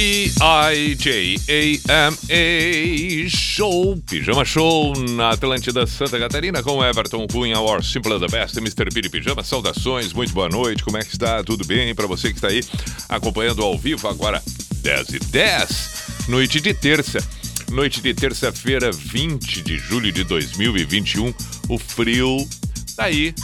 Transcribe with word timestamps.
P-I-J-A-M-A 0.00 0.40
Show, 3.28 4.02
Pijama 4.08 4.46
Show 4.46 4.94
na 5.10 5.28
Atlântida 5.32 5.86
Santa 5.86 6.18
Catarina 6.18 6.62
com 6.62 6.82
Everton 6.82 7.26
Cunha, 7.26 7.60
Our 7.60 7.84
Simple 7.84 8.18
the 8.18 8.26
Best, 8.26 8.56
Mr. 8.56 8.88
Piri 8.94 9.10
Pijama. 9.10 9.44
Saudações, 9.44 10.14
muito 10.14 10.32
boa 10.32 10.48
noite, 10.48 10.82
como 10.82 10.96
é 10.96 11.04
que 11.04 11.12
está? 11.12 11.44
Tudo 11.44 11.66
bem? 11.66 11.94
Para 11.94 12.06
você 12.06 12.30
que 12.30 12.36
está 12.36 12.48
aí 12.48 12.64
acompanhando 13.10 13.62
ao 13.62 13.76
vivo 13.76 14.08
agora, 14.08 14.42
10 14.76 15.08
e 15.10 15.18
10, 15.18 16.28
noite 16.28 16.62
de 16.62 16.72
terça. 16.72 17.18
Noite 17.70 18.00
de 18.00 18.14
terça-feira, 18.14 18.90
20 18.90 19.60
de 19.60 19.76
julho 19.76 20.10
de 20.10 20.24
2021. 20.24 21.34
O 21.68 21.76
frio 21.78 22.48
tá 22.96 23.04
aí, 23.04 23.34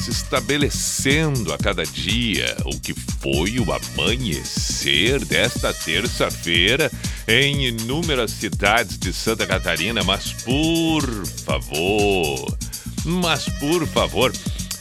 se 0.00 0.10
estabelecendo 0.10 1.52
a 1.52 1.58
cada 1.58 1.84
dia, 1.84 2.56
o 2.64 2.80
que 2.80 2.94
foi 2.94 3.58
o 3.58 3.66
amanhecer 3.72 5.24
desta 5.24 5.74
terça-feira 5.74 6.90
em 7.28 7.66
inúmeras 7.66 8.30
cidades 8.30 8.98
de 8.98 9.12
Santa 9.12 9.46
Catarina. 9.46 10.02
Mas 10.02 10.32
por 10.32 11.02
favor, 11.44 12.58
mas 13.04 13.44
por 13.60 13.86
favor, 13.86 14.32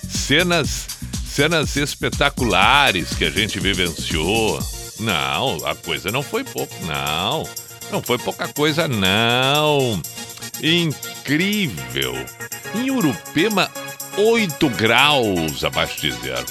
cenas, 0.10 0.88
cenas 1.28 1.76
espetaculares 1.76 3.14
que 3.16 3.26
a 3.26 3.30
gente 3.30 3.60
vivenciou. 3.60 4.60
Não, 5.00 5.66
a 5.66 5.76
coisa 5.76 6.12
não 6.12 6.24
foi 6.24 6.44
pouco, 6.44 6.74
não. 6.86 7.48
Não 7.92 8.02
foi 8.02 8.18
pouca 8.18 8.48
coisa, 8.48 8.88
não. 8.88 10.02
Incrível. 10.62 12.14
Em 12.76 12.92
Urupema, 12.92 13.72
8 14.18 14.70
graus 14.70 15.64
abaixo 15.64 16.02
de 16.02 16.12
zero. 16.12 16.46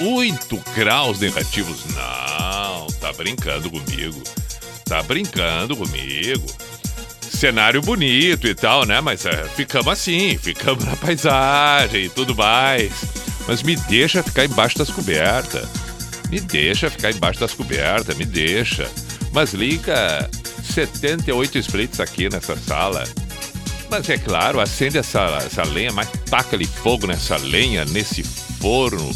8 0.00 0.62
graus 0.74 1.20
negativos. 1.20 1.84
Não, 1.94 2.86
tá 3.00 3.12
brincando 3.12 3.70
comigo. 3.70 4.22
Tá 4.84 5.02
brincando 5.02 5.76
comigo. 5.76 6.46
Cenário 7.20 7.80
bonito 7.82 8.46
e 8.46 8.54
tal, 8.54 8.84
né? 8.84 9.00
Mas 9.00 9.26
é, 9.26 9.44
ficamos 9.56 9.88
assim, 9.88 10.38
ficamos 10.38 10.84
na 10.84 10.96
paisagem 10.96 12.04
e 12.04 12.08
tudo 12.08 12.34
mais. 12.34 12.92
Mas 13.46 13.62
me 13.62 13.76
deixa 13.76 14.22
ficar 14.22 14.44
embaixo 14.44 14.78
das 14.78 14.90
cobertas. 14.90 15.68
Me 16.30 16.40
deixa 16.40 16.90
ficar 16.90 17.10
embaixo 17.10 17.40
das 17.40 17.52
cobertas, 17.52 18.16
me 18.16 18.24
deixa. 18.24 18.90
Mas 19.32 19.52
liga 19.52 20.28
78 20.62 21.58
splits 21.58 22.00
aqui 22.00 22.28
nessa 22.28 22.56
sala. 22.56 23.04
Mas 23.96 24.10
é 24.10 24.18
claro, 24.18 24.58
acende 24.58 24.98
essa, 24.98 25.20
essa 25.46 25.62
lenha, 25.62 25.92
mas 25.92 26.08
taca 26.28 26.56
ali 26.56 26.66
fogo 26.66 27.06
nessa 27.06 27.36
lenha, 27.36 27.84
nesse 27.84 28.24
forno. 28.24 29.14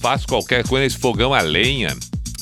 Faz 0.00 0.24
qualquer 0.24 0.66
coisa 0.66 0.84
nesse 0.84 0.96
fogão 0.96 1.34
a 1.34 1.42
lenha, 1.42 1.94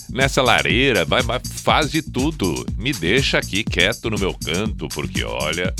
nessa 0.08 0.40
lareira, 0.40 1.04
vai, 1.04 1.20
vai, 1.20 1.40
faz 1.44 1.90
de 1.90 2.00
tudo. 2.00 2.64
Me 2.76 2.92
deixa 2.92 3.38
aqui 3.38 3.64
quieto 3.64 4.08
no 4.08 4.16
meu 4.16 4.32
canto, 4.34 4.86
porque 4.86 5.24
olha. 5.24 5.74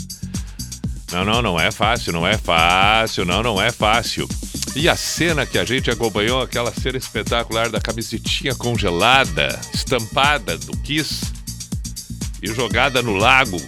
Não, 1.13 1.25
não, 1.25 1.41
não 1.41 1.61
é 1.61 1.71
fácil, 1.71 2.13
não 2.13 2.27
é 2.27 2.37
fácil, 2.37 3.25
não, 3.25 3.41
não 3.41 3.63
é 3.63 3.71
fácil. 3.71 4.29
E 4.75 4.89
a 4.89 4.97
cena 4.97 5.47
que 5.47 5.59
a 5.59 5.65
gente 5.65 5.89
acompanhou, 5.89 6.43
aquela 6.43 6.73
cena 6.73 6.99
espetacular 6.99 7.69
da 7.69 7.81
camisetinha 7.81 8.53
congelada, 8.53 9.61
estampada 9.73 10.59
do 10.59 10.77
Kiss 10.79 11.33
e 12.43 12.49
jogada 12.49 13.01
no 13.01 13.15
lago 13.15 13.59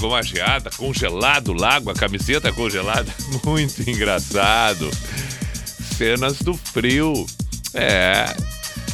com 0.00 0.14
a 0.14 0.22
geada, 0.22 0.70
congelado 0.76 1.48
o 1.48 1.54
lago, 1.54 1.90
a 1.90 1.94
camiseta 1.94 2.52
congelada. 2.52 3.12
Muito 3.44 3.88
engraçado. 3.88 4.90
Cenas 5.96 6.38
do 6.38 6.54
frio. 6.54 7.26
É, 7.74 8.34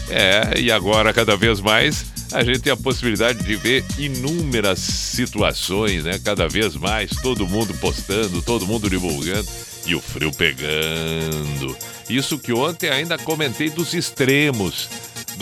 é, 0.09 0.61
e 0.61 0.73
agora 0.73 1.13
cada 1.13 1.37
vez 1.37 1.61
mais 1.61 2.05
a 2.33 2.43
gente 2.43 2.61
tem 2.61 2.73
a 2.73 2.77
possibilidade 2.77 3.45
de 3.45 3.57
ver 3.57 3.85
inúmeras 3.99 4.79
situações, 4.79 6.05
né? 6.05 6.19
Cada 6.25 6.49
vez 6.49 6.75
mais, 6.77 7.11
todo 7.11 7.47
mundo 7.47 7.75
postando, 7.75 8.41
todo 8.43 8.67
mundo 8.67 8.89
divulgando 8.89 9.47
e 9.87 9.95
o 9.95 10.01
frio 10.01 10.33
pegando. 10.33 11.77
Isso 12.09 12.39
que 12.39 12.53
ontem 12.53 12.89
ainda 12.89 13.19
comentei 13.19 13.69
dos 13.69 13.95
extremos 13.95 14.89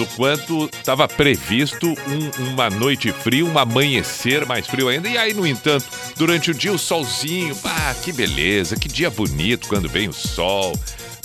do 0.01 0.07
quanto 0.17 0.65
estava 0.73 1.07
previsto 1.07 1.89
um, 1.89 2.53
uma 2.53 2.71
noite 2.71 3.13
fria, 3.13 3.45
um 3.45 3.59
amanhecer 3.59 4.47
mais 4.47 4.67
frio 4.67 4.89
ainda. 4.89 5.07
E 5.11 5.19
aí, 5.19 5.35
no 5.35 5.47
entanto, 5.47 5.85
durante 6.17 6.51
o 6.51 6.55
dia 6.55 6.73
o 6.73 6.79
solzinho, 6.79 7.55
ah, 7.65 7.95
que 8.03 8.11
beleza, 8.11 8.77
que 8.77 8.89
dia 8.89 9.11
bonito 9.11 9.69
quando 9.69 9.91
vem 9.91 10.09
o 10.09 10.13
sol, 10.13 10.73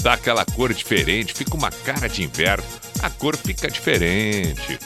dá 0.02 0.14
aquela 0.14 0.44
cor 0.44 0.74
diferente, 0.74 1.34
fica 1.34 1.56
uma 1.56 1.72
cara 1.72 2.10
de 2.10 2.24
inverno, 2.24 2.66
a 3.02 3.10
cor 3.10 3.38
fica 3.38 3.72
diferente. 3.72 4.78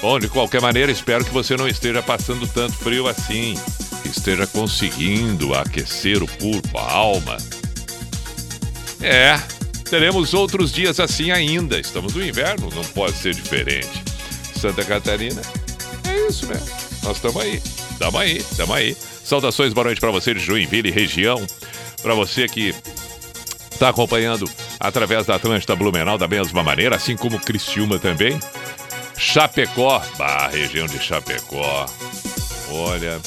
Bom, 0.00 0.18
de 0.18 0.28
qualquer 0.28 0.62
maneira, 0.62 0.90
espero 0.90 1.26
que 1.26 1.30
você 1.30 1.58
não 1.58 1.68
esteja 1.68 2.02
passando 2.02 2.46
tanto 2.48 2.72
frio 2.72 3.06
assim, 3.06 3.54
esteja 4.06 4.46
conseguindo 4.46 5.54
aquecer 5.54 6.22
o 6.22 6.26
corpo, 6.26 6.78
a 6.78 6.90
alma. 6.90 7.36
É, 9.02 9.38
teremos 9.84 10.34
outros 10.34 10.72
dias 10.72 10.98
assim 10.98 11.30
ainda. 11.30 11.78
Estamos 11.78 12.14
no 12.14 12.24
inverno, 12.24 12.68
não 12.74 12.84
pode 12.84 13.16
ser 13.16 13.34
diferente. 13.34 14.02
Santa 14.58 14.84
Catarina, 14.84 15.42
é 16.08 16.28
isso 16.28 16.46
mesmo. 16.46 16.66
Nós 17.02 17.16
estamos 17.16 17.40
aí, 17.42 17.62
estamos 17.90 18.20
aí, 18.20 18.36
estamos 18.38 18.76
aí. 18.76 18.96
Saudações, 19.24 19.72
boa 19.72 19.84
noite 19.84 20.00
para 20.00 20.10
você 20.10 20.34
de 20.34 20.40
Joinville, 20.40 20.90
região. 20.90 21.44
Para 22.02 22.14
você 22.14 22.48
que 22.48 22.74
está 23.70 23.88
acompanhando 23.88 24.48
através 24.78 25.26
da 25.26 25.34
Atlântida 25.34 25.76
Blumenau 25.76 26.16
da 26.16 26.28
mesma 26.28 26.62
maneira, 26.62 26.96
assim 26.96 27.16
como 27.16 27.38
Criciúma 27.40 27.98
também. 27.98 28.38
Chapecó, 29.18 30.02
bah, 30.18 30.48
região 30.48 30.86
de 30.86 30.98
Chapecó. 30.98 31.86
Olha, 32.70 33.20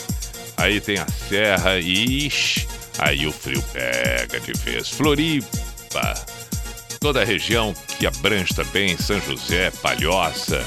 aí 0.57 0.81
tem 0.81 0.97
a 0.97 1.07
serra, 1.29 1.79
ixi, 1.79 2.68
aí 2.97 3.25
o 3.25 3.31
frio 3.31 3.63
pega 3.74 4.39
de 4.39 4.53
vez. 4.53 4.89
Floripa, 4.89 6.13
toda 7.00 7.22
a 7.22 7.25
região 7.25 7.74
que 7.97 8.06
abrange 8.06 8.53
também 8.53 8.97
São 8.97 9.19
José, 9.22 9.72
Palhoça, 9.81 10.66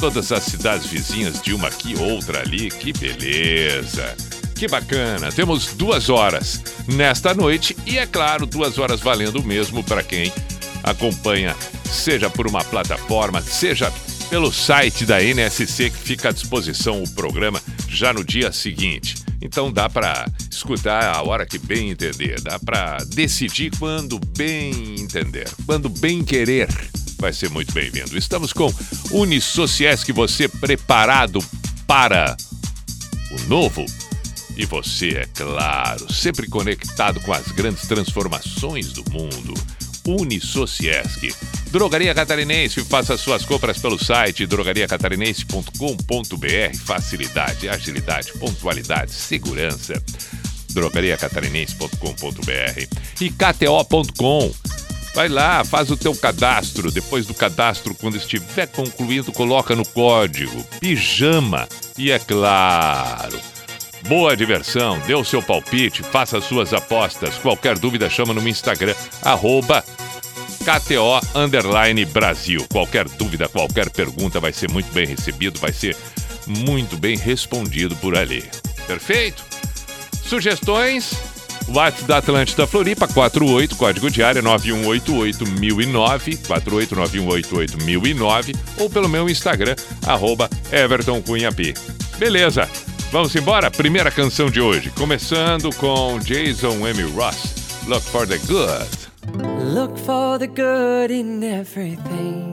todas 0.00 0.30
as 0.32 0.44
cidades 0.44 0.86
vizinhas 0.86 1.40
de 1.40 1.52
uma 1.52 1.68
aqui, 1.68 1.94
outra 1.98 2.40
ali, 2.40 2.70
que 2.70 2.92
beleza! 2.92 4.16
Que 4.54 4.66
bacana! 4.66 5.30
Temos 5.30 5.74
duas 5.74 6.08
horas 6.08 6.60
nesta 6.86 7.32
noite 7.32 7.76
e, 7.86 7.98
é 7.98 8.06
claro, 8.06 8.46
duas 8.46 8.78
horas 8.78 9.00
valendo 9.00 9.42
mesmo 9.42 9.84
para 9.84 10.02
quem 10.02 10.32
acompanha, 10.82 11.54
seja 11.84 12.28
por 12.28 12.46
uma 12.46 12.64
plataforma, 12.64 13.40
seja 13.40 13.92
pelo 14.28 14.52
site 14.52 15.06
da 15.06 15.22
NSC 15.22 15.90
que 15.90 15.96
fica 15.96 16.28
à 16.28 16.32
disposição 16.32 17.02
o 17.02 17.10
programa 17.10 17.62
já 17.88 18.12
no 18.12 18.22
dia 18.22 18.52
seguinte. 18.52 19.16
Então 19.40 19.72
dá 19.72 19.88
para 19.88 20.26
escutar 20.50 21.14
a 21.14 21.22
hora 21.22 21.46
que 21.46 21.58
bem 21.58 21.90
entender, 21.90 22.40
dá 22.40 22.58
para 22.58 22.98
decidir 23.14 23.70
quando 23.78 24.18
bem 24.36 25.00
entender, 25.00 25.48
quando 25.64 25.88
bem 25.88 26.22
querer. 26.22 26.68
Vai 27.18 27.32
ser 27.32 27.50
muito 27.50 27.72
bem-vindo. 27.72 28.16
Estamos 28.16 28.52
com 28.52 28.72
Unisociesc, 29.10 30.12
você 30.12 30.46
preparado 30.48 31.42
para 31.86 32.36
o 33.32 33.48
novo? 33.48 33.84
E 34.56 34.66
você, 34.66 35.10
é 35.10 35.26
claro, 35.26 36.12
sempre 36.12 36.48
conectado 36.48 37.20
com 37.20 37.32
as 37.32 37.48
grandes 37.52 37.86
transformações 37.86 38.92
do 38.92 39.04
mundo. 39.10 39.54
Unisociesc. 40.08 41.34
Drogaria 41.70 42.14
Catarinense, 42.14 42.82
faça 42.84 43.18
suas 43.18 43.44
compras 43.44 43.78
pelo 43.78 44.02
site 44.02 44.46
drogariacatarinense.com.br. 44.46 46.76
Facilidade, 46.84 47.68
agilidade, 47.68 48.32
pontualidade, 48.38 49.12
segurança. 49.12 50.02
drogariacatarinense.com.br 50.70 52.86
e 53.20 53.30
kto.com. 53.30 54.50
Vai 55.14 55.28
lá, 55.28 55.62
faz 55.64 55.90
o 55.90 55.96
teu 55.96 56.14
cadastro. 56.14 56.90
Depois 56.90 57.26
do 57.26 57.34
cadastro, 57.34 57.94
quando 57.94 58.16
estiver 58.16 58.66
concluído, 58.68 59.30
coloca 59.32 59.76
no 59.76 59.84
código 59.84 60.64
pijama. 60.80 61.68
E 61.98 62.10
é 62.10 62.18
claro, 62.18 63.38
Boa 64.06 64.36
diversão, 64.36 64.98
dê 65.06 65.14
o 65.14 65.24
seu 65.24 65.42
palpite, 65.42 66.02
faça 66.02 66.40
suas 66.40 66.72
apostas. 66.72 67.34
Qualquer 67.36 67.78
dúvida, 67.78 68.08
chama 68.08 68.32
no 68.32 68.48
Instagram, 68.48 68.94
arroba 69.22 69.84
KTO 70.64 71.20
Underline 71.34 72.04
Brasil. 72.04 72.64
Qualquer 72.70 73.08
dúvida, 73.08 73.48
qualquer 73.48 73.90
pergunta 73.90 74.38
vai 74.38 74.52
ser 74.52 74.70
muito 74.70 74.92
bem 74.92 75.06
recebido, 75.06 75.58
vai 75.58 75.72
ser 75.72 75.96
muito 76.46 76.96
bem 76.96 77.16
respondido 77.16 77.96
por 77.96 78.16
ali. 78.16 78.44
Perfeito? 78.86 79.42
Sugestões? 80.22 81.12
WhatsApp 81.68 82.04
da 82.04 82.18
Atlântida 82.18 82.66
Floripa, 82.66 83.06
48, 83.06 83.76
código 83.76 84.10
de 84.10 84.22
área 84.22 84.42
9188009, 84.42 86.38
489188009, 86.46 88.56
ou 88.78 88.88
pelo 88.88 89.08
meu 89.08 89.28
Instagram, 89.28 89.76
arroba 90.06 90.48
Everton. 90.72 91.22
Beleza, 92.18 92.66
vamos 93.10 93.34
embora? 93.34 93.70
Primeira 93.70 94.10
canção 94.10 94.50
de 94.50 94.60
hoje, 94.60 94.90
começando 94.90 95.70
com 95.76 96.18
Jason 96.18 96.86
M. 96.86 97.02
Ross, 97.14 97.86
Look 97.86 98.02
for 98.02 98.26
the 98.26 98.38
Good. 98.38 99.08
Look 99.74 99.98
for 99.98 100.38
the 100.38 100.46
good 100.46 101.10
in 101.10 101.42
everything. 101.42 102.48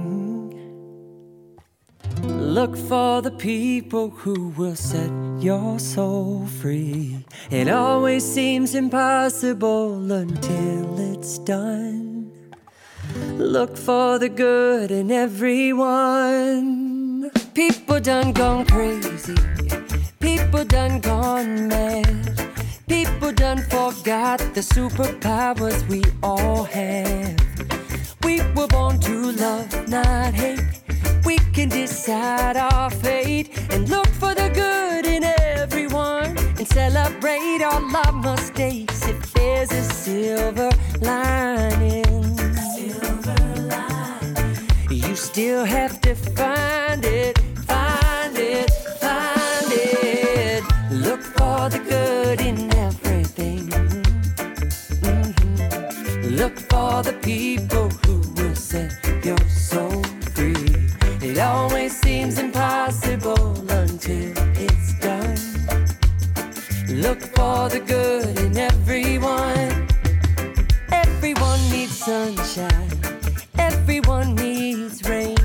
Look 2.23 2.75
for 2.77 3.21
the 3.21 3.31
people 3.31 4.09
who 4.09 4.53
will 4.57 4.75
set 4.75 5.09
your 5.39 5.79
soul 5.79 6.45
free. 6.61 7.25
It 7.49 7.69
always 7.69 8.23
seems 8.23 8.75
impossible 8.75 10.11
until 10.11 11.13
it's 11.13 11.37
done. 11.39 12.31
Look 13.37 13.77
for 13.77 14.19
the 14.19 14.29
good 14.29 14.91
in 14.91 15.11
everyone. 15.11 16.51
People 17.53 17.99
done 17.99 18.31
gone 18.33 18.65
crazy. 18.65 19.35
People 20.25 20.65
done 20.65 21.01
gone 21.01 21.67
mad. 21.67 22.57
People 22.87 23.31
done 23.31 23.59
forgot 23.69 24.39
the 24.55 24.61
superpowers 24.61 25.87
we 25.87 26.01
all 26.23 26.63
have. 26.63 27.37
We 28.23 28.41
were 28.55 28.65
born 28.65 28.99
to 29.01 29.31
love, 29.33 29.87
not 29.87 30.33
hate. 30.33 30.81
We 31.25 31.37
can 31.53 31.69
decide 31.69 32.57
our 32.57 32.89
fate 32.89 33.51
and 33.69 33.87
look 33.87 34.07
for 34.07 34.33
the 34.33 34.49
good 34.49 35.05
in 35.05 35.23
everyone 35.23 36.35
and 36.57 36.67
celebrate 36.67 37.61
all 37.61 37.95
our 37.95 38.11
mistakes 38.11 39.07
if 39.07 39.31
there's 39.33 39.71
a 39.71 39.83
silver 39.83 40.71
lining. 41.01 42.03
Silver 42.73 43.61
lining. 43.69 44.57
You 44.89 45.15
still 45.15 45.65
have 45.65 46.01
to 46.01 46.15
find 46.15 47.05
it, 47.05 47.37
Look 56.35 56.59
for 56.59 57.01
the 57.01 57.13
people 57.21 57.87
who 58.05 58.19
will 58.35 58.55
set 58.55 58.91
your 59.23 59.39
soul 59.47 60.03
free. 60.33 60.75
It 61.21 61.37
always 61.37 61.97
seems 61.97 62.37
impossible 62.37 63.53
until 63.71 64.33
it's 64.59 64.99
done. 64.99 65.37
Look 66.89 67.21
for 67.21 67.69
the 67.69 67.79
good 67.79 68.37
in 68.37 68.57
everyone. 68.57 69.87
Everyone 70.91 71.61
needs 71.71 71.97
sunshine. 71.97 72.91
Everyone 73.57 74.35
needs 74.35 75.07
rain. 75.07 75.37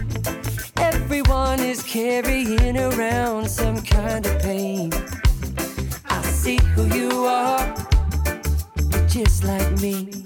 Everyone 0.76 1.60
is 1.60 1.84
carrying 1.84 2.76
around 2.76 3.48
some 3.48 3.80
kind 3.80 4.26
of 4.26 4.42
pain. 4.42 4.92
I 6.06 6.20
see 6.22 6.58
who 6.74 6.84
you 6.86 7.26
are. 7.26 7.62
You're 8.90 9.06
just 9.06 9.44
like 9.44 9.70
me. 9.80 10.24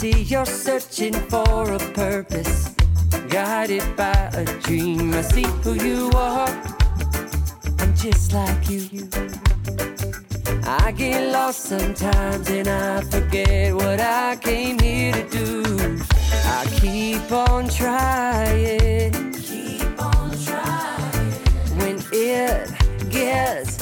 See 0.00 0.22
you're 0.22 0.46
searching 0.46 1.12
for 1.12 1.74
a 1.74 1.78
purpose, 1.92 2.74
guided 3.28 3.84
by 3.96 4.30
a 4.32 4.46
dream. 4.62 5.12
I 5.12 5.20
see 5.20 5.44
who 5.62 5.74
you 5.74 6.10
are. 6.14 6.48
I'm 7.80 7.94
just 7.94 8.32
like 8.32 8.70
you. 8.70 8.88
I 10.64 10.92
get 10.92 11.30
lost 11.30 11.64
sometimes 11.64 12.48
and 12.48 12.66
I 12.66 13.02
forget 13.02 13.74
what 13.74 14.00
I 14.00 14.36
came 14.36 14.78
here 14.78 15.12
to 15.12 15.28
do. 15.28 16.00
I 16.46 16.64
keep 16.80 17.30
on 17.30 17.68
trying. 17.68 19.34
Keep 19.34 20.02
on 20.02 20.30
trying. 20.46 21.32
When 21.76 22.02
it 22.10 22.70
gets 23.10 23.79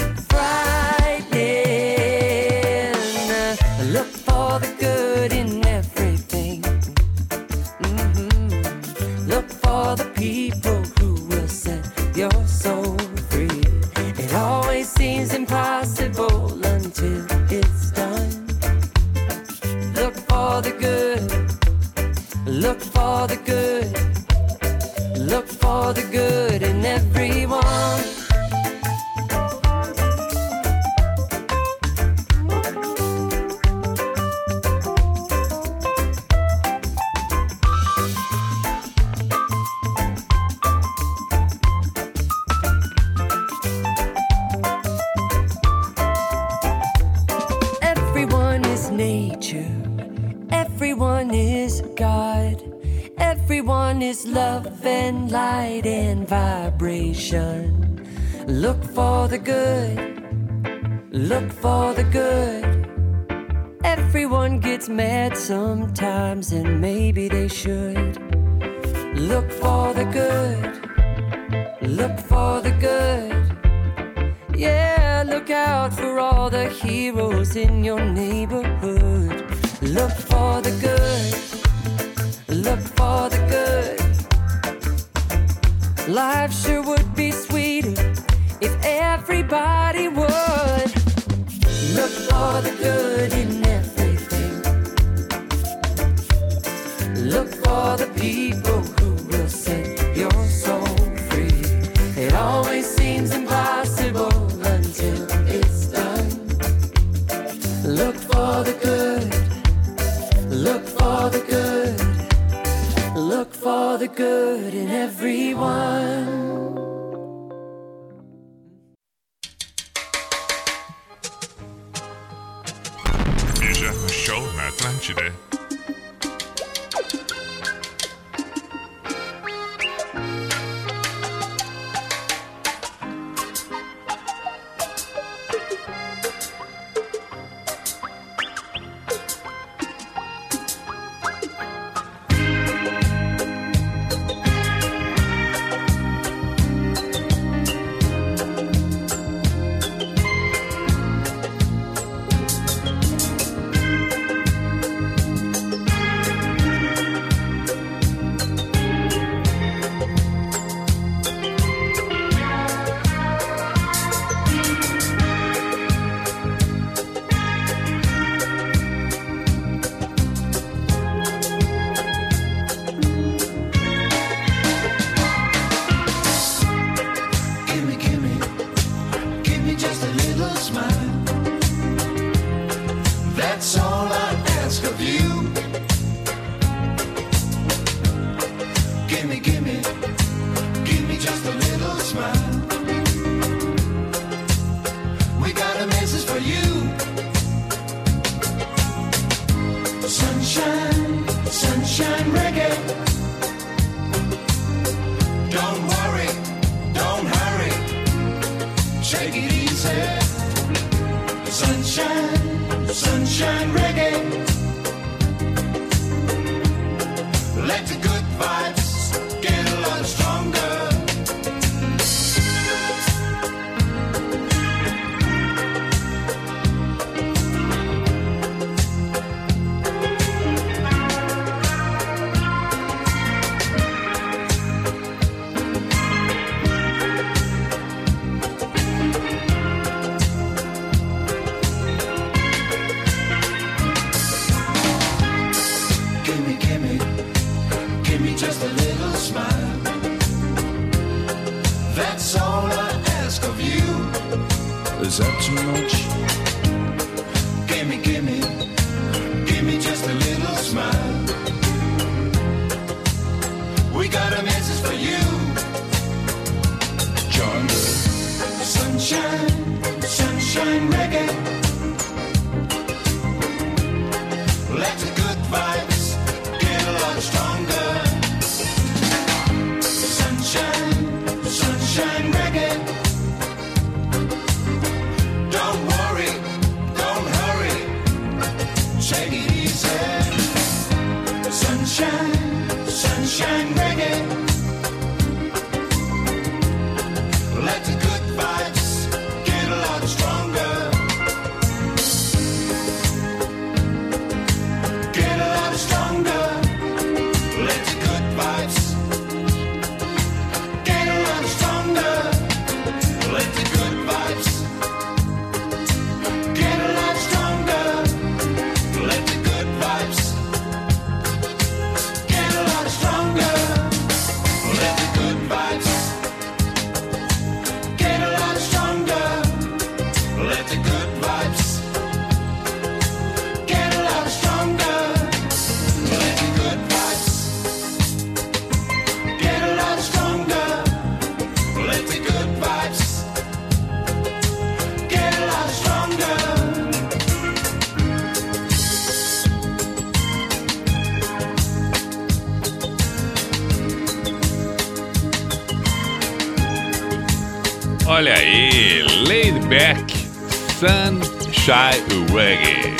Sunshine 360.78 362.06
Reggae. 362.32 362.94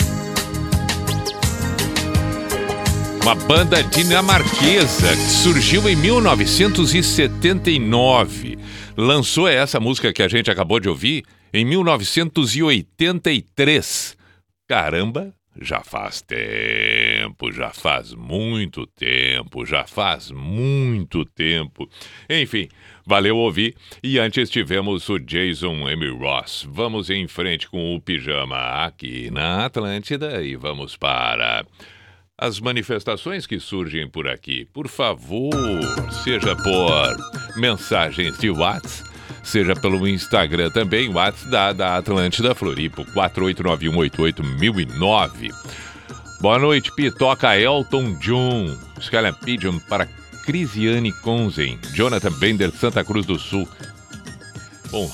Uma 3.22 3.36
banda 3.36 3.84
dinamarquesa 3.84 5.12
que 5.12 5.30
surgiu 5.30 5.88
em 5.88 5.94
1979. 5.94 8.58
Lançou 8.96 9.46
essa 9.46 9.78
música 9.78 10.12
que 10.12 10.24
a 10.24 10.28
gente 10.28 10.50
acabou 10.50 10.80
de 10.80 10.88
ouvir 10.88 11.22
em 11.52 11.64
1983. 11.64 14.16
Caramba, 14.66 15.32
já 15.60 15.80
faz 15.80 16.20
tempo, 16.20 17.52
já 17.52 17.70
faz 17.70 18.12
muito 18.12 18.88
tempo, 18.88 19.27
já 19.64 19.86
faz 19.86 20.30
muito 20.30 21.24
tempo. 21.24 21.88
Enfim, 22.28 22.68
valeu 23.04 23.36
ouvir. 23.36 23.74
E 24.02 24.18
antes 24.18 24.50
tivemos 24.50 25.08
o 25.08 25.18
Jason 25.18 25.88
M. 25.88 26.10
Ross. 26.10 26.66
Vamos 26.70 27.08
em 27.10 27.26
frente 27.26 27.68
com 27.68 27.94
o 27.94 28.00
pijama 28.00 28.84
aqui 28.84 29.30
na 29.30 29.66
Atlântida 29.66 30.42
e 30.42 30.56
vamos 30.56 30.96
para 30.96 31.64
as 32.36 32.60
manifestações 32.60 33.46
que 33.46 33.58
surgem 33.58 34.06
por 34.08 34.28
aqui. 34.28 34.66
Por 34.66 34.86
favor, 34.86 35.50
seja 36.22 36.54
por 36.54 37.16
mensagens 37.56 38.38
de 38.38 38.50
WhatsApp. 38.50 39.08
Seja 39.42 39.74
pelo 39.74 40.06
Instagram 40.06 40.70
também, 40.70 41.08
WhatsApp 41.08 41.50
da, 41.50 41.72
da 41.72 41.96
Atlântida 41.96 42.54
Floripo, 42.54 43.04
489881009. 43.06 45.50
Boa 46.40 46.56
noite, 46.56 46.92
Pitoca 46.92 47.58
Elton 47.58 48.14
John. 48.20 48.78
Skyline 49.00 49.34
Pigeon 49.44 49.80
para 49.80 50.06
Crisiane 50.44 51.10
Conzen. 51.10 51.80
Jonathan 51.92 52.30
Bender, 52.30 52.70
Santa 52.70 53.02
Cruz 53.02 53.26
do 53.26 53.36
Sul. 53.36 53.68
Bom, 54.88 55.12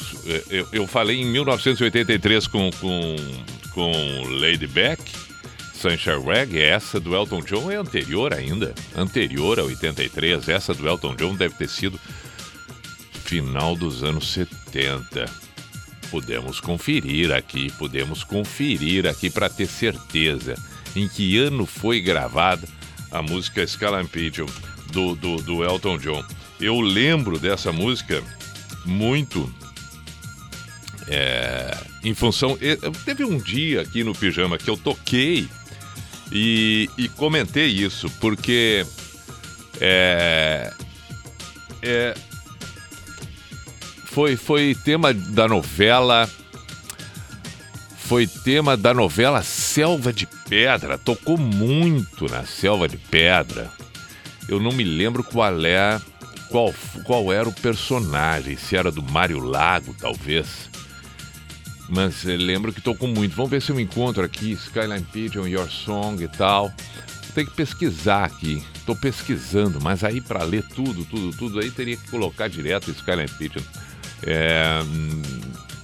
eu, 0.50 0.68
eu 0.70 0.86
falei 0.86 1.22
em 1.22 1.24
1983 1.24 2.46
com, 2.46 2.70
com, 2.72 3.16
com 3.72 3.92
Lady 4.38 4.66
Beck, 4.66 5.02
Sunshine 5.72 6.22
Reggae. 6.22 6.60
Essa 6.60 7.00
do 7.00 7.14
Elton 7.14 7.40
John 7.40 7.70
é 7.70 7.76
anterior 7.76 8.34
ainda. 8.34 8.74
Anterior 8.94 9.58
a 9.58 9.64
83. 9.64 10.46
Essa 10.50 10.74
do 10.74 10.86
Elton 10.86 11.16
John 11.16 11.34
deve 11.34 11.54
ter 11.54 11.70
sido 11.70 11.98
final 13.24 13.74
dos 13.74 14.02
anos 14.02 14.30
70. 14.30 15.24
Podemos 16.10 16.60
conferir 16.60 17.32
aqui, 17.32 17.72
podemos 17.78 18.22
conferir 18.22 19.06
aqui 19.06 19.30
para 19.30 19.48
ter 19.48 19.66
certeza 19.66 20.54
em 20.94 21.08
que 21.08 21.38
ano 21.38 21.66
foi 21.66 22.00
gravada 22.00 22.66
a 23.10 23.22
música 23.22 23.66
Scalan 23.66 24.06
Pigeon 24.06 24.46
do, 24.92 25.14
do, 25.14 25.36
do 25.42 25.64
Elton 25.64 25.98
John. 25.98 26.24
Eu 26.60 26.80
lembro 26.80 27.38
dessa 27.38 27.72
música 27.72 28.22
muito 28.84 29.52
é, 31.08 31.76
em 32.02 32.14
função. 32.14 32.58
Teve 33.04 33.24
um 33.24 33.38
dia 33.38 33.82
aqui 33.82 34.04
no 34.04 34.14
Pijama 34.14 34.58
que 34.58 34.68
eu 34.68 34.76
toquei 34.76 35.48
e, 36.32 36.88
e 36.96 37.08
comentei 37.08 37.66
isso, 37.66 38.08
porque 38.20 38.86
é, 39.80 40.72
é, 41.82 42.14
foi, 44.06 44.36
foi 44.36 44.76
tema 44.84 45.12
da 45.12 45.48
novela. 45.48 46.28
Foi 48.04 48.26
tema 48.26 48.76
da 48.76 48.92
novela 48.92 49.42
Selva 49.42 50.12
de 50.12 50.26
Pedra. 50.46 50.98
Tocou 50.98 51.38
muito 51.38 52.26
na 52.26 52.44
Selva 52.44 52.86
de 52.86 52.98
Pedra. 52.98 53.70
Eu 54.46 54.60
não 54.60 54.72
me 54.72 54.84
lembro 54.84 55.24
qual 55.24 55.64
é 55.64 55.98
qual, 56.50 56.72
qual 57.04 57.32
era 57.32 57.48
o 57.48 57.52
personagem, 57.52 58.58
se 58.58 58.76
era 58.76 58.92
do 58.92 59.02
Mário 59.02 59.40
Lago, 59.40 59.96
talvez. 59.98 60.68
Mas 61.88 62.26
eh, 62.26 62.36
lembro 62.36 62.74
que 62.74 62.80
tocou 62.82 63.08
muito. 63.08 63.34
Vamos 63.34 63.50
ver 63.50 63.62
se 63.62 63.72
eu 63.72 63.80
encontro 63.80 64.22
aqui 64.22 64.52
Skyline 64.52 65.06
Pigeon, 65.10 65.46
Your 65.46 65.70
Song 65.70 66.22
e 66.22 66.28
tal. 66.28 66.70
Tem 67.34 67.46
que 67.46 67.52
pesquisar 67.52 68.24
aqui. 68.24 68.62
Estou 68.76 68.94
pesquisando, 68.94 69.80
mas 69.80 70.04
aí 70.04 70.20
para 70.20 70.44
ler 70.44 70.62
tudo, 70.74 71.06
tudo, 71.06 71.34
tudo, 71.36 71.58
aí 71.58 71.70
teria 71.70 71.96
que 71.96 72.10
colocar 72.10 72.48
direto 72.48 72.90
Skyline 72.90 73.30
Pigeon. 73.30 73.62
É, 74.22 74.82
hum, 74.84 75.22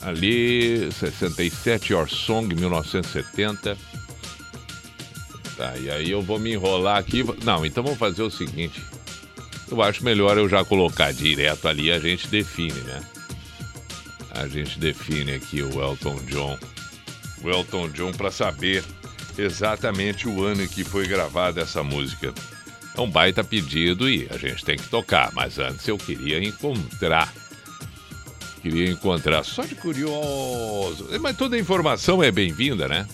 ali, 0.01 0.91
67, 0.93 1.93
Your 1.93 2.09
Song, 2.09 2.55
1970. 2.55 3.77
Tá, 5.57 5.77
e 5.77 5.91
aí 5.91 6.11
eu 6.11 6.23
vou 6.23 6.39
me 6.39 6.53
enrolar 6.53 6.99
aqui. 6.99 7.25
Não, 7.45 7.67
então 7.67 7.83
vamos 7.83 7.99
fazer 7.99 8.23
o 8.23 8.31
seguinte. 8.31 8.83
Eu 9.71 9.83
acho 9.83 10.03
melhor 10.05 10.37
eu 10.37 10.49
já 10.49 10.65
colocar 10.65 11.13
direto 11.13 11.69
ali 11.69 11.93
a 11.93 11.99
gente 11.99 12.27
define, 12.29 12.81
né? 12.81 13.01
A 14.31 14.49
gente 14.49 14.79
define 14.79 15.35
aqui 15.35 15.63
o 15.63 15.81
Elton 15.81 16.17
John. 16.27 16.59
O 17.43 17.51
Elton 17.51 17.89
John 17.91 18.13
para 18.13 18.31
saber 18.31 18.83
exatamente 19.37 20.29
o 20.29 20.45
ano 20.45 20.63
em 20.63 20.69
que 20.69 20.83
foi 20.83 21.07
gravada 21.07 21.61
essa 21.61 21.83
música. 21.83 22.33
É 22.97 23.01
um 23.01 23.11
baita 23.11 23.45
pedido 23.45 24.09
e 24.09 24.27
a 24.31 24.37
gente 24.37 24.65
tem 24.65 24.77
que 24.77 24.89
tocar, 24.89 25.31
mas 25.33 25.59
antes 25.59 25.87
eu 25.87 25.97
queria 25.97 26.43
encontrar. 26.43 27.33
Queria 28.63 28.91
encontrar, 28.91 29.43
só 29.43 29.65
de 29.65 29.75
curioso. 29.75 31.09
Mas 31.21 31.37
toda 31.37 31.59
informação 31.59 32.23
é 32.23 32.31
bem-vinda, 32.31 32.87
né? 32.87 33.07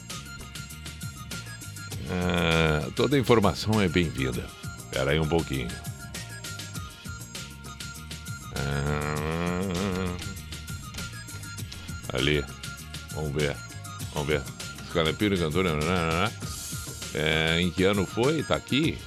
Ah, 2.10 2.88
toda 2.96 3.18
informação 3.18 3.80
é 3.80 3.88
bem-vinda. 3.88 4.44
Espera 4.78 5.12
aí 5.12 5.20
um 5.20 5.28
pouquinho. 5.28 5.68
Ah, 8.56 10.16
ali. 12.14 12.44
Vamos 13.14 13.32
ver. 13.32 13.56
Vamos 14.12 14.28
ver. 14.28 14.42
Escalepiro 14.84 15.38
cantor. 15.38 15.64
Né, 15.64 15.72
né, 15.72 15.80
né, 15.80 16.32
é, 17.14 17.60
em 17.60 17.70
que 17.70 17.84
ano 17.84 18.04
foi? 18.04 18.42
Tá 18.42 18.56
aqui. 18.56 18.98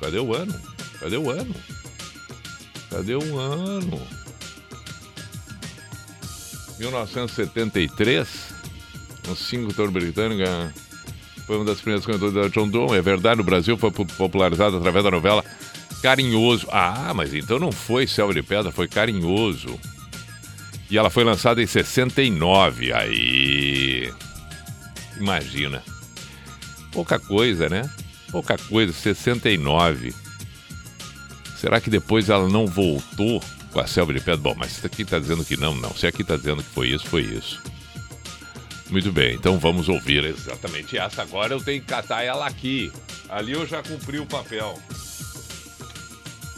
Cadê 0.00 0.18
o 0.18 0.34
ano? 0.34 0.54
Cadê 0.98 1.16
o 1.16 1.30
ano? 1.30 1.54
Cadê 2.90 3.14
o 3.14 3.38
ano? 3.38 4.19
1973. 6.80 8.28
Um 9.28 9.36
single 9.36 9.90
britânico. 9.90 10.42
Foi 11.46 11.56
uma 11.56 11.64
das 11.64 11.80
primeiras 11.80 12.06
cantoras 12.06 12.32
da 12.32 12.48
John 12.48 12.68
Donne. 12.68 12.96
É 12.96 13.02
verdade, 13.02 13.38
no 13.38 13.44
Brasil 13.44 13.76
foi 13.76 13.90
popularizado 13.90 14.78
através 14.78 15.04
da 15.04 15.10
novela 15.10 15.44
Carinhoso. 16.02 16.66
Ah, 16.70 17.12
mas 17.14 17.34
então 17.34 17.58
não 17.58 17.70
foi 17.70 18.06
Selva 18.06 18.32
de 18.32 18.42
Pedra, 18.42 18.72
foi 18.72 18.88
Carinhoso. 18.88 19.78
E 20.90 20.96
ela 20.96 21.10
foi 21.10 21.22
lançada 21.22 21.62
em 21.62 21.66
69. 21.66 22.92
Aí. 22.92 24.12
Imagina. 25.18 25.82
Pouca 26.92 27.18
coisa, 27.18 27.68
né? 27.68 27.88
Pouca 28.32 28.56
coisa, 28.56 28.92
69. 28.92 30.14
Será 31.56 31.80
que 31.80 31.90
depois 31.90 32.30
ela 32.30 32.48
não 32.48 32.66
voltou 32.66 33.42
com 33.72 33.80
a 33.80 33.86
selva 33.86 34.12
de 34.12 34.20
pedra? 34.20 34.36
Bom, 34.36 34.54
mas 34.56 34.84
aqui 34.84 35.02
está 35.02 35.18
dizendo 35.18 35.44
que 35.44 35.56
não, 35.56 35.74
não. 35.74 35.94
Se 35.94 36.06
aqui 36.06 36.22
está 36.22 36.36
dizendo 36.36 36.62
que 36.62 36.70
foi 36.70 36.88
isso, 36.88 37.06
foi 37.06 37.22
isso. 37.22 37.62
Muito 38.90 39.12
bem, 39.12 39.34
então 39.34 39.58
vamos 39.58 39.88
ouvir 39.88 40.24
exatamente 40.24 40.98
essa. 40.98 41.22
Agora 41.22 41.54
eu 41.54 41.60
tenho 41.62 41.80
que 41.80 41.86
catar 41.86 42.24
ela 42.24 42.46
aqui. 42.46 42.92
Ali 43.28 43.52
eu 43.52 43.64
já 43.64 43.82
cumpri 43.82 44.18
o 44.18 44.26
papel. 44.26 44.76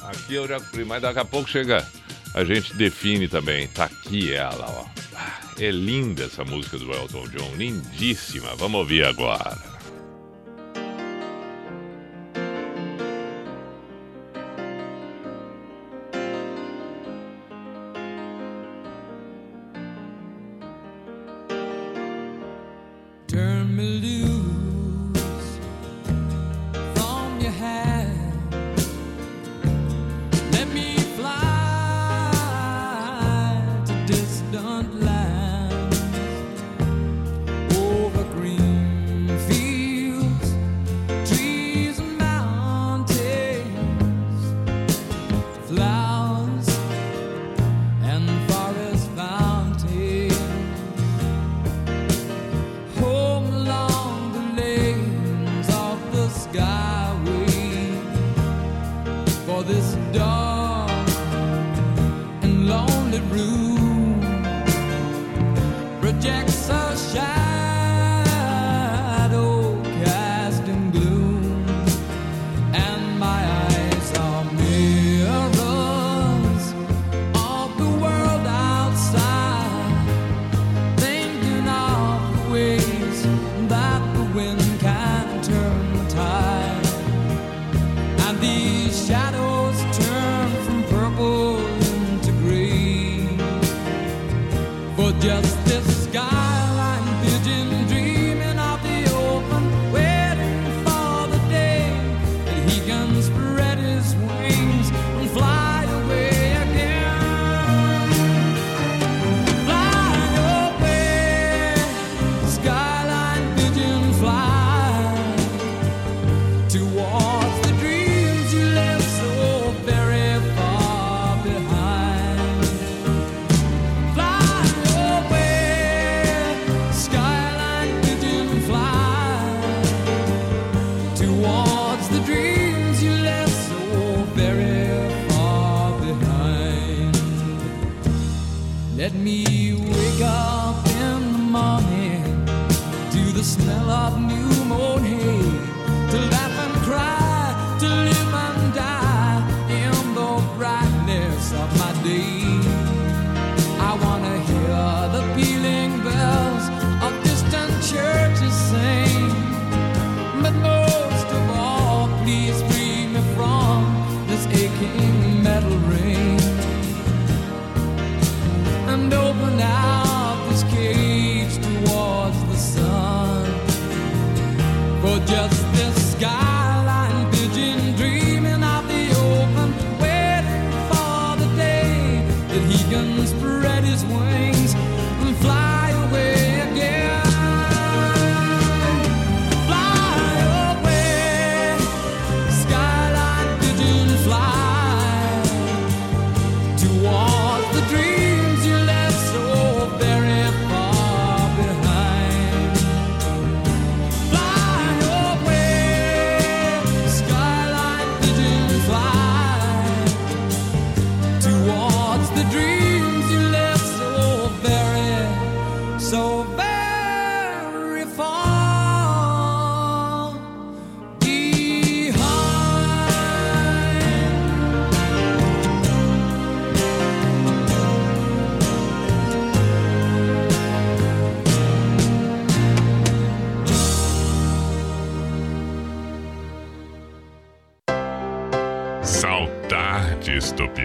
Aqui 0.02 0.34
eu 0.34 0.48
já 0.48 0.58
cumpri, 0.58 0.84
mas 0.84 1.02
daqui 1.02 1.18
a 1.18 1.24
pouco 1.24 1.48
chega. 1.48 1.86
A 2.34 2.44
gente 2.44 2.74
define 2.74 3.28
também. 3.28 3.68
Tá 3.68 3.84
aqui 3.84 4.32
ela, 4.32 4.66
ó. 4.66 4.86
Ah, 5.14 5.40
é 5.58 5.70
linda 5.70 6.24
essa 6.24 6.42
música 6.44 6.78
do 6.78 6.90
Elton 6.90 7.28
John, 7.28 7.54
lindíssima. 7.56 8.56
Vamos 8.56 8.80
ouvir 8.80 9.04
agora. 9.04 9.71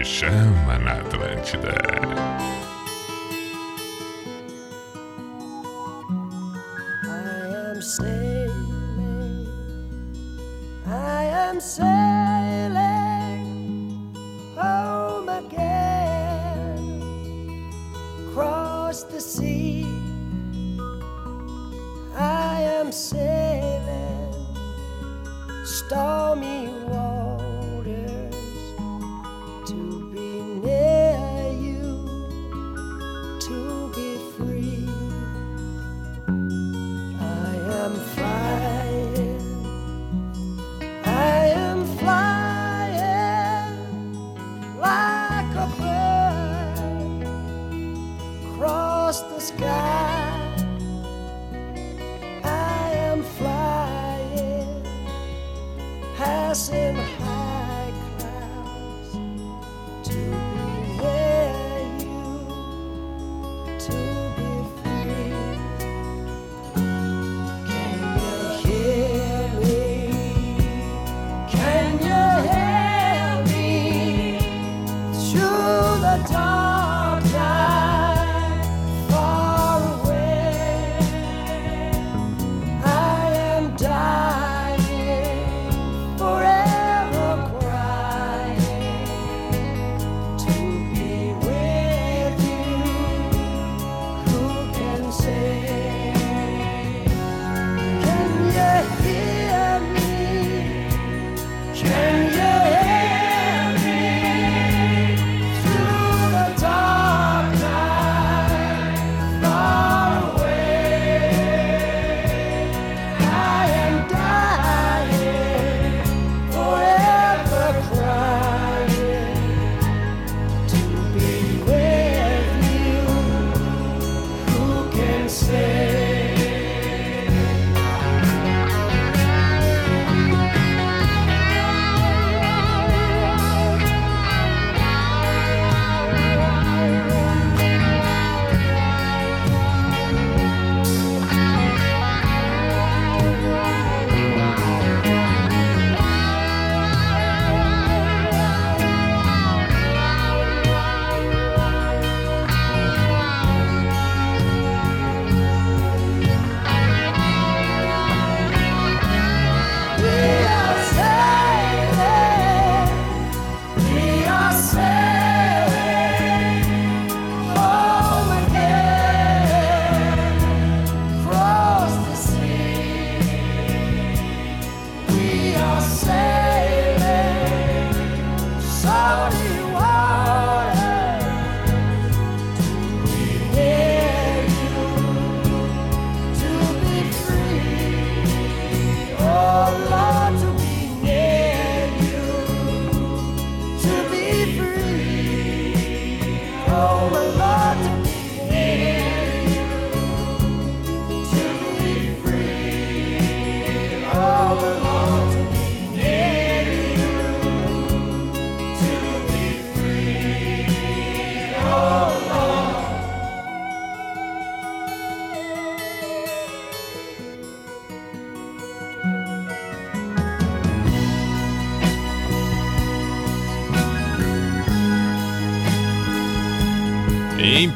Pijama 0.08 0.78
na 0.78 0.92
Atlântida. 0.92 2.57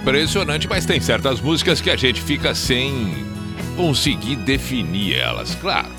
Impressionante, 0.03 0.67
mas 0.69 0.85
tem 0.85 1.01
certas 1.01 1.41
músicas 1.41 1.81
que 1.81 1.88
a 1.88 1.95
gente 1.95 2.21
fica 2.21 2.57
sem 2.57 3.25
conseguir 3.77 4.35
definir 4.35 5.15
elas, 5.15 5.55
claro. 5.55 5.93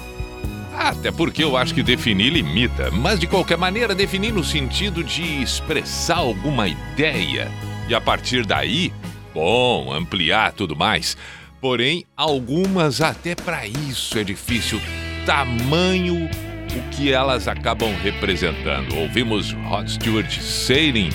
Até 0.78 1.10
porque 1.10 1.42
eu 1.42 1.56
acho 1.56 1.74
que 1.74 1.82
definir 1.82 2.34
limita, 2.34 2.92
mas 2.92 3.18
de 3.18 3.28
qualquer 3.28 3.58
maneira, 3.58 3.96
definir 3.96 4.34
no 4.34 4.44
sentido 4.44 5.06
de 5.06 5.42
expressar 5.42 6.18
alguma 6.18 6.68
ideia 6.68 7.50
e 7.88 7.96
a 7.96 8.02
partir 8.02 8.46
daí, 8.46 8.92
bom, 9.34 9.94
ampliar 9.94 10.52
tudo 10.52 10.76
mais. 10.76 11.16
Porém, 11.62 12.04
algumas 12.18 13.00
até 13.00 13.36
para 13.36 13.66
isso 13.66 14.20
é 14.20 14.24
difícil, 14.26 14.82
tamanho 15.26 16.30
o 16.76 16.90
que 16.92 17.14
elas 17.14 17.48
acabam 17.48 17.96
representando. 18.04 18.98
Ouvimos 18.98 19.54
Rod 19.54 19.88
Stewart 19.88 20.30
Sailing, 20.42 21.10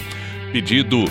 pedido 0.52 1.04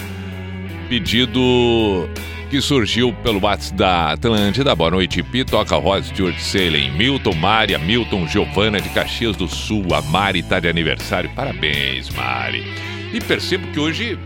pedido 0.88 2.10
que 2.50 2.62
surgiu 2.62 3.13
pelo 3.23 3.43
WhatsApp 3.43 3.78
da 3.78 4.12
Atlântida. 4.13 4.73
Boa 4.73 4.91
noite, 4.91 5.21
Pi. 5.21 5.43
Toca 5.43 5.76
Rod 5.76 6.04
Stewart 6.04 6.39
Sailing. 6.39 6.91
Milton, 6.91 7.34
Mária, 7.34 7.78
Milton, 7.78 8.26
Giovana 8.28 8.80
de 8.80 8.89
Caxias 8.89 9.36
do 9.36 9.47
Sul. 9.47 9.93
A 9.93 10.02
Mari 10.02 10.41
tá 10.41 10.60
de 10.60 10.67
aniversário. 10.67 11.30
Parabéns, 11.36 12.10
Mari. 12.10 12.63
E 13.13 13.19
percebo 13.19 13.67
que 13.67 13.80
hoje 13.80 14.17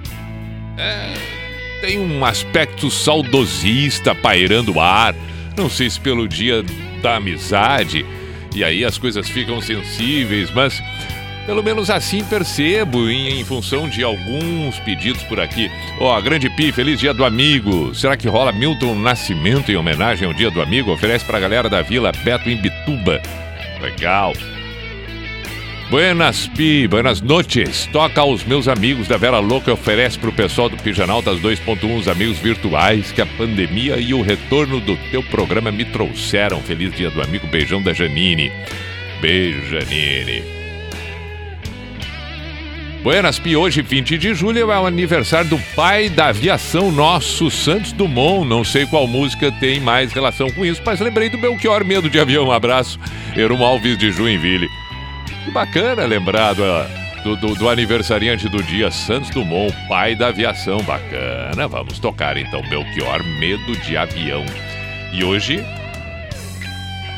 é, 0.78 1.14
tem 1.82 2.00
um 2.00 2.24
aspecto 2.24 2.92
saudosista 2.92 4.14
pairando 4.14 4.76
o 4.76 4.80
ar. 4.80 5.16
Não 5.58 5.70
sei 5.70 5.90
se 5.90 6.00
pelo 6.00 6.28
dia 6.28 6.64
da 7.02 7.16
amizade. 7.16 8.06
E 8.54 8.64
aí 8.64 8.86
as 8.86 8.98
coisas 8.98 9.28
ficam 9.30 9.62
sensíveis, 9.62 10.52
mas 10.52 10.82
pelo 11.52 11.62
menos 11.62 11.90
assim 11.90 12.24
percebo 12.24 13.10
em, 13.10 13.42
em 13.42 13.44
função 13.44 13.90
de 13.90 14.02
alguns 14.06 14.80
pedidos 14.80 15.22
por 15.24 15.38
aqui. 15.38 15.70
Ó, 16.00 16.22
Grande 16.22 16.50
Pi, 16.50 16.72
feliz 16.72 16.98
dia 16.98 17.14
do 17.14 17.26
amigo. 17.26 17.94
Será 17.94 18.16
que 18.16 18.30
rola 18.30 18.54
Milton 18.54 18.96
Nascimento 18.96 19.70
em 19.70 19.76
homenagem 19.76 20.26
ao 20.26 20.34
dia 20.34 20.50
do 20.50 20.62
amigo? 20.62 20.94
Oferece 20.94 21.26
pra 21.26 21.42
galera 21.42 21.68
da 21.68 21.82
Vila 21.82 22.14
Beto 22.24 22.50
em 22.50 22.56
Bituba. 22.56 23.22
Legal. 23.82 24.32
Buenas 25.90 26.48
Pi, 26.48 26.88
buenas 26.88 27.20
noches. 27.20 27.86
Toca 27.92 28.22
aos 28.22 28.46
meus 28.46 28.70
amigos 28.70 29.10
da 29.10 29.18
Vera 29.18 29.40
Louca 29.40 29.72
e 29.72 29.74
oferece 29.74 30.18
pro 30.18 30.32
pessoal 30.32 30.70
do 30.70 30.78
Pijanaltas 30.78 31.38
2.1 31.42 32.00
os 32.00 32.08
amigos 32.08 32.38
virtuais 32.38 33.12
que 33.12 33.20
a 33.20 33.26
pandemia 33.26 33.98
e 33.98 34.14
o 34.14 34.22
retorno 34.22 34.80
do 34.80 34.96
teu 35.12 35.22
programa 35.24 35.70
me 35.70 35.84
trouxeram. 35.84 36.62
Feliz 36.62 36.96
dia 36.96 37.12
do 37.12 37.22
amigo, 37.22 37.46
beijão 37.48 37.82
da 37.82 37.92
Janine. 37.92 38.50
Beijo, 39.20 39.66
Janine. 39.66 40.61
Buenas 43.04 43.40
Pi, 43.40 43.56
hoje 43.56 43.82
20 43.82 44.16
de 44.16 44.36
julho 44.36 44.60
é 44.60 44.80
o 44.80 44.86
aniversário 44.86 45.50
do 45.50 45.58
pai 45.76 46.08
da 46.08 46.28
aviação 46.28 46.92
nosso, 46.92 47.50
Santos 47.50 47.92
Dumont. 47.92 48.48
Não 48.48 48.64
sei 48.64 48.86
qual 48.86 49.08
música 49.08 49.52
tem 49.54 49.80
mais 49.80 50.14
relação 50.14 50.52
com 50.52 50.64
isso, 50.64 50.84
mas 50.86 51.00
lembrei 51.00 51.28
do 51.28 51.38
Belchior 51.40 51.84
Medo 51.84 52.08
de 52.08 52.20
Avião. 52.20 52.46
Um 52.46 52.52
abraço, 52.52 53.00
Erum 53.36 53.64
Alves 53.64 53.98
de 53.98 54.12
Joinville. 54.12 54.70
Que 55.44 55.50
bacana 55.50 56.06
lembrado 56.06 56.62
do, 57.24 57.36
do, 57.38 57.56
do, 57.56 57.70
aniversariante 57.70 58.48
do 58.48 58.62
dia, 58.62 58.92
Santos 58.92 59.32
Dumont, 59.32 59.76
pai 59.90 60.16
da 60.16 60.28
aviação. 60.28 60.78
Bacana. 60.84 61.68
Vamos 61.68 61.98
tocar 61.98 62.38
então 62.38 62.62
Belchior, 62.70 63.24
Medo 63.40 63.76
de 63.78 63.98
Avião. 63.98 64.46
E 65.12 65.24
hoje 65.24 65.66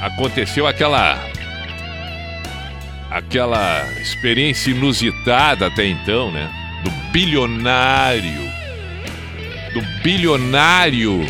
aconteceu 0.02 0.66
aquela. 0.66 1.33
Aquela 3.14 3.88
experiência 4.02 4.72
inusitada 4.72 5.68
até 5.68 5.86
então, 5.86 6.32
né? 6.32 6.50
Do 6.84 6.92
bilionário. 7.12 8.52
Do 9.74 9.82
bilionário 10.04 11.26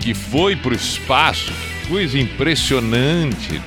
que 0.00 0.14
foi 0.14 0.56
para 0.56 0.72
o 0.72 0.76
espaço. 0.76 1.52
Coisa 1.88 2.18
impressionante 2.18 3.60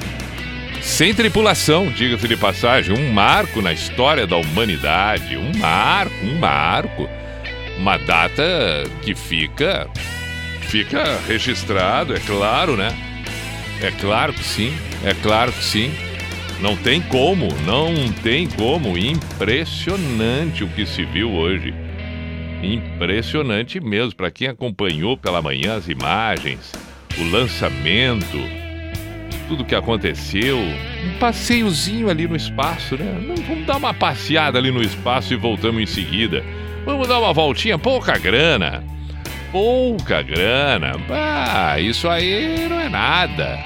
sem 0.85 1.15
tripulação, 1.15 1.87
diga-se 1.87 2.27
de 2.27 2.37
passagem, 2.37 2.95
um 2.95 3.11
marco 3.11 3.59
na 3.59 3.73
história 3.73 4.27
da 4.27 4.37
humanidade, 4.37 5.35
um 5.35 5.51
marco, 5.57 6.13
um 6.23 6.37
marco, 6.37 7.09
uma 7.77 7.97
data 7.97 8.83
que 9.01 9.15
fica 9.15 9.89
fica 10.61 11.19
registrado, 11.27 12.15
é 12.15 12.19
claro, 12.19 12.77
né? 12.77 12.95
É 13.81 13.91
claro 13.91 14.31
que 14.31 14.43
sim, 14.43 14.73
é 15.03 15.13
claro 15.15 15.51
que 15.51 15.63
sim. 15.63 15.91
Não 16.61 16.75
tem 16.75 17.01
como, 17.01 17.47
não 17.65 17.93
tem 18.23 18.47
como. 18.47 18.97
Impressionante 18.97 20.63
o 20.63 20.67
que 20.67 20.85
se 20.85 21.03
viu 21.03 21.31
hoje. 21.31 21.73
Impressionante 22.63 23.79
mesmo. 23.79 24.15
Para 24.15 24.31
quem 24.31 24.47
acompanhou 24.47 25.17
pela 25.17 25.41
manhã 25.41 25.75
as 25.75 25.87
imagens, 25.87 26.71
o 27.17 27.23
lançamento, 27.29 28.39
tudo 29.47 29.65
que 29.65 29.75
aconteceu. 29.75 30.57
Um 30.57 31.19
passeiozinho 31.19 32.09
ali 32.09 32.27
no 32.27 32.35
espaço, 32.35 32.95
né? 32.95 33.35
Vamos 33.47 33.65
dar 33.65 33.77
uma 33.77 33.93
passeada 33.93 34.57
ali 34.57 34.71
no 34.71 34.81
espaço 34.81 35.33
e 35.33 35.37
voltamos 35.37 35.81
em 35.81 35.85
seguida. 35.85 36.43
Vamos 36.85 37.07
dar 37.07 37.19
uma 37.19 37.33
voltinha, 37.33 37.77
pouca 37.77 38.17
grana. 38.17 38.83
Pouca 39.51 40.21
grana. 40.21 40.93
Ah, 41.09 41.79
isso 41.79 42.07
aí 42.07 42.67
não 42.67 42.79
é 42.79 42.89
nada. 42.89 43.63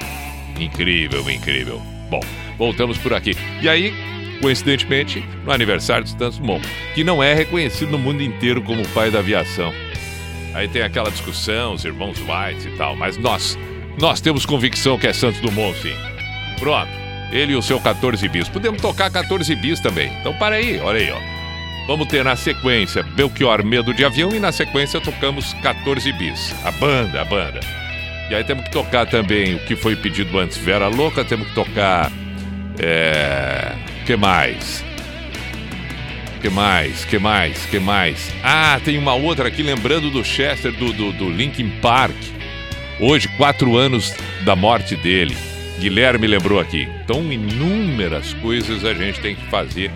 Incrível, 0.59 1.29
incrível. 1.29 1.81
Bom, 2.09 2.21
voltamos 2.59 2.97
por 2.97 3.13
aqui. 3.13 3.35
E 3.61 3.67
aí, 3.67 3.93
coincidentemente, 4.41 5.23
no 5.43 5.51
aniversário 5.51 6.03
de 6.03 6.11
Santos 6.11 6.37
Dumont, 6.37 6.67
que 6.93 7.03
não 7.03 7.23
é 7.23 7.33
reconhecido 7.33 7.91
no 7.91 7.97
mundo 7.97 8.21
inteiro 8.21 8.61
como 8.61 8.87
pai 8.89 9.09
da 9.09 9.19
aviação. 9.19 9.73
Aí 10.53 10.67
tem 10.67 10.81
aquela 10.81 11.09
discussão, 11.09 11.73
os 11.73 11.85
irmãos 11.85 12.19
White 12.19 12.67
e 12.67 12.77
tal, 12.77 12.95
mas 12.95 13.17
nós 13.17 13.57
nós 13.99 14.21
temos 14.21 14.45
convicção 14.45 14.97
que 14.97 15.07
é 15.07 15.13
Santos 15.13 15.41
Dumont, 15.41 15.77
sim. 15.79 15.93
Pronto. 16.59 16.89
Ele 17.31 17.53
e 17.53 17.55
o 17.55 17.61
seu 17.61 17.79
14 17.79 18.27
bis. 18.29 18.47
Podemos 18.49 18.81
tocar 18.81 19.11
14 19.11 19.55
bis 19.55 19.79
também. 19.79 20.11
Então 20.19 20.33
para 20.33 20.55
aí, 20.55 20.79
olha 20.79 20.99
aí, 20.99 21.11
ó. 21.11 21.39
Vamos 21.85 22.07
ter 22.07 22.23
na 22.23 22.35
sequência 22.35 23.03
Belchior 23.03 23.63
Medo 23.63 23.93
de 23.93 24.05
Avião 24.05 24.29
e 24.33 24.39
na 24.39 24.51
sequência 24.51 25.01
tocamos 25.01 25.53
14 25.55 26.11
bis. 26.13 26.55
A 26.63 26.71
banda, 26.71 27.21
a 27.21 27.25
banda. 27.25 27.59
E 28.29 28.35
aí 28.35 28.43
temos 28.43 28.65
que 28.65 28.71
tocar 28.71 29.05
também 29.07 29.55
o 29.55 29.59
que 29.65 29.75
foi 29.75 29.95
pedido 29.95 30.37
antes, 30.37 30.57
Vera 30.57 30.87
Louca, 30.87 31.25
temos 31.25 31.47
que 31.47 31.55
tocar. 31.55 32.11
É. 32.79 33.73
que 34.05 34.15
mais? 34.15 34.83
Que 36.41 36.49
mais? 36.49 37.05
Que 37.05 37.19
mais? 37.19 37.65
Que 37.65 37.79
mais? 37.79 38.33
Ah, 38.41 38.79
tem 38.83 38.97
uma 38.97 39.13
outra 39.13 39.49
aqui 39.49 39.61
lembrando 39.61 40.09
do 40.09 40.23
Chester 40.23 40.71
do, 40.71 40.93
do, 40.93 41.11
do 41.11 41.29
Linkin 41.29 41.69
Park. 41.81 42.15
Hoje, 42.99 43.27
quatro 43.37 43.75
anos 43.75 44.15
da 44.45 44.55
morte 44.55 44.95
dele. 44.95 45.35
Guilherme 45.79 46.27
lembrou 46.27 46.59
aqui. 46.59 46.87
Então, 47.03 47.21
inúmeras 47.31 48.33
coisas 48.35 48.85
a 48.85 48.93
gente 48.93 49.19
tem 49.19 49.35
que 49.35 49.45
fazer 49.45 49.91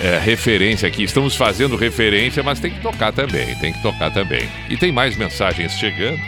é, 0.00 0.18
referência 0.18 0.86
aqui. 0.86 1.02
Estamos 1.02 1.34
fazendo 1.34 1.76
referência, 1.76 2.42
mas 2.42 2.60
tem 2.60 2.70
que 2.70 2.80
tocar 2.80 3.12
também. 3.12 3.54
Tem 3.56 3.72
que 3.72 3.82
tocar 3.82 4.10
também. 4.10 4.48
E 4.68 4.76
tem 4.76 4.92
mais 4.92 5.16
mensagens 5.16 5.72
chegando. 5.72 6.20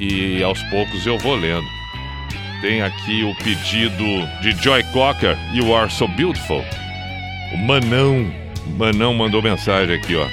E 0.00 0.42
aos 0.42 0.60
poucos 0.64 1.06
eu 1.06 1.18
vou 1.18 1.36
lendo. 1.36 1.73
Tem 2.64 2.80
aqui 2.80 3.22
o 3.22 3.34
pedido 3.44 4.26
de 4.40 4.52
Joy 4.52 4.82
Cocker, 4.84 5.36
You 5.52 5.76
Are 5.76 5.92
So 5.92 6.08
Beautiful. 6.08 6.64
O 7.52 7.58
Manão. 7.58 8.32
Manão 8.78 9.12
mandou 9.12 9.42
mensagem 9.42 9.94
aqui, 9.94 10.16
ó. 10.16 10.26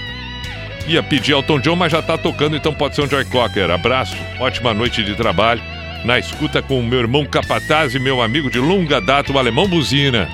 Ia 0.87 1.03
pedir 1.03 1.33
Elton 1.33 1.59
John, 1.59 1.75
mas 1.75 1.91
já 1.91 2.01
tá 2.01 2.17
tocando, 2.17 2.55
então 2.55 2.73
pode 2.73 2.95
ser 2.95 3.01
um 3.01 3.09
Joy 3.09 3.25
Cocker. 3.25 3.69
Abraço, 3.69 4.15
ótima 4.39 4.73
noite 4.73 5.03
de 5.03 5.13
trabalho. 5.13 5.61
Na 6.05 6.17
escuta 6.17 6.61
com 6.61 6.79
o 6.79 6.83
meu 6.83 6.99
irmão 6.99 7.25
Capataz 7.25 7.95
e 7.95 7.99
meu 7.99 8.21
amigo 8.21 8.49
de 8.49 8.59
longa 8.59 9.01
data, 9.01 9.33
o 9.33 9.37
Alemão 9.37 9.67
Buzina. 9.67 10.29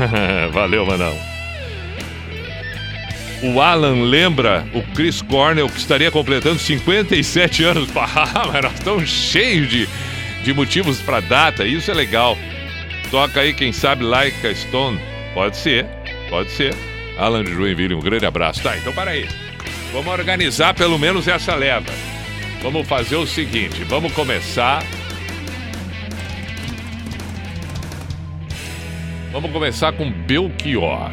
Valeu, 0.54 0.86
Manão. 0.86 1.14
O 3.42 3.60
Alan 3.60 4.04
lembra 4.04 4.66
o 4.72 4.80
Chris 4.94 5.20
Cornell 5.20 5.68
que 5.68 5.76
estaria 5.76 6.10
completando 6.10 6.58
57 6.58 7.62
anos. 7.62 7.90
mas 7.92 8.62
nós 8.62 8.72
estamos 8.72 9.10
cheios 9.10 9.68
de, 9.68 9.86
de 10.46 10.54
motivos 10.54 11.02
para 11.02 11.18
data, 11.18 11.66
isso 11.66 11.90
é 11.90 11.94
legal. 11.94 12.38
Toca 13.10 13.40
aí, 13.40 13.52
quem 13.52 13.72
sabe, 13.72 14.04
Like 14.04 14.46
a 14.46 14.54
Stone. 14.54 14.96
Pode 15.34 15.56
ser, 15.56 15.84
pode 16.30 16.52
ser. 16.52 16.72
Alan 17.18 17.42
de 17.42 17.52
Joinville, 17.52 17.94
um 17.94 18.00
grande 18.00 18.26
abraço. 18.26 18.62
Tá, 18.62 18.76
então 18.76 18.92
para 18.92 19.10
aí. 19.10 19.28
Vamos 19.92 20.06
organizar 20.06 20.72
pelo 20.72 21.00
menos 21.00 21.26
essa 21.26 21.52
leva. 21.56 21.92
Vamos 22.62 22.86
fazer 22.86 23.16
o 23.16 23.26
seguinte: 23.26 23.82
vamos 23.84 24.12
começar. 24.12 24.84
Vamos 29.32 29.50
começar 29.50 29.92
com 29.94 30.08
Belchior. 30.12 31.10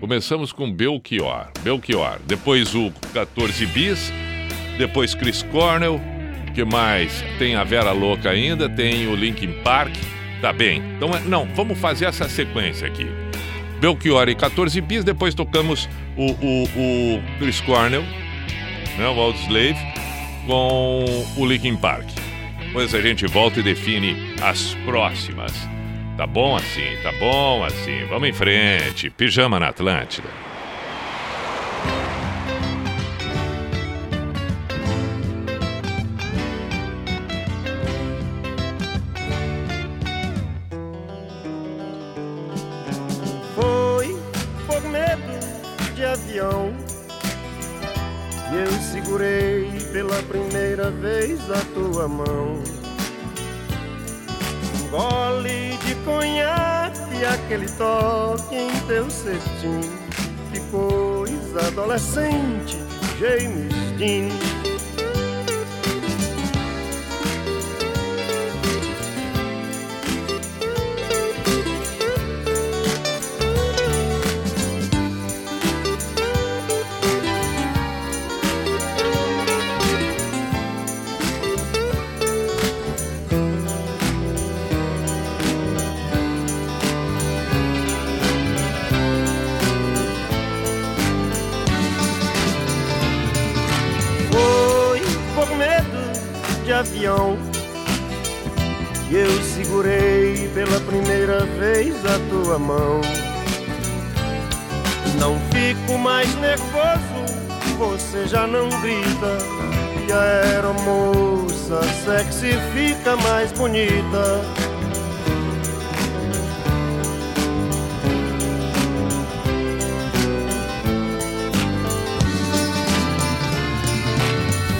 Começamos 0.00 0.52
com 0.52 0.72
Belchior. 0.72 1.52
Belchior. 1.62 2.18
Depois 2.26 2.74
o 2.74 2.92
14 3.12 3.64
bis. 3.66 4.12
Depois 4.76 5.14
Chris 5.14 5.44
Cornell. 5.44 6.13
Que 6.54 6.64
mais? 6.64 7.22
Tem 7.38 7.56
a 7.56 7.64
Vera 7.64 7.92
Louca 7.92 8.30
ainda. 8.30 8.68
Tem 8.68 9.06
o 9.08 9.14
Linkin 9.14 9.52
Park. 9.64 9.94
Tá 10.40 10.52
bem. 10.52 10.82
Então, 10.96 11.10
não, 11.26 11.46
vamos 11.54 11.78
fazer 11.78 12.06
essa 12.06 12.28
sequência 12.28 12.86
aqui. 12.86 13.06
Belchior 13.80 14.28
e 14.28 14.34
14 14.34 14.80
bis. 14.80 15.04
Depois 15.04 15.34
tocamos 15.34 15.88
o, 16.16 16.30
o, 16.32 16.64
o 16.64 17.22
Chris 17.38 17.60
Cornell, 17.60 18.02
né, 18.98 19.06
o 19.08 19.16
Old 19.16 19.38
Slave, 19.40 19.78
com 20.46 21.04
o 21.36 21.46
Linkin 21.46 21.76
Park. 21.76 22.06
Depois 22.66 22.94
a 22.94 23.00
gente 23.00 23.26
volta 23.26 23.60
e 23.60 23.62
define 23.62 24.34
as 24.42 24.74
próximas. 24.84 25.52
Tá 26.16 26.26
bom 26.26 26.56
assim, 26.56 26.96
tá 27.02 27.12
bom 27.18 27.64
assim. 27.64 28.04
Vamos 28.08 28.28
em 28.28 28.32
frente. 28.32 29.10
Pijama 29.10 29.58
na 29.58 29.68
Atlântida. 29.68 30.28
Primeira 50.22 50.90
vez 50.90 51.40
a 51.50 51.60
tua 51.74 52.08
mão. 52.08 52.62
Um 54.74 54.88
gole 54.90 55.76
de 55.84 55.94
conhaque, 56.04 57.24
aquele 57.24 57.66
toque 57.72 58.54
em 58.54 58.80
teu 58.86 59.10
cetim. 59.10 59.80
Que 60.52 60.60
coisa 60.70 61.66
adolescente, 61.68 62.78
James 63.18 63.74
Dean. 63.98 64.73
Sexy 112.44 112.58
fica 112.74 113.16
mais 113.16 113.52
bonita. 113.52 114.42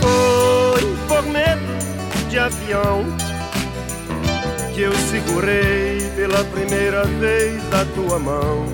Foi 0.00 0.96
por 1.08 1.22
medo 1.22 2.28
de 2.28 2.38
avião 2.38 3.04
que 4.74 4.82
eu 4.82 4.92
segurei 4.92 6.00
pela 6.16 6.44
primeira 6.44 7.04
vez 7.04 7.62
a 7.72 7.84
tua 7.94 8.18
mão. 8.18 8.66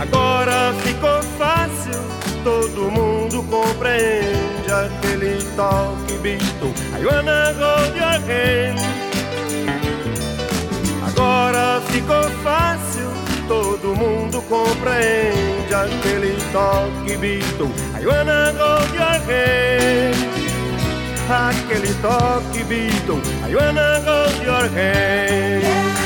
Agora 0.00 0.74
ficou 0.82 1.22
fácil, 1.38 1.75
todo 2.46 2.88
mundo 2.92 3.42
compreende 3.50 4.70
aquele 4.70 5.42
toque 5.56 6.16
visto. 6.22 6.72
I 6.96 7.04
wanna 7.04 7.52
your 7.96 8.20
hand. 8.22 8.78
Agora 11.08 11.80
ficou 11.90 12.22
fácil, 12.44 13.10
todo 13.48 13.96
mundo 13.96 14.40
compreende 14.42 15.74
aquele 15.74 16.36
toque 16.52 17.16
visto. 17.16 17.68
I 18.00 18.06
wanna 18.06 18.52
your 18.94 19.20
hand 19.26 20.14
aquele 21.28 21.92
toque 22.00 22.62
Beatle. 22.62 23.20
I 23.44 23.54
wanna 23.56 24.00
hold 24.06 24.44
your 24.44 24.68
hand. 24.68 26.05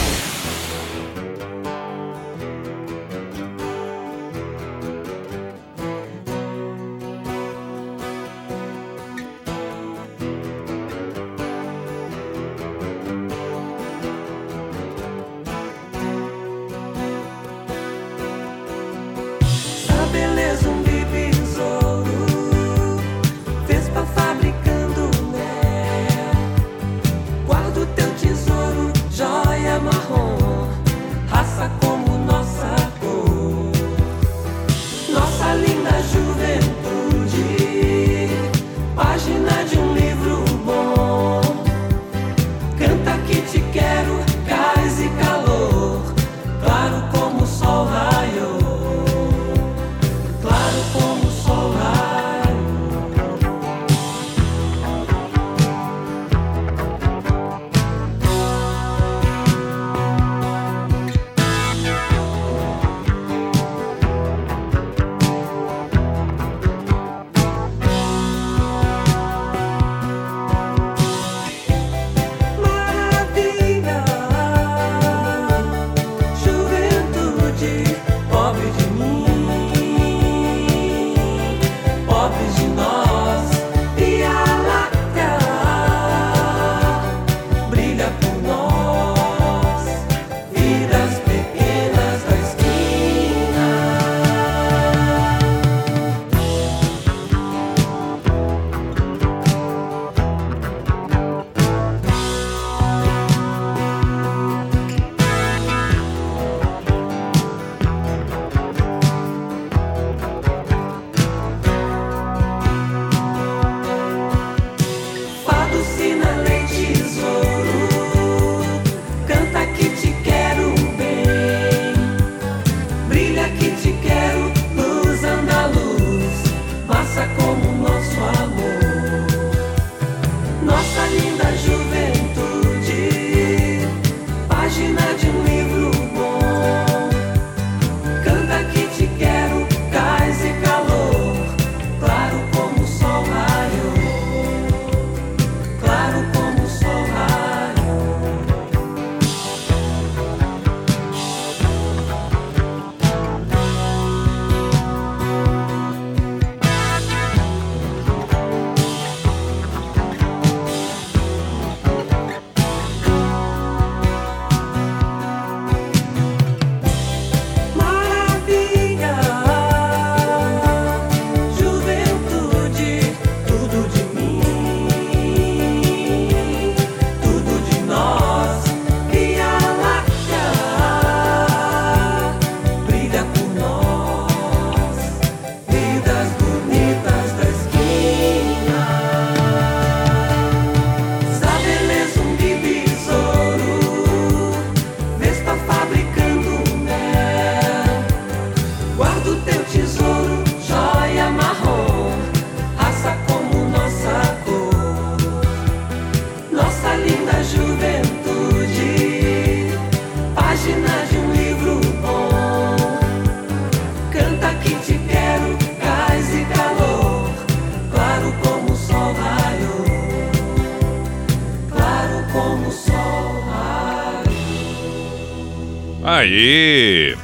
Aí. 226.31 227.17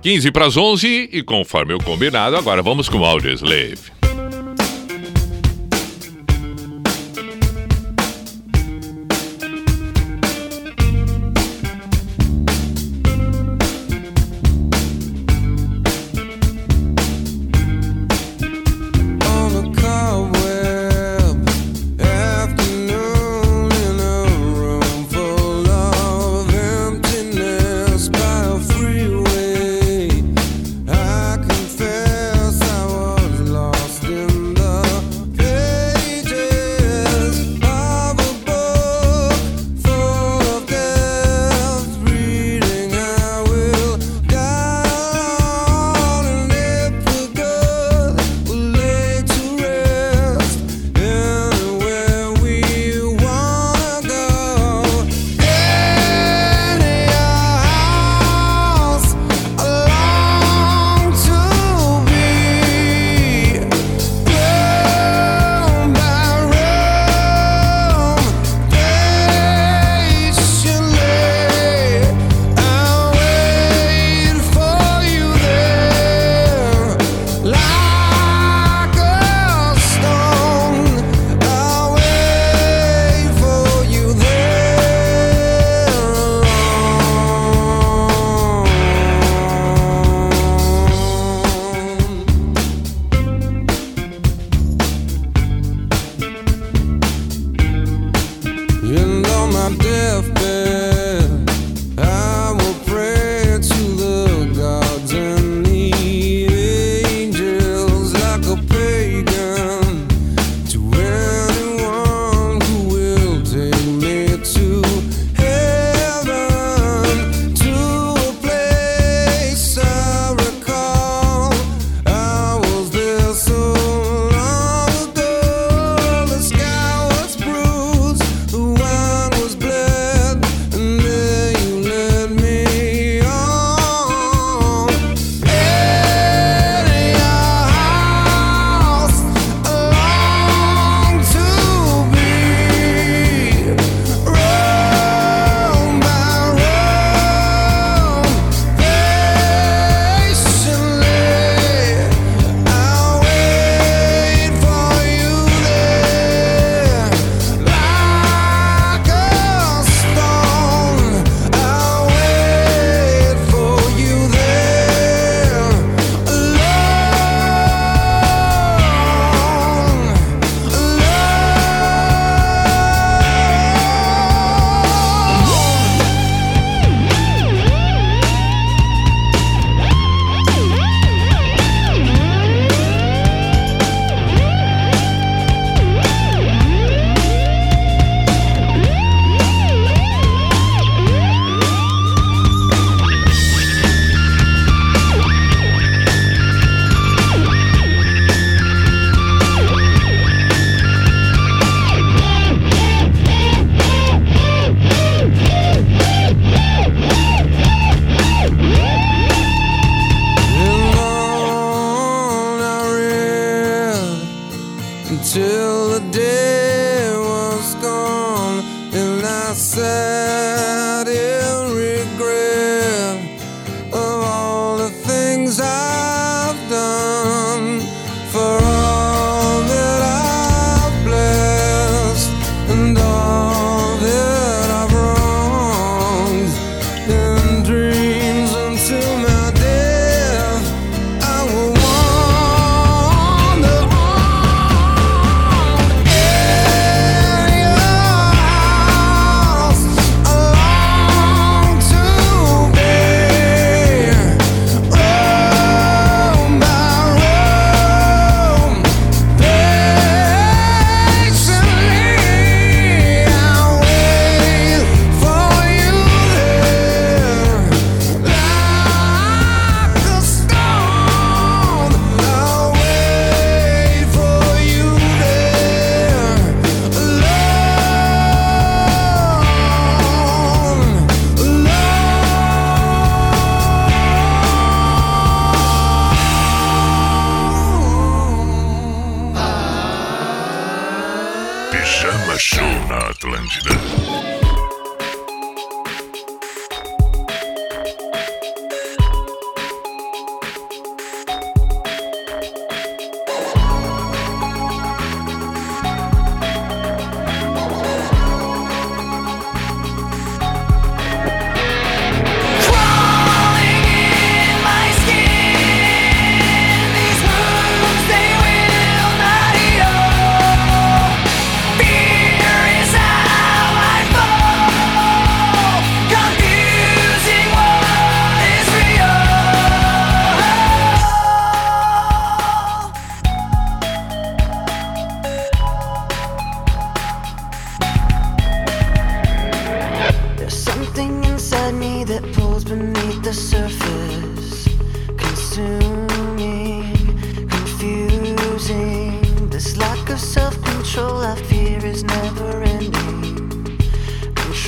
15 0.00 0.30
para 0.30 0.46
as 0.46 0.56
11 0.56 1.10
e 1.12 1.22
conforme 1.22 1.74
o 1.74 1.78
combinado, 1.78 2.36
agora 2.36 2.62
vamos 2.62 2.88
com 2.88 2.98
o 2.98 3.04
Audio 3.04 3.32
Slave. 3.32 3.97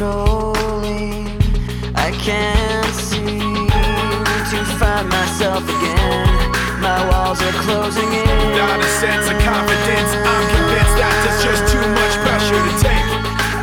Controlling. 0.01 1.28
I 1.94 2.11
can't 2.24 2.94
seem 2.94 3.68
to 3.68 4.64
find 4.80 5.07
myself 5.11 5.62
again. 5.62 6.51
My 6.80 7.05
walls 7.11 7.42
are 7.42 7.53
closing 7.64 8.09
in. 8.09 8.36
Without 8.48 8.80
a 8.80 8.90
sense 8.96 9.26
of 9.28 9.36
confidence, 9.44 10.11
I'm 10.24 10.44
convinced 10.57 10.96
that 10.96 11.12
there's 11.20 11.42
just 11.44 11.72
too 11.72 11.86
much 12.01 12.14
pressure 12.24 12.62
to 12.64 12.74
take. 12.80 13.09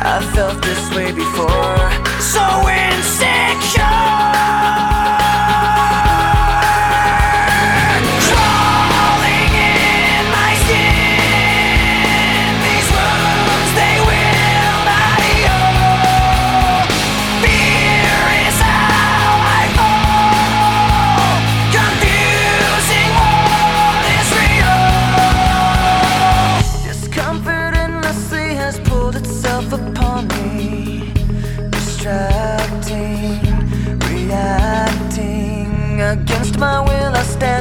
I 0.06 0.22
felt 0.34 0.62
this 0.62 0.82
way 0.94 1.10
before. 1.10 1.90
So 2.22 2.44
insecure. 2.70 4.18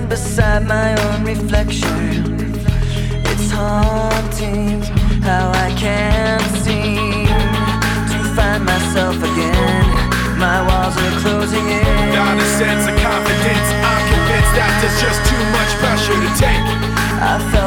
Stand 0.07 0.09
beside 0.09 0.67
my 0.67 0.95
own 1.05 1.25
reflection. 1.25 2.55
It's 3.25 3.51
haunting 3.51 4.81
how 5.21 5.51
I 5.51 5.73
can't 5.77 6.41
seem 6.63 7.27
to 7.27 8.19
find 8.35 8.63
myself 8.65 9.17
again. 9.17 9.85
My 10.37 10.61
walls 10.67 10.95
are 10.97 11.19
closing 11.19 11.65
in. 11.65 12.09
Without 12.09 12.37
a 12.37 12.47
sense 12.57 12.87
of 12.87 12.95
confidence, 13.01 13.67
I'm 13.83 14.03
convinced 14.13 14.53
that 14.55 14.71
there's 14.81 14.99
just 15.01 15.19
too 15.29 15.43
much 15.57 15.71
pressure 15.81 16.19
to 16.25 16.31
take. 16.37 16.65
I 17.19 17.39
felt 17.51 17.66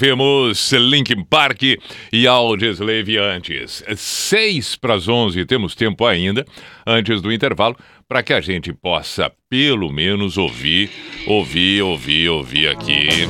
ouvimos 0.00 0.72
Linkin 0.72 1.22
Park 1.24 1.62
e 2.10 2.26
Audioslave 2.26 3.18
antes. 3.18 3.84
Seis 3.96 4.74
para 4.74 4.94
as 4.94 5.08
onze, 5.08 5.44
temos 5.44 5.74
tempo 5.74 6.06
ainda, 6.06 6.46
antes 6.86 7.20
do 7.20 7.30
intervalo, 7.30 7.76
para 8.08 8.22
que 8.22 8.32
a 8.32 8.40
gente 8.40 8.72
possa, 8.72 9.30
pelo 9.50 9.92
menos, 9.92 10.38
ouvir, 10.38 10.90
ouvir, 11.26 11.82
ouvir, 11.82 12.30
ouvir 12.30 12.68
aqui 12.68 13.28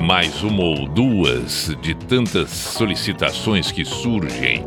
mais 0.00 0.42
uma 0.42 0.62
ou 0.62 0.88
duas 0.88 1.76
de 1.82 1.94
tantas 1.94 2.48
solicitações 2.48 3.70
que 3.70 3.84
surgem. 3.84 4.64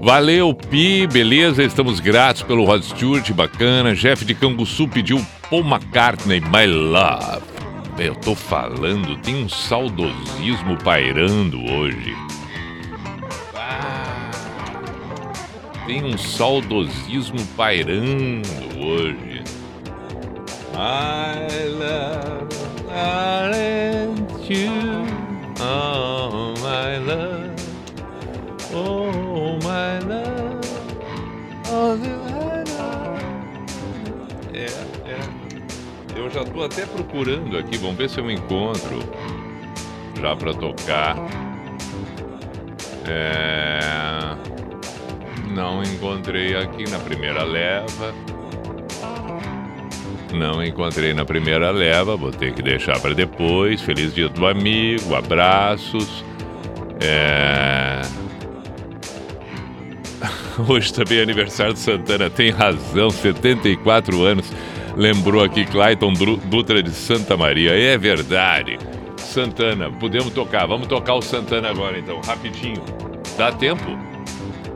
Valeu, 0.00 0.54
Pi, 0.54 1.06
beleza? 1.06 1.62
Estamos 1.62 2.00
gratos 2.00 2.42
pelo 2.42 2.64
Rod 2.64 2.82
Stewart, 2.82 3.30
bacana. 3.32 3.94
Jeff 3.94 4.24
de 4.24 4.34
Canguçu 4.34 4.88
pediu 4.88 5.24
Paul 5.50 5.64
McCartney, 5.64 6.40
My 6.40 6.66
Love. 6.66 7.53
Eu 7.96 8.14
tô 8.16 8.34
falando, 8.34 9.16
tem 9.18 9.44
um 9.44 9.48
saudosismo 9.48 10.76
pairando 10.82 11.58
hoje. 11.72 12.12
Ah, 13.54 14.30
tem 15.86 16.02
um 16.04 16.18
saudosismo 16.18 17.38
pairando 17.56 18.48
hoje. 18.84 19.44
My 20.72 21.46
love, 21.78 22.48
aren't 22.90 24.50
you? 24.50 25.06
Oh, 25.60 26.52
my 26.60 26.98
love. 26.98 27.54
Oh, 28.74 29.56
my 29.62 30.00
love. 30.00 30.66
Oh, 31.70 31.96
my 31.96 32.64
love. 32.74 33.22
É, 34.52 34.66
é. 35.10 35.43
Eu 36.16 36.30
já 36.30 36.44
tô 36.44 36.62
até 36.62 36.86
procurando 36.86 37.58
aqui, 37.58 37.76
vamos 37.76 37.96
ver 37.96 38.08
se 38.08 38.20
eu 38.20 38.30
encontro. 38.30 39.00
Já 40.20 40.36
pra 40.36 40.54
tocar. 40.54 41.16
É. 43.06 43.80
Não 45.50 45.82
encontrei 45.82 46.56
aqui 46.56 46.88
na 46.90 46.98
primeira 46.98 47.42
leva. 47.44 48.14
Não 50.32 50.64
encontrei 50.64 51.14
na 51.14 51.24
primeira 51.24 51.70
leva, 51.70 52.16
vou 52.16 52.32
ter 52.32 52.52
que 52.52 52.62
deixar 52.62 52.98
para 53.00 53.14
depois. 53.14 53.80
Feliz 53.80 54.14
dia 54.14 54.28
do 54.28 54.46
amigo, 54.46 55.14
abraços. 55.14 56.24
É. 57.00 58.00
Hoje 60.68 60.92
também 60.92 61.18
é 61.18 61.22
aniversário 61.22 61.72
do 61.72 61.78
Santana, 61.78 62.30
tem 62.30 62.50
razão, 62.50 63.10
74 63.10 64.22
anos. 64.24 64.50
Lembrou 64.96 65.42
aqui 65.42 65.64
Clayton 65.64 66.12
Dutra 66.46 66.82
de 66.82 66.90
Santa 66.90 67.36
Maria. 67.36 67.72
É 67.72 67.98
verdade. 67.98 68.78
Santana, 69.16 69.90
podemos 69.90 70.32
tocar. 70.32 70.66
Vamos 70.66 70.86
tocar 70.86 71.14
o 71.14 71.22
Santana 71.22 71.68
agora 71.68 71.98
então, 71.98 72.20
rapidinho. 72.20 72.82
Dá 73.36 73.50
tempo? 73.50 73.84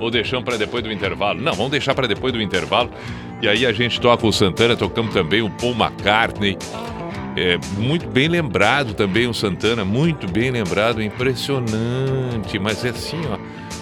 Ou 0.01 0.11
deixamos 0.11 0.45
para 0.45 0.57
depois 0.57 0.83
do 0.83 0.91
intervalo? 0.91 1.41
Não, 1.41 1.53
vamos 1.53 1.71
deixar 1.71 1.95
para 1.95 2.09
depois 2.09 2.33
do 2.33 2.43
intervalo. 2.43 2.91
E 3.41 3.49
aí 3.49 3.65
a 3.65 3.73
gente 3.73 4.01
toca 4.01 4.27
o 4.27 4.33
Santana, 4.33 4.77
tocamos 4.77 5.15
também 5.15 5.43
o 5.43 5.51
Paul 5.51 5.75
McCartney. 5.75 6.57
É, 7.37 7.57
muito 7.77 8.09
bem 8.09 8.27
lembrado 8.27 8.95
também 8.95 9.29
o 9.29 9.35
Santana, 9.35 9.85
muito 9.85 10.27
bem 10.27 10.51
lembrado, 10.51 11.01
impressionante. 11.01 12.59
Mas 12.59 12.85
é 12.85 12.89
assim, 12.89 13.21
ó. 13.31 13.39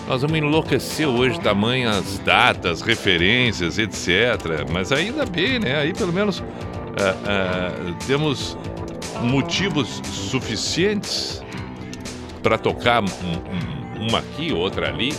Nós 0.08 0.22
vamos 0.22 0.38
enlouquecer 0.38 1.08
hoje, 1.08 1.40
tamanho 1.40 1.88
as 1.90 2.18
datas, 2.20 2.80
referências, 2.80 3.76
etc. 3.78 4.64
Mas 4.72 4.92
ainda 4.92 5.26
bem, 5.26 5.58
né? 5.58 5.76
Aí 5.80 5.92
pelo 5.92 6.12
menos 6.12 6.42
ah, 7.00 7.14
ah, 7.26 7.94
temos 8.06 8.56
motivos 9.22 10.00
suficientes 10.04 11.42
para 12.42 12.56
tocar 12.56 13.02
um- 13.02 13.06
um- 13.06 14.08
uma 14.08 14.18
aqui, 14.18 14.52
outra 14.52 14.88
ali. 14.88 15.12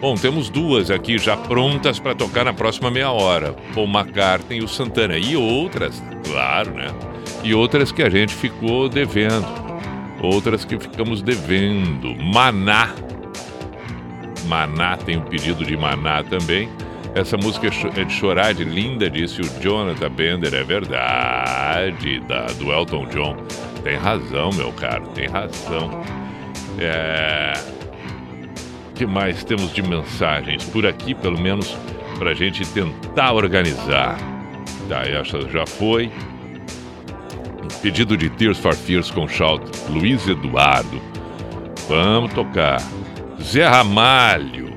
Bom, 0.00 0.14
temos 0.16 0.48
duas 0.50 0.90
aqui 0.90 1.16
já 1.18 1.36
prontas 1.36 1.98
para 2.00 2.14
tocar 2.14 2.44
na 2.44 2.52
próxima 2.52 2.90
meia 2.90 3.10
hora. 3.10 3.54
Paul 3.74 3.86
McCartney 3.86 4.58
e 4.60 4.62
o 4.64 4.68
Santana. 4.68 5.16
E 5.18 5.36
outras, 5.36 6.02
claro, 6.26 6.72
né? 6.74 6.88
E 7.44 7.54
outras 7.54 7.92
que 7.92 8.02
a 8.02 8.08
gente 8.10 8.34
ficou 8.34 8.88
devendo. 8.88 9.46
Outras 10.22 10.64
que 10.64 10.78
ficamos 10.78 11.22
devendo. 11.22 12.16
Maná. 12.16 12.90
Maná 14.46 14.96
tem 14.96 15.16
um 15.18 15.22
pedido 15.22 15.64
de 15.64 15.76
Maná 15.76 16.22
também. 16.22 16.68
Essa 17.14 17.36
música 17.36 17.66
é 17.66 18.00
é 18.00 18.04
de 18.04 18.12
chorar 18.12 18.54
de 18.54 18.64
linda, 18.64 19.10
disse 19.10 19.40
o 19.40 19.60
Jonathan 19.60 20.10
Bender. 20.10 20.54
É 20.54 20.62
verdade, 20.62 22.20
da, 22.20 22.46
do 22.46 22.72
Elton 22.72 23.06
John. 23.06 23.36
Tem 23.82 23.96
razão, 23.96 24.50
meu 24.52 24.72
caro, 24.72 25.06
tem 25.08 25.26
razão. 25.26 26.02
É. 26.78 27.52
Que 28.94 29.06
mais 29.06 29.42
temos 29.42 29.72
de 29.72 29.82
mensagens? 29.82 30.64
Por 30.64 30.86
aqui, 30.86 31.14
pelo 31.14 31.40
menos, 31.40 31.76
para 32.18 32.30
a 32.30 32.34
gente 32.34 32.64
tentar 32.68 33.32
organizar. 33.32 34.18
Tá, 34.88 35.02
essa 35.02 35.48
já 35.48 35.66
foi. 35.66 36.10
Pedido 37.82 38.16
de 38.16 38.28
Tears 38.28 38.58
for 38.58 38.74
Fears 38.74 39.10
com 39.10 39.26
shout 39.26 39.64
Luiz 39.88 40.28
Eduardo. 40.28 41.00
Vamos 41.88 42.32
tocar. 42.34 42.80
Zé 43.42 43.66
Ramalho. 43.66 44.76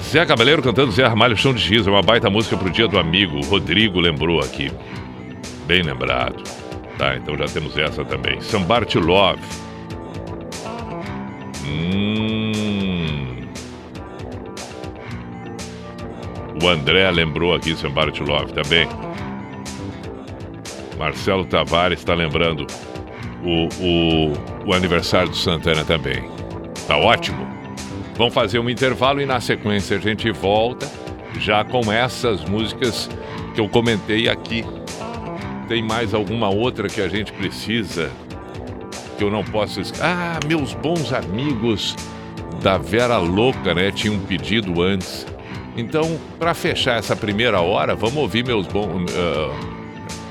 Zé 0.00 0.26
Cabaleiro 0.26 0.62
cantando 0.62 0.90
Zé 0.92 1.06
Ramalho 1.06 1.36
Chão 1.36 1.52
de 1.54 1.60
Giz. 1.60 1.86
É 1.86 1.90
uma 1.90 2.02
baita 2.02 2.28
música 2.28 2.56
pro 2.56 2.70
dia 2.70 2.88
do 2.88 2.98
amigo. 2.98 3.38
O 3.38 3.44
Rodrigo 3.44 4.00
lembrou 4.00 4.40
aqui. 4.40 4.70
Bem 5.66 5.82
lembrado. 5.82 6.42
Tá, 6.98 7.16
então 7.16 7.36
já 7.36 7.46
temos 7.46 7.76
essa 7.76 8.04
também. 8.04 8.40
Sambart 8.40 8.94
Love. 8.94 9.42
Hum. 11.64 13.48
O 16.62 16.68
André 16.68 17.10
lembrou 17.10 17.54
aqui 17.54 17.74
Sambart 17.76 18.18
Love 18.20 18.52
também. 18.52 18.88
Marcelo 20.98 21.44
Tavares 21.44 21.98
está 21.98 22.14
lembrando 22.14 22.66
o, 23.42 23.68
o, 23.82 24.68
o 24.68 24.74
aniversário 24.74 25.30
do 25.30 25.36
Santana 25.36 25.84
também. 25.84 26.24
Tá 26.86 26.96
ótimo. 26.96 27.46
Vamos 28.16 28.34
fazer 28.34 28.58
um 28.58 28.68
intervalo 28.68 29.20
e 29.20 29.26
na 29.26 29.40
sequência 29.40 29.96
a 29.96 30.00
gente 30.00 30.30
volta 30.30 30.90
já 31.38 31.64
com 31.64 31.92
essas 31.92 32.44
músicas 32.44 33.08
que 33.54 33.60
eu 33.60 33.68
comentei 33.68 34.28
aqui. 34.28 34.64
Tem 35.68 35.82
mais 35.82 36.12
alguma 36.12 36.48
outra 36.48 36.88
que 36.88 37.00
a 37.00 37.08
gente 37.08 37.32
precisa 37.32 38.10
que 39.16 39.24
eu 39.24 39.30
não 39.30 39.42
posso? 39.42 39.80
Ah, 40.00 40.38
meus 40.46 40.74
bons 40.74 41.12
amigos 41.12 41.96
da 42.62 42.76
Vera 42.78 43.18
Louca, 43.18 43.74
né? 43.74 43.90
Tinha 43.90 44.12
um 44.12 44.20
pedido 44.20 44.82
antes. 44.82 45.26
Então, 45.76 46.18
para 46.38 46.52
fechar 46.52 46.98
essa 46.98 47.16
primeira 47.16 47.60
hora, 47.60 47.94
vamos 47.94 48.16
ouvir 48.16 48.44
meus 48.44 48.66
bons. 48.66 49.10
Uh, 49.12 49.82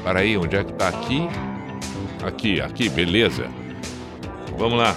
Peraí, 0.03 0.35
onde 0.35 0.55
é 0.55 0.63
que 0.63 0.73
tá 0.73 0.87
aqui? 0.87 1.27
Aqui, 2.23 2.61
aqui, 2.61 2.89
beleza. 2.89 3.45
Vamos 4.57 4.77
lá. 4.77 4.95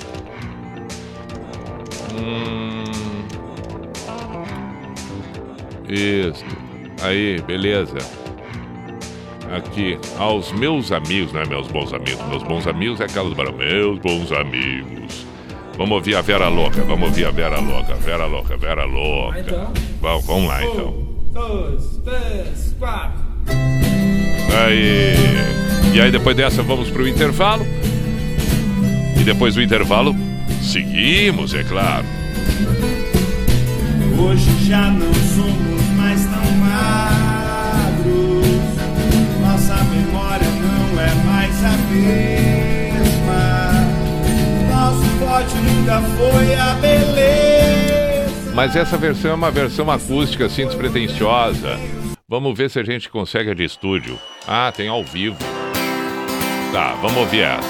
Hum... 2.15 2.85
Isso. 5.89 6.45
Aí, 7.03 7.41
beleza. 7.43 7.99
Aqui, 9.55 9.99
aos 10.19 10.53
meus 10.53 10.91
amigos, 10.91 11.33
não 11.33 11.41
é 11.41 11.47
meus 11.47 11.69
bons 11.69 11.93
amigos. 11.93 12.27
Meus 12.29 12.43
bons 12.43 12.67
amigos 12.67 13.01
é 13.01 13.05
aquelas 13.05 13.33
barulhos. 13.35 13.57
Meus 13.57 13.99
bons 13.99 14.33
amigos. 14.33 15.27
Vamos 15.77 15.93
ouvir 15.97 16.15
a 16.15 16.21
Vera 16.21 16.49
Louca, 16.49 16.83
vamos 16.85 17.09
ouvir 17.09 17.27
a 17.27 17.31
Vera 17.33 17.59
Louca, 17.59 17.95
Vera 17.95 18.27
Louca, 18.27 18.57
Vera 18.57 18.85
Louca. 18.85 19.41
Então. 19.41 19.73
Vamos, 20.01 20.27
vamos 20.27 20.49
lá 20.49 20.65
então. 20.65 20.89
Um, 20.89 21.31
dois, 21.33 22.01
três, 22.05 22.77
quatro. 22.79 23.24
Aí. 24.55 25.15
E 25.93 26.01
aí 26.01 26.11
depois 26.11 26.37
dessa 26.37 26.63
vamos 26.63 26.91
pro 26.91 27.07
intervalo. 27.09 27.67
E 29.19 29.25
depois 29.25 29.55
do 29.55 29.63
intervalo, 29.63 30.15
seguimos, 30.63 31.55
é 31.55 31.63
claro. 31.65 32.05
Hoje 34.19 34.65
já 34.67 34.91
não 34.91 35.13
somos 35.15 35.89
mais 35.97 36.25
tão 36.25 36.51
magros. 36.59 38.45
Nossa 39.41 39.77
memória 39.85 40.49
não 40.49 41.01
é 41.01 41.15
mais 41.25 41.65
a 41.65 41.77
mesma. 41.93 43.73
Nosso 44.71 45.05
forte 45.19 45.55
nunca 45.57 46.01
foi 46.01 46.55
a 46.55 46.75
beleza. 46.75 48.53
Mas 48.55 48.77
essa 48.77 48.97
versão 48.97 49.33
é 49.33 49.35
uma 49.35 49.51
versão 49.51 49.91
acústica, 49.91 50.47
assim, 50.47 50.67
despretensiosa. 50.67 51.79
Vamos 52.29 52.57
ver 52.57 52.71
se 52.71 52.79
a 52.79 52.85
gente 52.85 53.11
consegue 53.11 53.51
a 53.51 53.55
de 53.55 53.65
estúdio. 53.65 54.19
Ah, 54.47 54.73
tem 54.75 54.89
ao 54.89 55.03
vivo. 55.03 55.39
Tá, 56.73 56.95
vamos 57.01 57.17
ouvir 57.17 57.43
essa. 57.43 57.69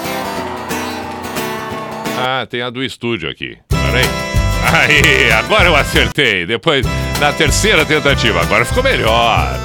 Ah, 2.19 2.47
tem 2.49 2.63
a 2.63 2.71
do 2.71 2.83
estúdio 2.83 3.31
aqui. 3.31 3.59
Peraí. 3.69 4.05
Aí, 4.73 5.33
agora 5.33 5.67
eu 5.67 5.77
acertei. 5.77 6.47
Depois, 6.47 6.87
na 7.21 7.33
terceira 7.33 7.85
tentativa, 7.85 8.41
agora 8.41 8.65
ficou 8.65 8.83
melhor. 8.83 9.59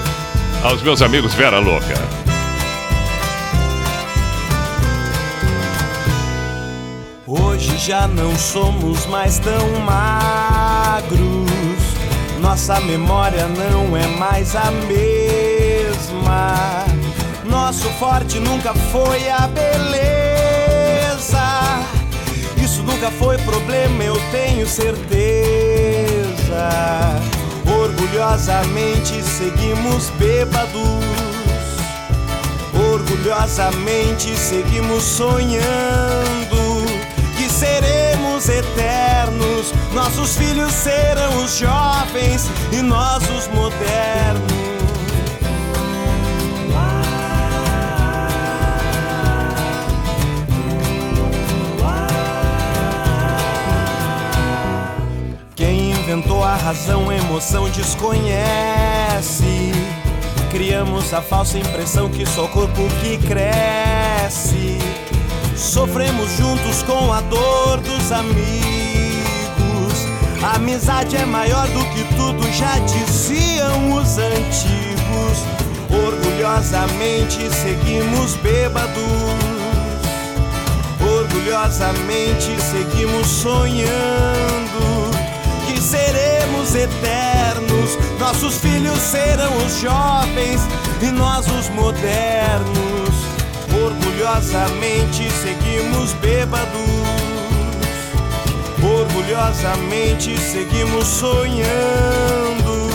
Aos 0.64 0.82
meus 0.82 1.01
amigos 1.01 1.34
Vera 1.34 1.60
Louca. 1.60 1.95
Hoje 7.26 7.78
já 7.78 8.07
não 8.07 8.36
somos 8.36 9.05
mais 9.05 9.39
tão 9.39 9.80
magros 9.80 11.49
nossa 12.41 12.80
memória 12.80 13.47
não 13.47 13.95
é 13.95 14.07
mais 14.07 14.55
a 14.55 14.72
mesma. 14.72 16.55
Nosso 17.50 17.89
forte 18.00 18.39
nunca 18.39 18.74
foi 18.74 19.30
a 19.30 19.47
beleza. 19.47 19.80
Isso 22.64 22.84
nunca 22.84 23.12
foi 23.12 23.38
problema, 23.39 24.04
eu 24.04 24.16
tenho 24.32 24.68
certeza. 24.68 25.10
Orgulhosamente 27.66 29.22
seguimos 29.24 30.10
bêbados. 30.18 30.80
Orgulhosamente 32.74 34.36
seguimos 34.38 35.04
sonhando 35.04 36.60
seremos 37.60 38.47
eternos. 38.47 39.74
Nossos 39.93 40.38
filhos 40.38 40.72
serão 40.72 41.43
os 41.43 41.58
jovens 41.58 42.50
e 42.72 42.82
nós 42.82 43.22
os 43.30 43.47
modernos. 43.50 44.79
Inventou 56.10 56.43
a 56.43 56.55
razão, 56.55 57.12
emoção 57.12 57.70
desconhece. 57.70 59.72
Criamos 60.49 61.14
a 61.14 61.22
falsa 61.22 61.60
impressão 61.60 62.10
que 62.10 62.26
só 62.26 62.45
o 62.45 62.47
corpo 62.47 62.82
que 62.99 63.16
cresce. 63.28 64.80
Sofremos 65.55 66.32
juntos 66.32 66.82
com 66.82 67.14
a 67.14 67.22
dor 67.22 67.80
dos 67.82 68.12
amigos. 68.12 68.34
A 70.41 70.55
amizade 70.55 71.16
é 71.16 71.28
maior 71.28 71.68
do 71.68 71.86
que 71.91 72.03
tudo, 72.16 72.41
já 72.53 72.80
diziam 72.80 73.93
os 73.93 74.18
antigos. 74.18 75.38
Orgulhosamente 75.91 77.38
seguimos 77.53 78.34
bêbados. 78.38 78.97
Orgulhosamente 80.99 82.60
seguimos 82.62 83.28
sonhando 83.28 84.89
seremos 86.70 86.76
eternos. 86.76 87.98
Nossos 88.20 88.58
filhos 88.58 89.00
serão 89.00 89.56
os 89.66 89.80
jovens 89.80 90.62
e 91.02 91.12
nós 91.12 91.46
os 91.48 91.70
modernos. 91.70 93.10
Orgulhosamente 93.84 95.30
seguimos 95.32 96.14
bêbados. 96.14 96.70
Orgulhosamente 98.82 100.38
seguimos 100.40 101.08
sonhando 101.08 102.90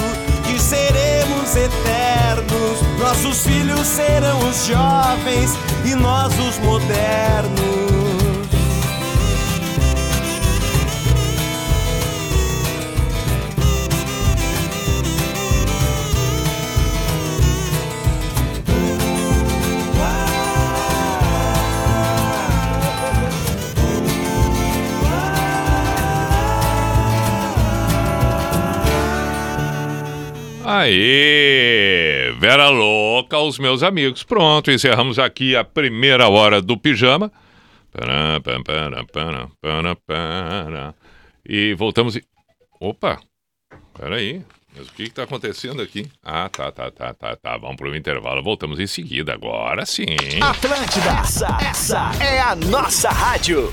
que 0.45 0.61
seremos 0.61 1.57
eternos. 1.57 2.99
Nossos 2.99 3.43
filhos 3.43 3.87
serão 3.87 4.39
os 4.49 4.66
jovens 4.66 5.51
e 5.85 5.95
nós 5.95 6.33
os 6.39 6.59
modernos. 6.59 7.93
Aê! 30.77 32.33
Vera 32.41 32.68
Louca 32.68 33.37
aos 33.37 33.61
meus 33.61 33.85
amigos. 33.85 34.25
Pronto, 34.25 34.72
encerramos 34.72 35.20
aqui 35.20 35.55
a 35.55 35.62
primeira 35.62 36.29
hora 36.29 36.61
do 36.61 36.77
pijama. 36.77 37.31
E 41.49 41.75
voltamos. 41.75 42.16
E... 42.16 42.25
Opa! 42.81 43.20
Peraí. 43.97 44.43
Mas 44.77 44.89
o 44.89 44.93
que 44.93 45.05
está 45.05 45.22
acontecendo 45.22 45.81
aqui? 45.81 46.11
Ah, 46.20 46.49
tá, 46.49 46.72
tá, 46.72 46.91
tá, 46.91 47.14
tá, 47.14 47.37
tá. 47.37 47.57
Vamos 47.57 47.77
para 47.77 47.89
o 47.89 47.95
intervalo. 47.95 48.43
Voltamos 48.43 48.81
em 48.81 48.89
seguida. 48.89 49.33
Agora 49.33 49.87
sim. 49.87 50.07
Atlântida, 50.43 51.20
essa, 51.20 51.57
essa 51.61 52.11
é 52.20 52.41
a 52.41 52.57
nossa 52.57 53.11
rádio. 53.11 53.72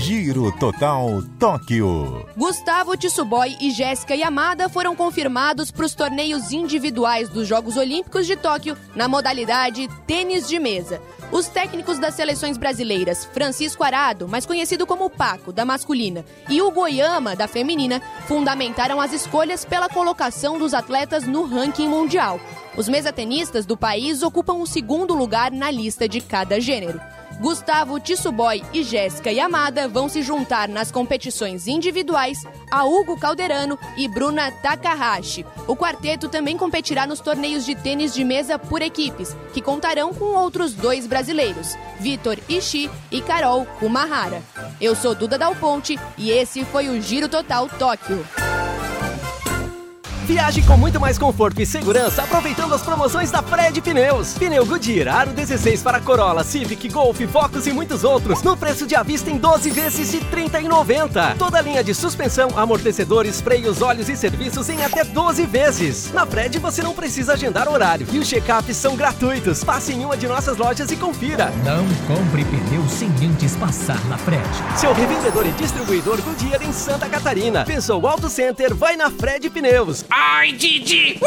Giro 0.00 0.50
Total 0.52 1.22
Tóquio. 1.38 2.26
Gustavo 2.34 2.96
Tissuboy 2.96 3.54
e 3.60 3.70
Jéssica 3.70 4.14
Yamada 4.14 4.66
foram 4.66 4.96
confirmados 4.96 5.70
para 5.70 5.84
os 5.84 5.94
torneios 5.94 6.52
individuais 6.52 7.28
dos 7.28 7.46
Jogos 7.46 7.76
Olímpicos 7.76 8.26
de 8.26 8.34
Tóquio 8.34 8.78
na 8.96 9.06
modalidade 9.06 9.88
tênis 10.06 10.48
de 10.48 10.58
mesa. 10.58 11.02
Os 11.30 11.48
técnicos 11.48 11.98
das 11.98 12.14
seleções 12.14 12.56
brasileiras, 12.56 13.26
Francisco 13.26 13.84
Arado, 13.84 14.26
mais 14.26 14.46
conhecido 14.46 14.86
como 14.86 15.10
Paco, 15.10 15.52
da 15.52 15.66
masculina, 15.66 16.24
e 16.48 16.62
o 16.62 16.70
Goiama, 16.70 17.36
da 17.36 17.46
feminina, 17.46 18.00
fundamentaram 18.26 19.00
as 19.00 19.12
escolhas 19.12 19.66
pela 19.66 19.88
colocação 19.88 20.58
dos 20.58 20.72
atletas 20.72 21.26
no 21.26 21.44
ranking 21.44 21.88
mundial. 21.88 22.40
Os 22.74 22.88
mesatenistas 22.88 23.66
do 23.66 23.76
país 23.76 24.22
ocupam 24.22 24.54
o 24.54 24.66
segundo 24.66 25.14
lugar 25.14 25.52
na 25.52 25.70
lista 25.70 26.08
de 26.08 26.20
cada 26.20 26.58
gênero. 26.58 27.00
Gustavo 27.40 27.98
Tissuboy 27.98 28.62
e 28.70 28.82
Jéssica 28.82 29.32
Yamada 29.32 29.88
vão 29.88 30.10
se 30.10 30.20
juntar 30.20 30.68
nas 30.68 30.92
competições 30.92 31.66
individuais 31.66 32.44
a 32.70 32.84
Hugo 32.84 33.18
Calderano 33.18 33.78
e 33.96 34.06
Bruna 34.06 34.52
Takahashi. 34.52 35.46
O 35.66 35.74
quarteto 35.74 36.28
também 36.28 36.58
competirá 36.58 37.06
nos 37.06 37.20
torneios 37.20 37.64
de 37.64 37.74
tênis 37.74 38.12
de 38.12 38.24
mesa 38.24 38.58
por 38.58 38.82
equipes, 38.82 39.34
que 39.54 39.62
contarão 39.62 40.12
com 40.12 40.36
outros 40.36 40.74
dois 40.74 41.06
brasileiros, 41.06 41.78
Vitor 41.98 42.36
Ishii 42.46 42.90
e 43.10 43.22
Carol 43.22 43.64
Kumahara. 43.78 44.42
Eu 44.78 44.94
sou 44.94 45.14
Duda 45.14 45.38
Dal 45.38 45.56
Ponte 45.56 45.98
e 46.18 46.30
esse 46.30 46.62
foi 46.66 46.90
o 46.90 47.00
Giro 47.00 47.26
Total 47.26 47.66
Tóquio. 47.70 48.22
Viaje 50.30 50.62
com 50.62 50.76
muito 50.76 51.00
mais 51.00 51.18
conforto 51.18 51.60
e 51.60 51.66
segurança 51.66 52.22
aproveitando 52.22 52.72
as 52.72 52.82
promoções 52.82 53.32
da 53.32 53.42
Fred 53.42 53.80
Pneus. 53.80 54.34
Pneu 54.34 54.64
Goodyear 54.64 55.12
Aro 55.12 55.32
16 55.32 55.82
para 55.82 55.98
Corolla, 55.98 56.44
Civic, 56.44 56.88
Golf, 56.88 57.20
Focus 57.32 57.66
e 57.66 57.72
muitos 57.72 58.04
outros. 58.04 58.40
No 58.40 58.56
preço 58.56 58.86
de 58.86 58.94
avista 58.94 59.28
em 59.28 59.36
12 59.36 59.70
vezes 59.70 60.12
de 60.12 60.18
R$ 60.18 60.48
30,90. 60.48 61.36
Toda 61.36 61.58
a 61.58 61.60
linha 61.60 61.82
de 61.82 61.92
suspensão, 61.92 62.48
amortecedores, 62.56 63.40
freios, 63.40 63.82
óleos 63.82 64.08
e 64.08 64.16
serviços 64.16 64.68
em 64.68 64.84
até 64.84 65.02
12 65.02 65.46
vezes. 65.46 66.12
Na 66.12 66.24
Fred 66.24 66.60
você 66.60 66.80
não 66.80 66.94
precisa 66.94 67.32
agendar 67.32 67.68
horário 67.68 68.06
e 68.12 68.18
os 68.20 68.28
check-ups 68.28 68.76
são 68.76 68.94
gratuitos. 68.94 69.64
Passe 69.64 69.92
em 69.92 70.04
uma 70.04 70.16
de 70.16 70.28
nossas 70.28 70.56
lojas 70.56 70.92
e 70.92 70.96
confira. 70.96 71.52
Não 71.64 71.84
compre 72.06 72.44
pneu 72.44 72.88
sem 72.88 73.10
antes 73.28 73.56
passar 73.56 73.98
na 74.06 74.16
Fred. 74.16 74.48
Seu 74.76 74.92
revendedor 74.92 75.44
e 75.44 75.50
distribuidor 75.50 76.22
Goodyear 76.22 76.62
em 76.62 76.72
Santa 76.72 77.08
Catarina. 77.08 77.64
Pensou 77.64 78.06
Auto 78.06 78.28
Center, 78.28 78.72
vai 78.72 78.94
na 78.94 79.10
Fred 79.10 79.50
Pneus. 79.50 80.04
Ai, 80.22 80.52
Didi! 80.52 81.18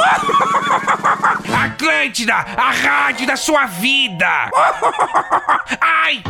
Atlântida, 1.66 2.36
a 2.36 2.72
rádio 2.72 3.26
da 3.26 3.36
sua 3.36 3.66
vida! 3.66 4.52
Ai! 5.82 6.22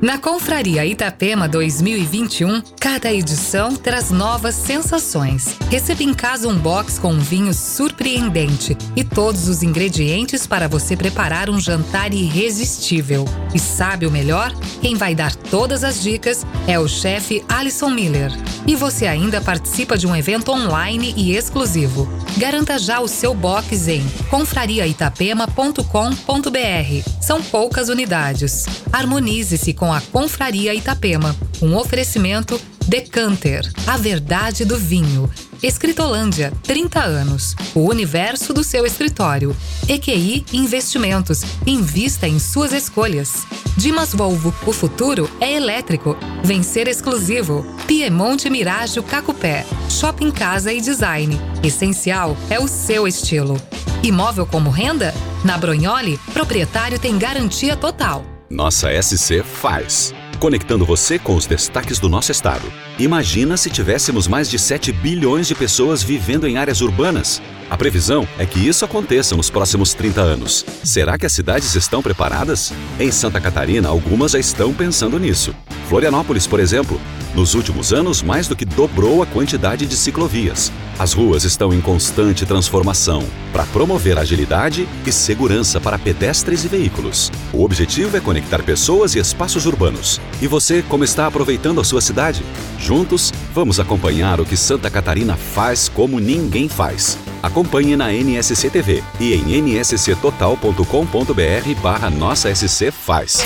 Na 0.00 0.16
Confraria 0.16 0.86
Itapema 0.86 1.46
2021, 1.46 2.62
cada 2.80 3.12
edição 3.12 3.76
traz 3.76 4.10
novas 4.10 4.54
sensações. 4.54 5.58
Receba 5.68 6.02
em 6.02 6.14
casa 6.14 6.48
um 6.48 6.56
box 6.56 6.98
com 6.98 7.12
um 7.12 7.18
vinho 7.18 7.52
surpreendente 7.52 8.74
e 8.96 9.04
todos 9.04 9.46
os 9.46 9.62
ingredientes 9.62 10.46
para 10.46 10.68
você 10.68 10.96
preparar 10.96 11.50
um 11.50 11.60
jantar 11.60 12.14
irresistível. 12.14 13.26
E 13.54 13.58
sabe 13.58 14.06
o 14.06 14.10
melhor? 14.10 14.54
Quem 14.80 14.94
vai 14.94 15.14
dar 15.14 15.34
todas 15.34 15.84
as 15.84 16.02
dicas 16.02 16.46
é 16.66 16.78
o 16.78 16.88
chefe 16.88 17.44
Alison 17.46 17.90
Miller. 17.90 18.32
E 18.66 18.74
você 18.74 19.06
ainda 19.06 19.42
participa 19.42 19.98
de 19.98 20.06
um 20.06 20.16
evento 20.16 20.50
online 20.50 21.12
e 21.14 21.36
exclusivo. 21.36 22.08
Garanta 22.38 22.78
já 22.78 23.00
o 23.00 23.08
seu 23.08 23.34
box 23.34 23.86
em 23.88 24.02
confrariaitapema.com.br. 24.30 27.10
São 27.20 27.42
poucas 27.42 27.90
unidades. 27.90 28.64
Harmonize-se 28.92 29.74
com 29.74 29.89
a 29.92 30.00
Confraria 30.00 30.74
Itapema. 30.74 31.34
Um 31.62 31.76
oferecimento 31.76 32.60
Decanter, 32.90 33.70
a 33.86 33.96
verdade 33.96 34.64
do 34.64 34.76
vinho. 34.76 35.30
Escritolândia, 35.62 36.52
30 36.64 37.00
anos. 37.00 37.54
O 37.72 37.88
universo 37.88 38.52
do 38.52 38.64
seu 38.64 38.84
escritório. 38.84 39.54
EQI 39.88 40.44
Investimentos. 40.52 41.42
Invista 41.64 42.26
em 42.26 42.40
suas 42.40 42.72
escolhas. 42.72 43.46
Dimas 43.76 44.12
Volvo, 44.12 44.52
o 44.66 44.72
futuro 44.72 45.30
é 45.40 45.52
elétrico. 45.52 46.16
Vencer 46.42 46.88
exclusivo. 46.88 47.64
Piemonte 47.86 48.50
Mirage 48.50 49.00
Cacupé. 49.02 49.64
Shopping 49.88 50.32
Casa 50.32 50.72
e 50.72 50.80
Design. 50.80 51.38
Essencial 51.62 52.36
é 52.48 52.58
o 52.58 52.66
seu 52.66 53.06
estilo. 53.06 53.56
Imóvel 54.02 54.46
como 54.46 54.68
renda? 54.68 55.14
Na 55.44 55.56
Bronholi, 55.56 56.18
proprietário 56.32 56.98
tem 56.98 57.16
garantia 57.18 57.76
total. 57.76 58.24
Nossa 58.52 58.88
SC 59.00 59.44
faz. 59.44 60.12
Conectando 60.40 60.84
você 60.84 61.20
com 61.20 61.36
os 61.36 61.46
destaques 61.46 62.00
do 62.00 62.08
nosso 62.08 62.32
estado. 62.32 62.64
Imagina 62.98 63.56
se 63.56 63.70
tivéssemos 63.70 64.26
mais 64.26 64.50
de 64.50 64.58
7 64.58 64.90
bilhões 64.90 65.46
de 65.46 65.54
pessoas 65.54 66.02
vivendo 66.02 66.48
em 66.48 66.58
áreas 66.58 66.80
urbanas. 66.80 67.40
A 67.70 67.78
previsão 67.78 68.26
é 68.36 68.44
que 68.44 68.58
isso 68.58 68.84
aconteça 68.84 69.36
nos 69.36 69.48
próximos 69.48 69.94
30 69.94 70.20
anos. 70.20 70.66
Será 70.82 71.16
que 71.16 71.24
as 71.24 71.32
cidades 71.32 71.72
estão 71.76 72.02
preparadas? 72.02 72.72
Em 72.98 73.12
Santa 73.12 73.40
Catarina, 73.40 73.88
algumas 73.88 74.32
já 74.32 74.40
estão 74.40 74.74
pensando 74.74 75.20
nisso. 75.20 75.54
Florianópolis, 75.88 76.48
por 76.48 76.58
exemplo, 76.58 77.00
nos 77.32 77.54
últimos 77.54 77.92
anos 77.92 78.22
mais 78.22 78.48
do 78.48 78.56
que 78.56 78.64
dobrou 78.64 79.22
a 79.22 79.26
quantidade 79.26 79.86
de 79.86 79.96
ciclovias. 79.96 80.72
As 80.98 81.12
ruas 81.12 81.44
estão 81.44 81.72
em 81.72 81.80
constante 81.80 82.44
transformação 82.44 83.22
para 83.52 83.64
promover 83.66 84.18
agilidade 84.18 84.88
e 85.06 85.12
segurança 85.12 85.80
para 85.80 85.96
pedestres 85.96 86.64
e 86.64 86.68
veículos. 86.68 87.30
O 87.52 87.62
objetivo 87.62 88.16
é 88.16 88.20
conectar 88.20 88.64
pessoas 88.64 89.14
e 89.14 89.20
espaços 89.20 89.64
urbanos. 89.64 90.20
E 90.42 90.48
você, 90.48 90.82
como 90.88 91.04
está 91.04 91.28
aproveitando 91.28 91.80
a 91.80 91.84
sua 91.84 92.00
cidade? 92.00 92.42
Juntos, 92.80 93.32
vamos 93.54 93.78
acompanhar 93.78 94.40
o 94.40 94.44
que 94.44 94.56
Santa 94.56 94.90
Catarina 94.90 95.36
faz 95.36 95.88
como 95.88 96.18
ninguém 96.18 96.68
faz. 96.68 97.16
Acompanhe 97.42 97.96
na 97.96 98.12
NSC 98.12 98.70
TV 98.70 99.02
e 99.18 99.34
em 99.34 99.80
nsctotal.com.br 99.80 101.80
barra 101.82 102.10
Nossa 102.10 102.54
SC 102.54 102.90
Faz. 102.90 103.42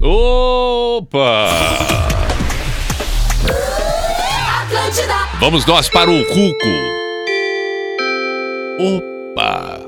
Opa! 0.00 1.48
Vamos 5.40 5.66
nós 5.66 5.88
para 5.88 6.10
o 6.10 6.24
Cuco. 6.24 6.98
Opa! 8.80 9.80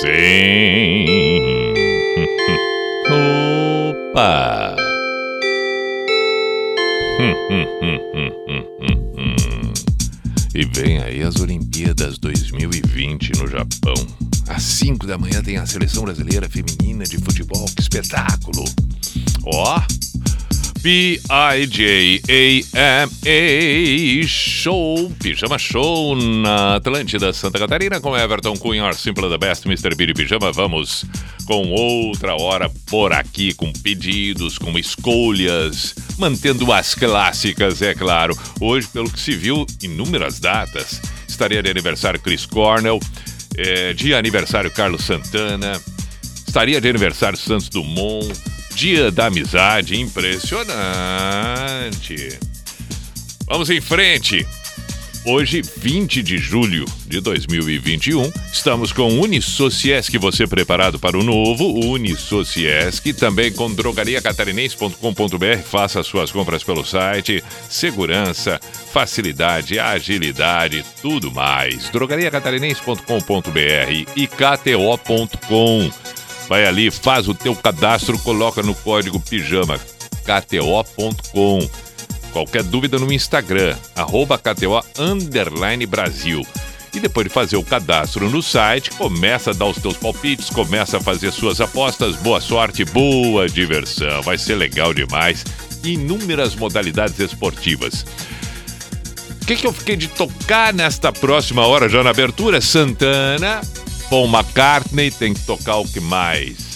Sim. 0.00 1.04
Opa! 4.12 4.79
E 10.52 10.64
vem 10.64 10.98
aí 10.98 11.22
as 11.22 11.36
Olimpíadas 11.36 12.18
2020 12.18 13.32
no 13.38 13.46
Japão. 13.46 13.94
Às 14.48 14.62
5 14.62 15.06
da 15.06 15.16
manhã 15.16 15.40
tem 15.42 15.56
a 15.56 15.64
seleção 15.64 16.02
brasileira 16.02 16.48
feminina 16.48 17.04
de 17.04 17.18
futebol. 17.18 17.64
Que 17.74 17.80
espetáculo! 17.80 18.64
Ó! 19.44 19.80
P-I-J-A-M-A 20.82 22.26
Show, 24.26 25.12
Pijama 25.22 25.58
Show 25.58 26.16
na 26.16 26.76
Atlântida, 26.76 27.32
Santa 27.32 27.58
Catarina, 27.58 28.00
com 28.00 28.16
Everton 28.16 28.56
Cunha, 28.56 28.92
Simple 28.92 29.28
the 29.28 29.38
Best, 29.38 29.66
Mr. 29.66 29.94
Billy 29.94 30.14
Pijama. 30.14 30.50
Vamos 30.52 31.04
com 31.50 31.72
outra 31.72 32.40
hora 32.40 32.70
por 32.86 33.12
aqui, 33.12 33.52
com 33.52 33.72
pedidos, 33.72 34.56
com 34.56 34.78
escolhas, 34.78 35.96
mantendo 36.16 36.72
as 36.72 36.94
clássicas, 36.94 37.82
é 37.82 37.92
claro. 37.92 38.38
Hoje, 38.60 38.86
pelo 38.86 39.10
que 39.10 39.18
se 39.18 39.32
viu, 39.32 39.66
inúmeras 39.82 40.38
datas. 40.38 41.02
Estaria 41.28 41.60
de 41.60 41.68
aniversário 41.68 42.20
Chris 42.20 42.46
Cornell, 42.46 43.00
é, 43.56 43.92
de 43.92 44.14
aniversário 44.14 44.70
Carlos 44.70 45.02
Santana, 45.02 45.72
estaria 46.46 46.80
de 46.80 46.88
aniversário 46.88 47.36
Santos 47.36 47.68
Dumont, 47.68 48.32
dia 48.76 49.10
da 49.10 49.26
amizade, 49.26 50.00
impressionante. 50.00 52.38
Vamos 53.48 53.70
em 53.70 53.80
frente. 53.80 54.46
Hoje, 55.24 55.62
20 55.76 56.22
de 56.22 56.38
julho 56.38 56.86
de 57.06 57.20
2021, 57.20 58.32
estamos 58.50 58.90
com 58.90 59.20
Unisociesc, 59.20 60.16
você 60.16 60.46
preparado 60.46 60.98
para 60.98 61.18
o 61.18 61.22
novo 61.22 61.78
Unisociesc, 61.86 63.12
também 63.12 63.52
com 63.52 63.70
drogariacatarinense.com.br, 63.70 65.58
faça 65.62 66.02
suas 66.02 66.32
compras 66.32 66.64
pelo 66.64 66.86
site, 66.86 67.44
segurança, 67.68 68.58
facilidade, 68.92 69.78
agilidade, 69.78 70.82
tudo 71.02 71.30
mais. 71.30 71.90
drogariacatarinense.com.br 71.90 74.10
e 74.16 74.26
kto.com. 74.26 75.90
Vai 76.48 76.64
ali, 76.64 76.90
faz 76.90 77.28
o 77.28 77.34
teu 77.34 77.54
cadastro, 77.54 78.18
coloca 78.20 78.62
no 78.62 78.74
código 78.74 79.20
pijama 79.20 79.78
kto.com. 80.24 81.89
Qualquer 82.32 82.62
dúvida 82.62 82.98
no 82.98 83.12
Instagram, 83.12 83.76
arroba 83.96 84.38
KTO 84.38 84.82
underline 84.98 85.84
Brasil. 85.86 86.46
E 86.94 86.98
depois 86.98 87.26
de 87.26 87.32
fazer 87.32 87.56
o 87.56 87.62
cadastro 87.62 88.28
no 88.28 88.42
site, 88.42 88.90
começa 88.90 89.50
a 89.50 89.54
dar 89.54 89.66
os 89.66 89.78
teus 89.78 89.96
palpites, 89.96 90.50
começa 90.50 90.96
a 90.96 91.00
fazer 91.00 91.30
suas 91.32 91.60
apostas. 91.60 92.16
Boa 92.16 92.40
sorte, 92.40 92.84
boa 92.84 93.48
diversão. 93.48 94.22
Vai 94.22 94.36
ser 94.36 94.56
legal 94.56 94.92
demais. 94.92 95.44
Inúmeras 95.84 96.54
modalidades 96.54 97.18
esportivas. 97.20 98.04
O 99.42 99.46
que, 99.46 99.56
que 99.56 99.66
eu 99.66 99.72
fiquei 99.72 99.96
de 99.96 100.08
tocar 100.08 100.72
nesta 100.72 101.12
próxima 101.12 101.66
hora, 101.66 101.88
já 101.88 102.02
na 102.02 102.10
abertura? 102.10 102.60
Santana, 102.60 103.60
Paul 104.08 104.28
McCartney, 104.28 105.10
tem 105.10 105.34
que 105.34 105.40
tocar 105.40 105.76
o 105.76 105.88
que 105.88 106.00
mais? 106.00 106.70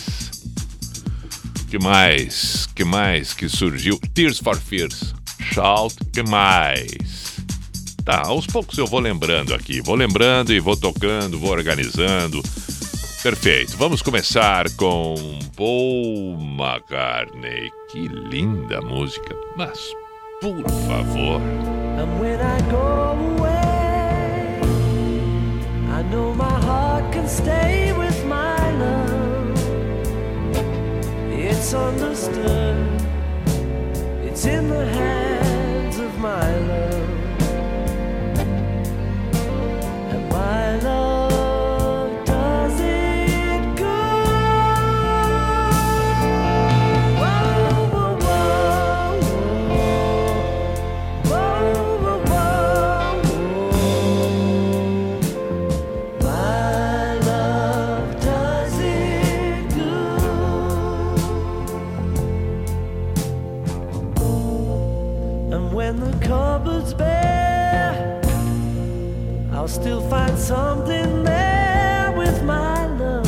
que 1.75 1.79
mais? 1.83 2.69
que 2.73 2.85
mais 2.85 3.33
que 3.33 3.49
surgiu? 3.49 3.99
Tears 4.15 4.39
for 4.39 4.57
Fears. 4.57 5.13
Shout, 5.41 5.97
que 6.12 6.22
mais? 6.22 6.87
Tá, 8.05 8.22
aos 8.26 8.47
poucos 8.47 8.76
eu 8.76 8.87
vou 8.87 9.01
lembrando 9.01 9.55
aqui. 9.55 9.80
Vou 9.80 9.95
lembrando 9.95 10.53
e 10.53 10.61
vou 10.61 10.76
tocando, 10.76 11.39
vou 11.39 11.51
organizando. 11.51 12.43
Perfeito. 13.22 13.76
Vamos 13.78 14.03
começar 14.03 14.70
com 14.72 15.14
Paul 15.57 16.39
McCartney. 16.39 17.70
Que 17.91 18.07
linda 18.09 18.82
música. 18.82 19.35
Mas, 19.57 19.78
por 20.43 20.62
favor. 20.87 21.41
And 21.97 22.20
when 22.20 22.39
I 22.39 22.61
go 22.70 23.16
away, 23.39 24.61
I 25.89 26.03
know 26.11 26.35
my 26.35 26.61
heart 26.66 27.11
can 27.12 27.26
stay 27.26 27.93
with 27.93 28.22
my 28.26 28.59
love. 28.78 29.55
It's 31.32 31.72
understood, 31.72 33.01
it's 34.35 34.47
in 34.47 34.68
the 34.68 34.85
hands 34.85 35.97
of 36.01 36.18
my 36.18 36.59
love. 36.66 37.09
And 40.12 40.28
my 40.28 40.76
love 40.80 41.14
still 69.75 70.09
find 70.09 70.39
something 70.39 71.25
there 71.25 72.12
with 72.16 72.45
my 72.45 72.87
love. 72.87 73.27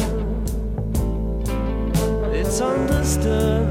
It's 2.33 2.61
understood, 2.61 3.67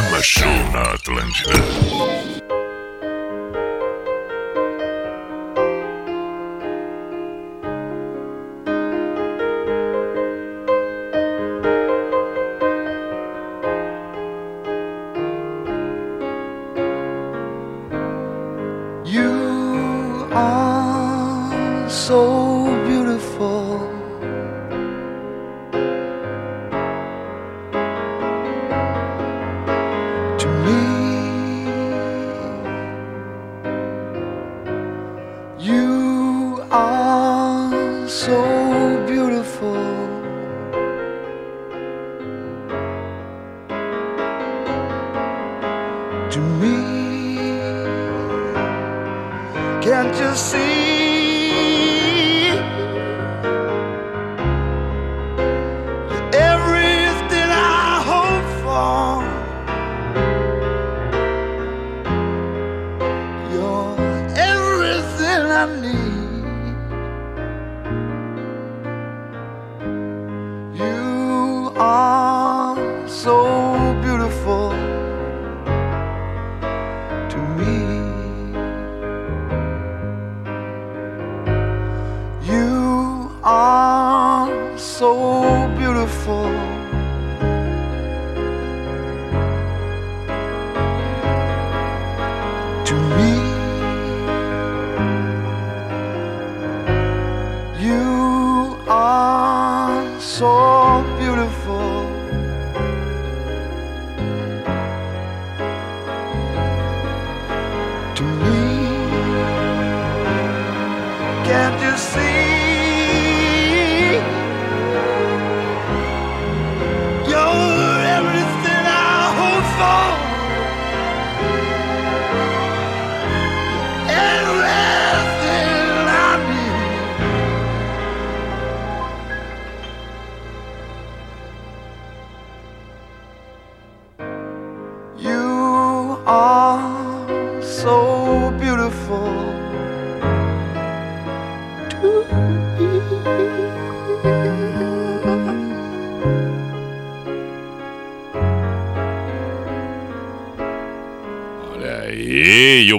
Pijama 0.00 0.22
Show 0.22 0.72
na 0.72 0.82
Atlântida. 0.94 2.39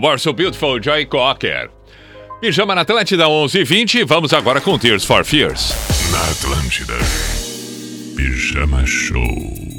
War 0.01 0.17
So 0.17 0.33
Beautiful, 0.33 0.79
Joy 0.79 1.05
Cocker. 1.05 1.69
Pijama 2.41 2.73
na 2.73 2.81
Atlântida, 2.81 3.25
11h20. 3.27 4.03
Vamos 4.03 4.33
agora 4.33 4.59
com 4.59 4.79
Tears 4.79 5.05
for 5.05 5.23
Fears. 5.23 5.75
Na 6.11 6.21
Atlântida, 6.31 6.97
Pijama 8.15 8.83
Show. 8.87 9.70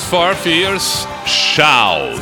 Tears 0.00 0.04
for 0.04 0.34
Fears 0.36 1.08
Shout. 1.26 2.20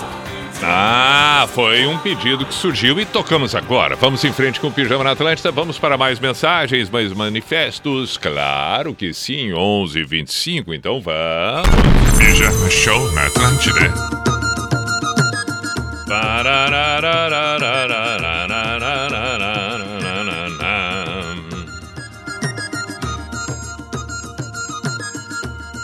Ah, 0.62 1.46
foi 1.55 1.86
um 1.86 1.96
pedido 1.98 2.44
que 2.44 2.52
surgiu 2.52 2.98
e 2.98 3.05
tocamos 3.05 3.55
agora. 3.55 3.94
Vamos 3.94 4.24
em 4.24 4.32
frente 4.32 4.59
com 4.59 4.68
o 4.68 4.72
Pijama 4.72 5.05
na 5.05 5.12
Atlântida. 5.12 5.52
Vamos 5.52 5.78
para 5.78 5.96
mais 5.96 6.18
mensagens, 6.18 6.90
mais 6.90 7.12
manifestos. 7.12 8.16
Claro 8.16 8.94
que 8.94 9.14
sim, 9.14 9.52
11 9.52 10.00
h 10.00 10.09
25 10.09 10.74
então 10.74 11.00
vamos. 11.00 12.18
Pijama 12.18 12.70
Show 12.70 13.12
na 13.12 13.26
Atlântida. 13.26 13.94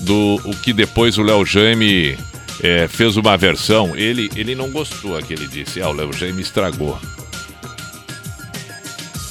do 0.00 0.40
o 0.44 0.56
que 0.56 0.72
depois 0.72 1.18
o 1.18 1.22
Léo 1.22 1.44
Jaime 1.44 2.18
é, 2.62 2.88
fez 2.88 3.16
uma 3.16 3.36
versão. 3.36 3.94
Ele, 3.94 4.30
ele 4.34 4.54
não 4.54 4.70
gostou 4.70 5.16
aqui, 5.16 5.34
ele 5.34 5.46
disse. 5.46 5.80
Ah, 5.80 5.88
o 5.88 5.92
Léo 5.92 6.12
Jaime 6.12 6.42
estragou. 6.42 6.98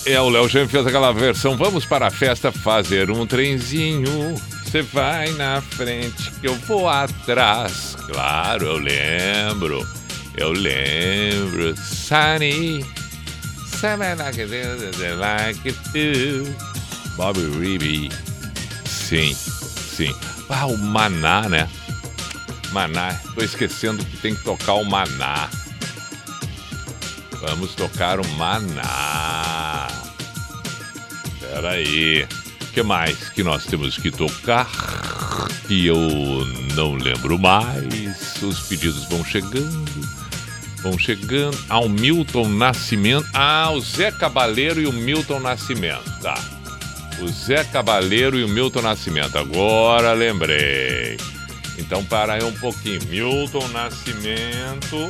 É, 0.05 0.19
o 0.21 0.29
Léo 0.29 0.47
Jaime 0.47 0.69
fez 0.69 0.87
aquela 0.87 1.11
versão. 1.11 1.57
Vamos 1.57 1.85
para 1.85 2.07
a 2.07 2.11
festa 2.11 2.51
fazer 2.51 3.11
um 3.11 3.25
trenzinho. 3.25 4.35
Você 4.69 4.83
vai 4.83 5.31
na 5.31 5.59
frente 5.61 6.29
que 6.39 6.47
eu 6.47 6.53
vou 6.53 6.87
atrás. 6.87 7.97
Claro, 8.05 8.67
eu 8.67 8.77
lembro. 8.77 9.83
Eu 10.37 10.51
lembro. 10.51 11.75
Sunny. 11.75 12.85
Like 13.81 14.39
it 14.39 14.53
is, 14.53 14.99
like 15.17 15.67
it 15.67 15.79
do. 15.91 16.55
Bobby 17.15 17.49
Reeby. 17.57 18.11
Sim, 18.85 19.33
sim. 19.33 20.15
Ah, 20.47 20.67
o 20.67 20.77
Maná, 20.77 21.49
né? 21.49 21.67
Maná. 22.71 23.19
Tô 23.33 23.41
esquecendo 23.41 24.05
que 24.05 24.17
tem 24.17 24.35
que 24.35 24.43
tocar 24.43 24.73
o 24.73 24.85
Maná. 24.85 25.49
Vamos 27.41 27.73
tocar 27.73 28.19
o 28.19 28.27
Maná. 28.35 29.87
Pera 31.39 31.71
aí. 31.71 32.27
Que 32.79 32.83
mais 32.83 33.27
que 33.31 33.43
nós 33.43 33.65
temos 33.65 33.97
que 33.97 34.09
tocar? 34.09 34.65
E 35.69 35.85
eu 35.85 35.97
não 36.75 36.93
lembro 36.93 37.37
mais. 37.37 38.41
Os 38.41 38.61
pedidos 38.69 39.03
vão 39.09 39.21
chegando. 39.21 40.09
Vão 40.81 40.97
chegando. 40.97 41.57
Ah, 41.67 41.81
o 41.81 41.89
Milton 41.89 42.47
Nascimento. 42.47 43.27
Ah, 43.33 43.69
o 43.73 43.81
Zé 43.81 44.13
Cabaleiro 44.13 44.79
e 44.79 44.87
o 44.87 44.93
Milton 44.93 45.41
Nascimento. 45.41 46.09
Tá. 46.21 46.41
O 47.19 47.27
Zé 47.27 47.65
Cabaleiro 47.65 48.39
e 48.39 48.45
o 48.45 48.47
Milton 48.47 48.81
Nascimento. 48.81 49.37
Agora 49.37 50.13
lembrei. 50.13 51.17
Então 51.77 52.01
para 52.05 52.35
aí 52.35 52.43
um 52.45 52.53
pouquinho. 52.53 53.01
Milton 53.09 53.67
Nascimento. 53.73 55.09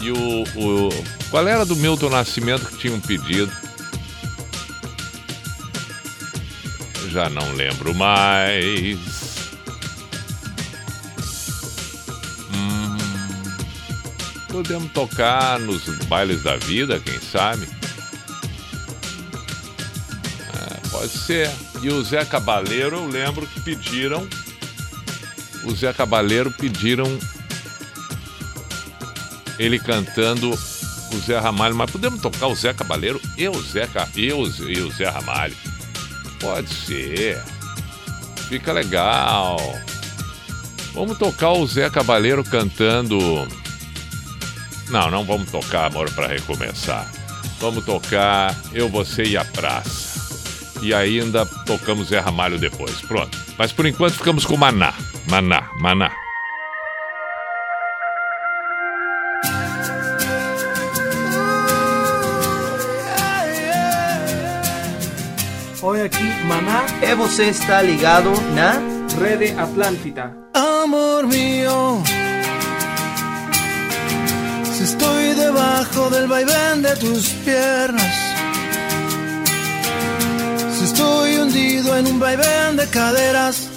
E 0.00 0.12
o, 0.12 0.44
o. 0.54 0.90
Qual 1.28 1.48
era 1.48 1.66
do 1.66 1.74
Milton 1.74 2.10
Nascimento 2.10 2.66
que 2.66 2.78
tinha 2.78 2.94
um 2.94 3.00
pedido? 3.00 3.65
Já 7.16 7.30
não 7.30 7.50
lembro 7.52 7.94
mais. 7.94 8.98
Hum, 12.52 12.98
podemos 14.48 14.92
tocar 14.92 15.58
nos 15.58 15.88
bailes 16.08 16.42
da 16.42 16.58
vida, 16.58 17.00
quem 17.00 17.18
sabe? 17.18 17.66
É, 20.52 20.88
pode 20.90 21.08
ser. 21.08 21.50
E 21.80 21.88
o 21.88 22.04
Zé 22.04 22.22
Cabaleiro, 22.26 22.96
eu 22.96 23.08
lembro 23.08 23.46
que 23.46 23.62
pediram. 23.62 24.28
O 25.64 25.74
Zé 25.74 25.94
Cabaleiro 25.94 26.50
pediram 26.50 27.18
ele 29.58 29.78
cantando 29.78 30.50
o 30.50 31.18
Zé 31.24 31.38
Ramalho, 31.38 31.74
mas 31.74 31.90
podemos 31.90 32.20
tocar 32.20 32.48
o 32.48 32.54
Zé 32.54 32.74
Cabaleiro 32.74 33.18
e 33.38 33.48
o 33.48 33.62
Zé, 33.62 33.88
e 34.14 34.30
o, 34.34 34.46
e 34.68 34.80
o 34.82 34.90
Zé 34.92 35.08
Ramalho. 35.08 35.56
Pode 36.40 36.68
ser. 36.68 37.42
Fica 38.48 38.72
legal. 38.72 39.56
Vamos 40.94 41.18
tocar 41.18 41.52
o 41.52 41.66
Zé 41.66 41.90
Cabaleiro 41.90 42.42
cantando. 42.44 43.18
Não, 44.88 45.10
não 45.10 45.24
vamos 45.24 45.50
tocar 45.50 45.86
Amor 45.86 46.10
para 46.12 46.28
Recomeçar. 46.28 47.10
Vamos 47.60 47.84
tocar 47.84 48.56
Eu, 48.72 48.88
Você 48.88 49.24
e 49.24 49.36
a 49.36 49.44
Praça. 49.44 50.16
E 50.82 50.94
ainda 50.94 51.44
tocamos 51.64 52.08
Zé 52.08 52.20
Ramalho 52.20 52.58
depois. 52.58 53.00
Pronto. 53.00 53.36
Mas 53.58 53.72
por 53.72 53.86
enquanto 53.86 54.14
ficamos 54.14 54.44
com 54.44 54.56
Maná. 54.56 54.94
Maná, 55.28 55.70
Maná. 55.80 56.25
Aqui, 66.16 66.46
Maná. 66.46 66.86
E 67.02 67.14
você 67.14 67.44
está 67.50 67.82
ligado 67.82 68.30
na 68.54 68.80
Rede 69.20 69.54
Atlântida. 69.58 70.34
Amor 70.54 71.26
mío, 71.26 72.02
si 74.72 74.84
estoy 74.84 75.34
debajo 75.34 76.08
del 76.10 76.26
vaivén 76.26 76.80
de 76.82 76.96
tus 76.96 77.28
piernas, 77.44 78.14
si 80.78 80.84
estoy 80.84 81.36
hundido 81.36 81.96
en 81.98 82.06
un 82.06 82.18
vaivén 82.18 82.76
de 82.76 82.86
caderas, 82.86 83.68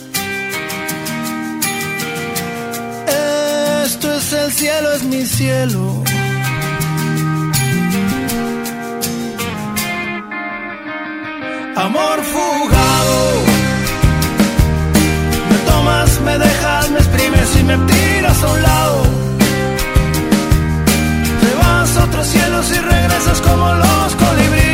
esto 3.86 4.14
es 4.14 4.34
el 4.34 4.52
cielo, 4.54 4.94
es 4.94 5.04
mi 5.04 5.26
cielo. 5.26 6.04
Amor 11.80 12.22
fugado. 12.24 13.20
Me 15.50 15.58
tomas, 15.70 16.20
me 16.26 16.38
dejas, 16.38 16.92
me 16.92 17.00
exprimes 17.00 17.56
y 17.58 17.64
me 17.64 17.78
tiras 17.78 18.44
a 18.44 18.48
un 18.48 18.62
lado. 18.62 19.04
Te 21.42 21.56
vas 21.56 21.98
a 21.98 22.04
otros 22.04 22.28
cielos 22.28 22.70
y 22.72 22.80
regresas 22.80 23.40
como 23.40 23.74
los 23.76 24.16
colibríes. 24.16 24.69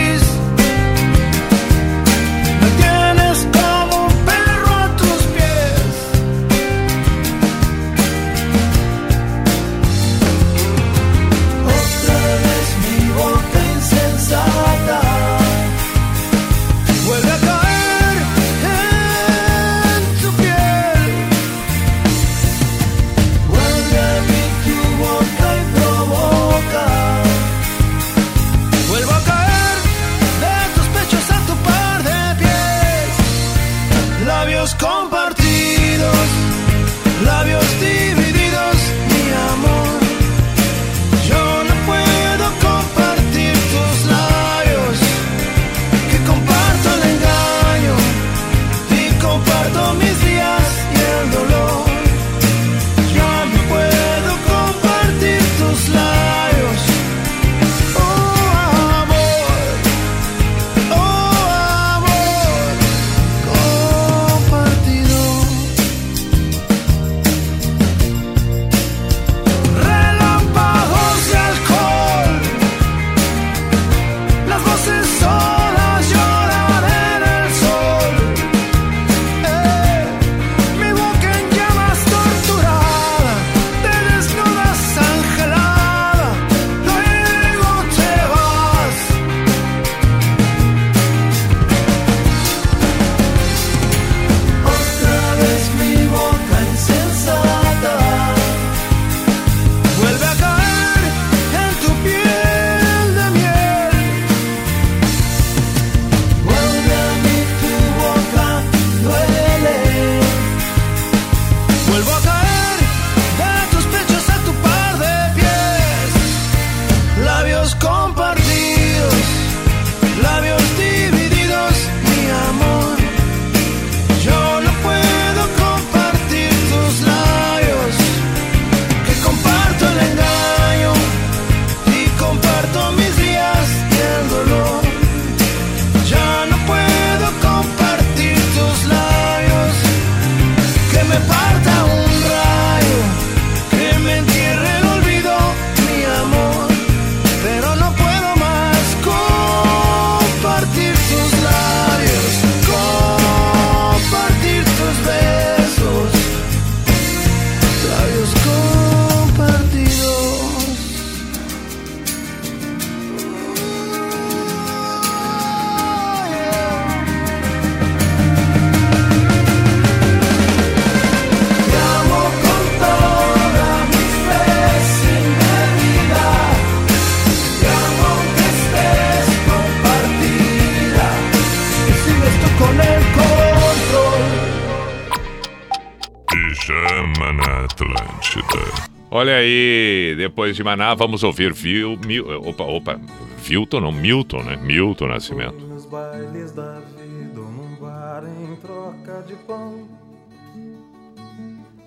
Olha 189.26 189.38
aí, 189.38 190.14
depois 190.15 190.56
de 190.56 190.64
Maná, 190.64 190.93
vamos 190.93 191.23
ouvir 191.23 191.52
Vil, 191.52 191.97
Mil, 192.06 192.30
opa, 192.47 192.64
opa, 192.64 193.02
Vilton, 193.39 193.80
não, 193.80 193.91
Milton, 193.91 194.43
né? 194.43 194.56
Milton 194.56 195.07
Nascimento. 195.07 195.65
Nos 195.65 195.88
bailes 195.88 196.52
da 196.52 196.80
vida 196.95 197.41
num 197.41 197.76
bar 197.81 198.23
em 198.23 198.56
troca 198.57 199.23
de 199.26 199.34
pão. 199.38 199.89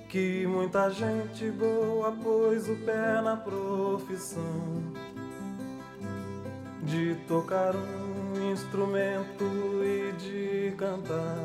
Que 0.09 0.49
muita 0.49 0.91
gente 0.91 1.49
boa 1.53 2.11
pôs 2.11 2.69
o 2.69 2.75
pé 2.75 3.23
na 3.23 3.37
profissão 3.37 4.83
de 6.83 7.15
tocar 7.29 7.73
um 7.77 8.51
instrumento 8.51 9.45
e 9.85 10.13
de 10.21 10.77
cantar. 10.77 11.39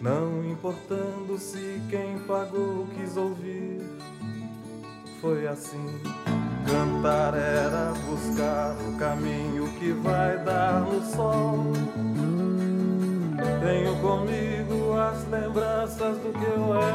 Não 0.00 0.44
importando 0.44 1.38
se 1.38 1.80
quem 1.88 2.18
pagou 2.20 2.86
quis 2.94 3.16
ouvir, 3.16 3.80
foi 5.22 5.48
assim. 5.48 6.00
Cantar 6.66 7.34
era 7.34 7.94
buscar 8.06 8.76
o 8.88 8.98
caminho 8.98 9.66
que 9.78 9.92
vai 9.92 10.36
dar 10.44 10.80
no 10.80 11.02
sol. 11.02 11.72
Tenho 13.64 13.96
comigo 14.00 14.98
as 14.98 15.26
lembranças 15.28 16.18
do 16.18 16.30
que 16.30 16.44
eu 16.44 16.74
era. 16.74 16.86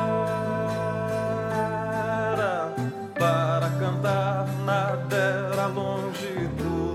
Para 3.17 3.69
cantar 3.79 4.45
nada 4.63 5.15
era 5.15 5.65
longe, 5.67 6.49
tudo 6.57 6.90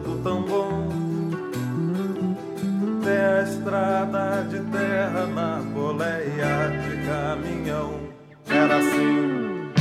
A 3.16 3.42
estrada 3.42 4.46
de 4.50 4.60
terra 4.70 5.26
na 5.26 5.62
boleia 5.72 6.68
de 6.68 7.06
caminhão. 7.06 7.94
Era 8.46 8.76
assim. 8.76 9.72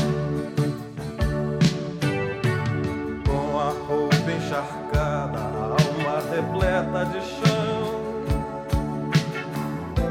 Com 3.28 3.60
a 3.60 3.72
roupa 3.88 4.32
encharcada, 4.32 5.38
a 5.38 5.68
alma 5.72 6.22
repleta 6.34 7.06
de 7.12 7.22
chão. 7.26 8.06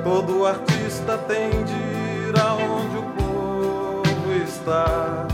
Todo 0.02 0.46
artista 0.46 1.16
tem 1.26 1.50
de 1.64 2.28
ir 2.28 2.38
aonde 2.38 2.98
o 2.98 3.02
povo 3.16 4.32
está. 4.44 5.26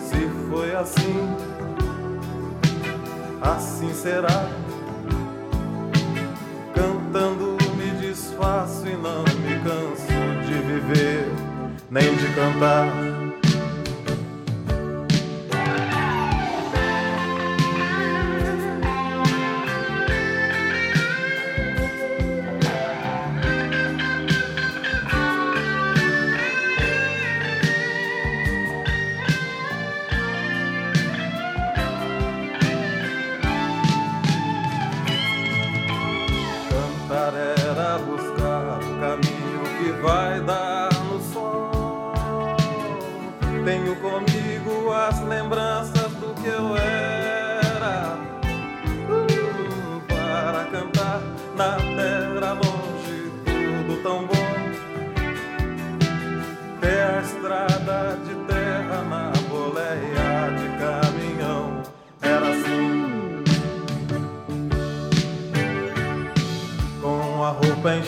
Se 0.00 0.28
foi 0.50 0.74
assim, 0.74 1.34
assim 3.40 3.94
será. 3.94 4.63
Cantando 7.14 7.56
me 7.76 7.90
desfaço 8.00 8.88
e 8.88 8.96
não 8.96 9.22
me 9.22 9.54
canso 9.62 10.04
de 10.48 10.54
viver, 10.66 11.28
nem 11.88 12.12
de 12.16 12.26
cantar. 12.34 13.33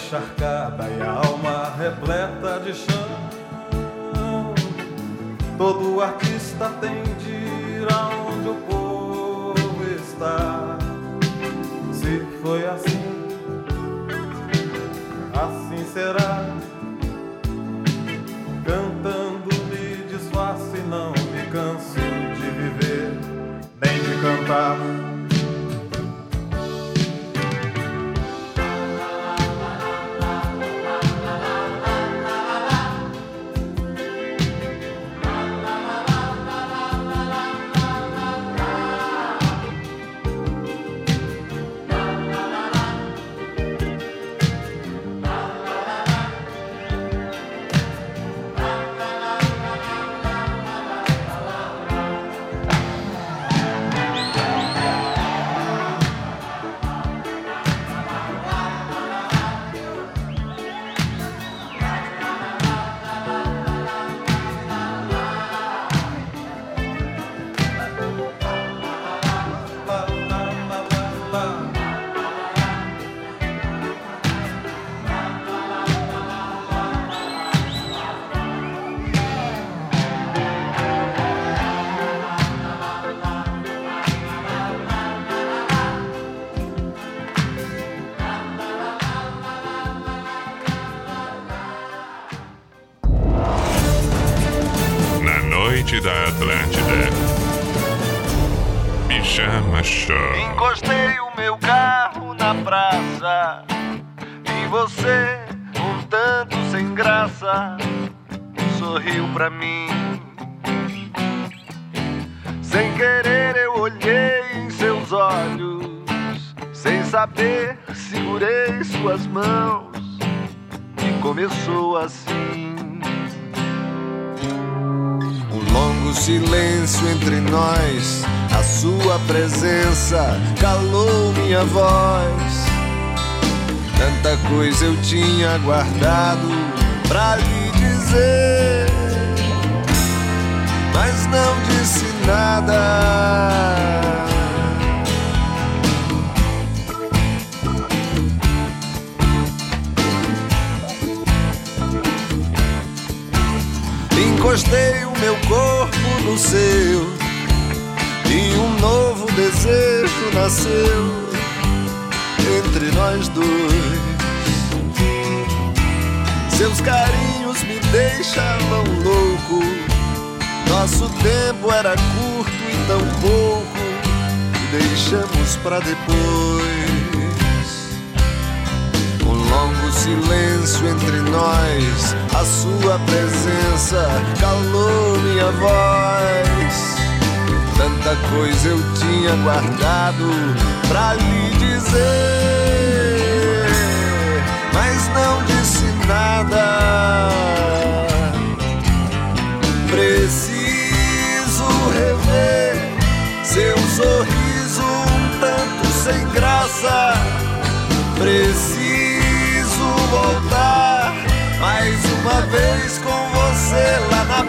Roupa 0.06 0.16
encharcada 0.18 1.15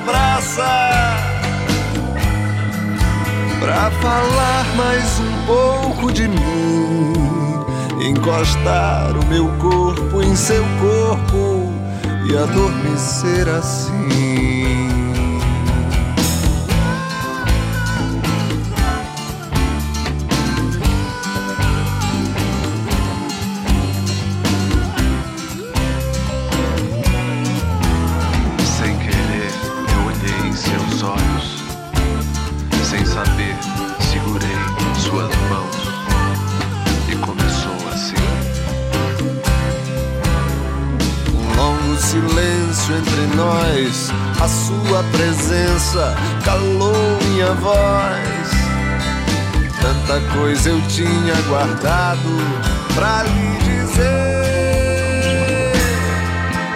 praça. 0.08 1.18
Pra 3.60 3.92
falar 3.92 4.66
mais 4.78 5.20
um 5.20 5.46
pouco 5.46 6.14
de 6.14 6.28
mim, 6.30 7.14
encostar 8.02 9.18
o 9.18 9.26
meu 9.26 9.50
corpo 9.58 10.24
em 10.24 10.36
seu 10.36 10.64
corpo 10.80 11.74
e 12.26 12.38
adormecer 12.38 13.50
assim. 13.50 14.67
Calou 46.44 47.18
minha 47.24 47.54
voz. 47.54 48.48
Tanta 49.82 50.20
coisa 50.34 50.70
eu 50.70 50.82
tinha 50.88 51.36
guardado 51.48 52.38
pra 52.94 53.24
lhe 53.24 53.58
dizer, 53.64 54.12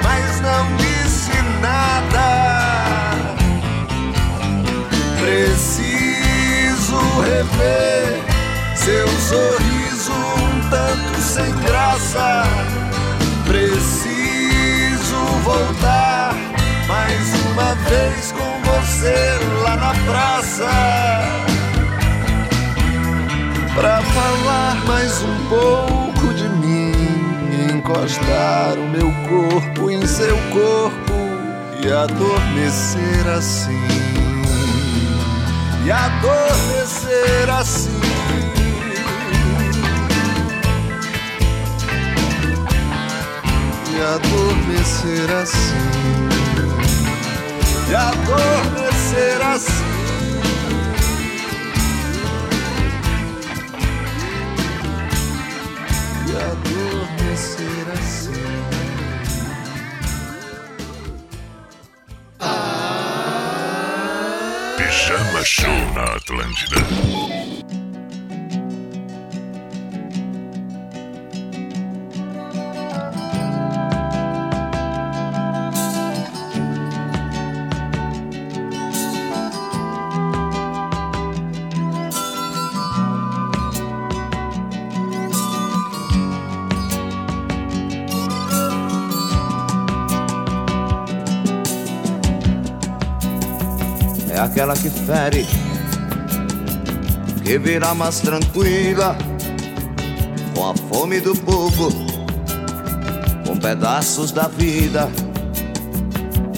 mas 0.03 0.41
não 0.41 0.75
disse 0.77 1.31
nada. 1.61 3.11
Preciso 5.19 6.99
rever 7.21 8.19
seu 8.75 9.07
sorriso 9.07 10.13
um 10.13 10.69
tanto 10.69 11.19
sem 11.21 11.53
graça. 11.65 12.43
Preciso 13.45 15.15
voltar 15.43 16.35
mais 16.87 17.33
uma 17.51 17.75
vez 17.89 18.31
com 18.31 18.50
você 19.01 19.39
lá 19.63 19.75
na 19.77 19.93
praça. 20.05 20.69
Pra 23.73 24.01
falar 24.01 24.75
mais 24.85 25.23
um 25.23 25.49
pouco 25.49 26.33
de 26.35 26.47
mim, 26.47 26.93
encostar 27.73 28.77
o 28.77 28.87
meu 28.89 29.11
corpo 29.27 29.89
em 29.89 30.05
seu 30.05 30.37
corpo 30.53 31.13
e 31.83 31.91
adormecer 31.91 33.27
assim. 33.27 33.87
E 35.83 35.91
adormecer 35.91 37.49
assim. 37.49 38.01
E 43.89 44.01
adormecer 44.01 45.31
assim. 45.39 45.71
E 47.89 47.95
adormecer 47.95 48.51
assim. 48.51 48.80
E 56.27 56.35
adormecer 56.37 57.87
assim. 57.93 58.31
Pijama 64.77 65.43
Show 65.43 65.67
na 65.93 66.03
Atlântida. 66.15 67.50
Que 94.73 94.89
fere, 94.89 95.45
que 97.43 97.57
virá 97.57 97.93
mais 97.93 98.19
tranquila, 98.19 99.17
com 100.55 100.69
a 100.69 100.75
fome 100.75 101.19
do 101.19 101.35
povo, 101.35 101.89
com 103.45 103.57
pedaços 103.57 104.31
da 104.31 104.47
vida, 104.47 105.09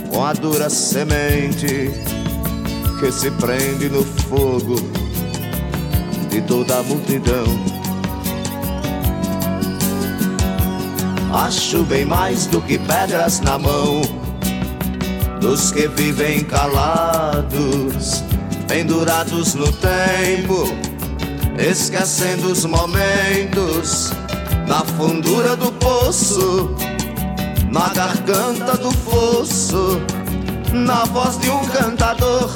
com 0.10 0.24
a 0.24 0.34
dura 0.34 0.70
semente 0.70 1.92
que 3.00 3.12
se 3.12 3.32
prende 3.32 3.90
no 3.90 4.04
fogo 4.04 4.76
de 6.30 6.42
toda 6.42 6.80
a 6.80 6.84
multidão. 6.84 7.46
Acho 11.34 11.84
bem 11.84 12.06
mais 12.06 12.46
do 12.46 12.62
que 12.62 12.78
pedras 12.78 13.42
na 13.42 13.58
mão 13.58 14.23
dos 15.44 15.72
que 15.74 15.90
vivem 15.90 16.42
calados, 16.46 18.24
pendurados 18.66 19.56
no 19.56 19.70
tempo, 19.74 20.74
esquecendo 21.60 22.50
os 22.50 22.64
momentos 22.64 24.14
na 24.66 24.86
fundura 24.86 25.58
do 25.58 25.70
poço, 25.74 26.74
na 27.70 27.90
garganta 27.90 28.78
do 28.78 28.90
fosso, 28.94 30.00
na 30.72 31.04
voz 31.04 31.38
de 31.38 31.50
um 31.50 31.66
cantador. 31.66 32.50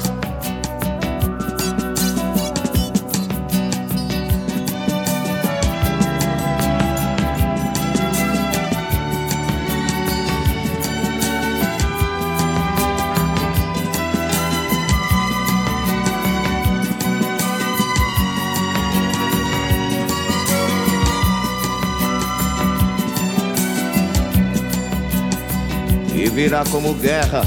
Virá 26.38 26.62
como 26.70 26.94
guerra. 26.94 27.42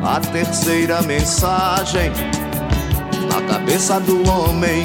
A 0.00 0.20
terceira 0.20 1.02
mensagem 1.02 2.12
na 3.28 3.42
cabeça 3.52 3.98
do 3.98 4.22
homem, 4.30 4.84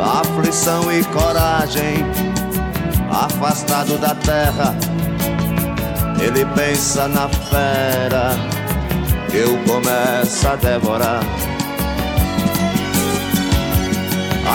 aflição 0.00 0.90
e 0.90 1.04
coragem, 1.04 1.96
afastado 3.10 3.98
da 3.98 4.14
terra, 4.14 4.74
ele 6.18 6.46
pensa 6.54 7.06
na 7.08 7.28
fera 7.28 8.30
que 9.30 9.36
eu 9.36 9.58
começo 9.64 10.48
a 10.48 10.56
devorar. 10.56 11.20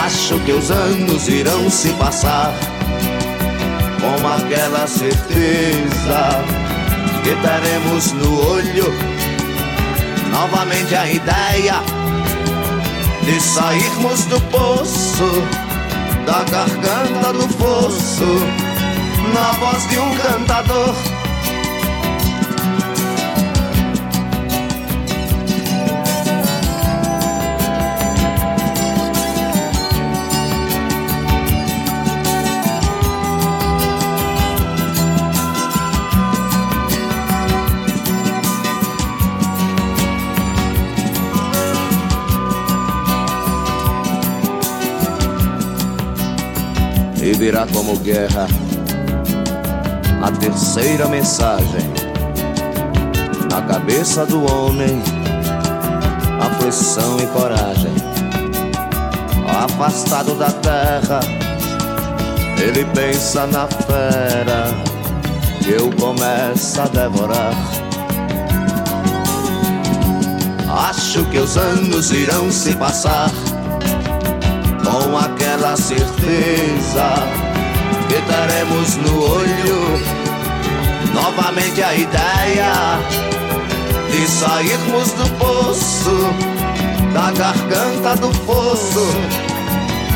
Acho 0.06 0.40
que 0.40 0.54
os 0.54 0.72
anos 0.72 1.28
irão 1.28 1.70
se 1.70 1.90
passar 1.94 2.52
com 3.99 4.28
aquela 4.28 4.88
certeza 4.88 6.44
que 7.24 7.36
teremos 7.36 8.11
no 8.14 8.52
olho 8.52 9.18
novamente 10.32 10.95
a 10.95 11.10
ideia 11.10 11.82
de 13.24 13.41
sairmos 13.41 14.26
do 14.26 14.40
poço, 14.52 15.44
da 16.26 16.44
garganta 16.44 17.34
do 17.34 17.48
fosso, 17.57 18.24
na 19.34 19.52
voz 19.60 19.90
de 19.90 19.99
um 19.99 20.15
cantador. 20.15 21.16
Virá 47.48 47.65
como 47.74 47.95
guerra. 47.99 48.45
A 50.22 50.30
terceira 50.34 51.07
mensagem 51.07 51.94
na 53.49 53.61
cabeça 53.61 54.26
do 54.26 54.40
homem 54.52 55.02
aflição 56.41 57.18
e 57.22 57.28
coragem. 57.28 57.94
Afastado 59.64 60.36
da 60.36 60.52
terra 60.52 61.22
ele 62.61 62.84
pensa 62.94 63.48
na 63.48 63.65
fera 63.65 64.65
que 65.64 65.72
eu 65.72 65.90
começo 65.91 66.82
a 66.82 66.88
devorar. 66.88 67.53
Acho 70.90 71.24
que 71.28 71.38
os 71.38 71.56
anos 71.56 72.11
irão 72.11 72.52
se 72.52 72.76
passar 72.76 73.32
com 74.84 75.18
aquela 75.18 75.76
certeza 75.78 77.36
que 78.08 78.22
teremos 78.22 78.96
no 78.98 79.22
olho 79.22 80.28
novamente 81.14 81.84
a 81.84 81.94
ideia 81.94 83.00
de 84.10 84.28
sairmos 84.28 85.12
do 85.14 85.30
poço, 85.38 86.34
da 87.14 87.32
garganta 87.32 88.16
do 88.16 88.32
fosso, 88.46 89.06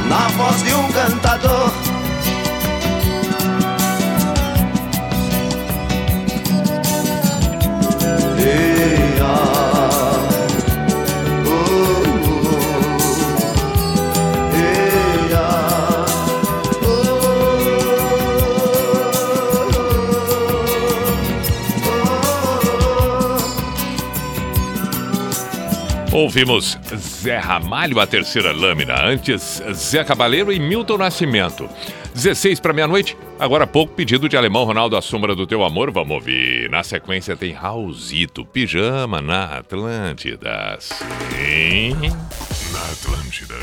na 0.08 0.28
voz 0.30 0.64
de 0.64 0.74
um 0.74 0.92
cantador. 0.92 1.81
Ouvimos 26.22 26.78
Zé 26.96 27.40
Ramalho, 27.40 28.00
a 28.00 28.06
terceira 28.06 28.52
lâmina. 28.52 29.04
Antes, 29.04 29.60
Zé 29.74 30.04
Cabaleiro 30.04 30.54
e 30.54 30.60
Milton 30.60 31.00
Nascimento. 31.00 31.68
16 32.14 32.60
para 32.60 32.72
meia-noite. 32.74 33.18
Agora 33.40 33.66
pouco, 33.66 33.96
pedido 33.96 34.30
de 34.30 34.38
alemão 34.38 34.64
Ronaldo, 34.64 34.96
a 34.96 35.02
sombra 35.02 35.34
do 35.34 35.48
teu 35.48 35.64
amor. 35.64 35.90
Vamos 35.90 36.14
ouvir. 36.18 36.70
Na 36.70 36.84
sequência 36.84 37.36
tem 37.36 37.54
Raulzito, 37.54 38.46
pijama 38.46 39.20
na 39.20 39.46
Atlântida. 39.58 40.78
Sim. 40.80 41.96
Na 42.72 42.92
Atlântida. 42.92 43.56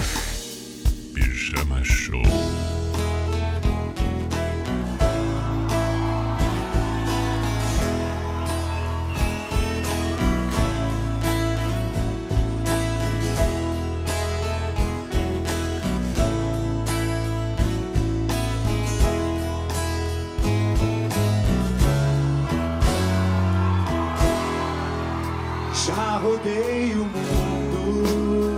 Pijama 1.14 1.85
Show. 1.85 2.22
Já 25.89 26.19
rodei 26.19 26.93
o 26.93 27.05
mundo 27.06 28.57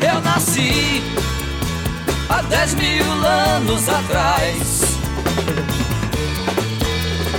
Eu 0.00 0.20
nasci 0.20 1.02
há 2.28 2.42
dez 2.42 2.74
mil 2.74 3.04
anos 3.26 3.88
atrás. 3.88 4.82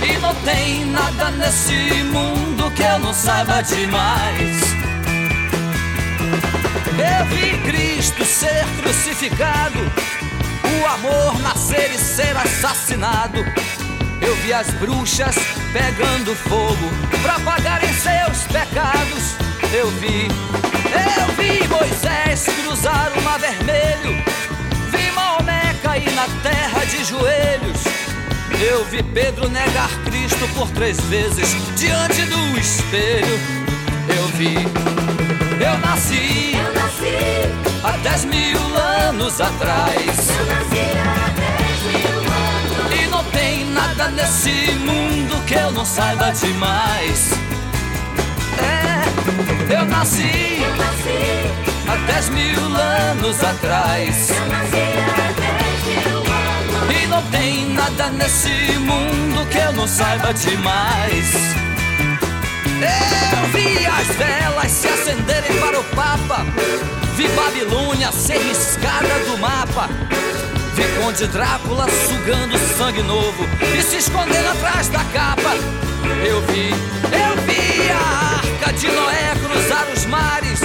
E 0.02 0.18
não 0.18 0.34
tem 0.36 0.84
nada 0.86 1.30
nesse 1.32 2.02
mundo 2.04 2.70
que 2.72 2.82
eu 2.82 2.98
não 2.98 3.12
saiba 3.12 3.62
demais. 3.62 4.60
Eu 6.98 7.26
vi 7.26 7.58
Cristo 7.70 8.24
ser 8.24 8.64
crucificado, 8.80 9.78
o 10.64 10.86
amor 10.86 11.38
nascer 11.40 11.90
e 11.94 11.98
ser 11.98 12.36
assassinado. 12.36 13.44
Eu 14.20 14.34
vi 14.36 14.52
as 14.52 14.68
bruxas 14.74 15.36
pegando 15.72 16.34
fogo 16.34 16.90
pra 17.22 17.38
pagarem 17.40 17.92
seus 17.92 18.44
pecados. 18.50 19.36
Eu 19.72 19.90
vi, 19.92 20.28
eu 20.96 21.34
vi 21.34 21.66
Moisés 21.68 22.46
cruzar 22.62 23.12
o 23.16 23.22
mar 23.22 23.38
vermelho. 23.38 24.22
Vi 24.90 25.10
Maomé 25.12 25.74
cair 25.82 26.10
na 26.12 26.26
terra 26.42 26.84
de 26.84 27.04
joelhos. 27.04 27.82
Eu 28.60 28.84
vi 28.86 29.02
Pedro 29.02 29.48
negar 29.48 29.90
Cristo 30.04 30.48
por 30.54 30.68
três 30.70 30.98
vezes 31.02 31.54
diante 31.76 32.22
do 32.22 32.58
espelho. 32.58 33.38
Eu 34.16 34.26
vi, 34.28 34.54
eu 34.54 35.78
nasci, 35.78 36.52
eu 36.54 36.72
nasci 36.72 37.82
há 37.84 37.96
dez 37.98 38.24
mil 38.24 38.58
anos 38.76 39.40
atrás. 39.40 40.30
Eu 40.38 40.46
nasci 40.46 40.98
há 40.98 41.28
dez 41.34 42.02
mil 42.02 42.18
anos. 42.18 43.02
E 43.02 43.06
não 43.08 43.24
tem 43.24 43.64
nada 43.66 44.08
nesse 44.08 44.72
mundo 44.78 45.44
que 45.46 45.54
eu 45.54 45.70
não 45.72 45.84
saiba 45.84 46.30
demais. 46.30 47.45
Eu 49.68 49.84
nasci, 49.86 50.62
eu 50.62 50.76
nasci 50.76 51.88
há 51.88 51.96
dez 52.06 52.28
mil 52.30 52.60
anos 52.76 53.42
atrás. 53.42 54.30
Eu 54.30 54.46
nasci 54.46 54.76
há 55.08 56.10
mil 56.10 56.18
anos. 56.18 57.02
E 57.02 57.06
não 57.06 57.22
tem 57.30 57.68
nada 57.70 58.08
nesse 58.10 58.78
mundo 58.78 59.46
que 59.50 59.58
eu 59.58 59.72
não 59.72 59.86
saiba 59.86 60.32
demais. 60.32 61.56
Eu 62.76 63.48
vi 63.52 63.86
as 63.86 64.06
velas 64.16 64.70
se 64.70 64.88
acenderem 64.88 65.58
para 65.58 65.80
o 65.80 65.84
Papa. 65.84 66.44
Vi 67.16 67.28
Babilônia 67.28 68.12
ser 68.12 68.38
riscada 68.38 69.18
do 69.26 69.38
mapa. 69.38 69.88
Vi 70.74 70.84
Conde 71.00 71.26
Drácula 71.28 71.86
sugando 72.06 72.58
sangue 72.76 73.02
novo 73.02 73.46
e 73.74 73.82
se 73.82 73.96
escondendo 73.96 74.50
atrás 74.50 74.88
da 74.88 75.02
capa. 75.04 75.54
Eu 76.22 76.42
vi, 76.42 76.70
eu 76.70 77.42
vi 77.46 77.90
a 77.90 78.25
arca 78.56 78.72
de 78.72 78.88
Noé 78.88 79.34
cruzar 79.42 79.86
os 79.94 80.06
mares. 80.06 80.60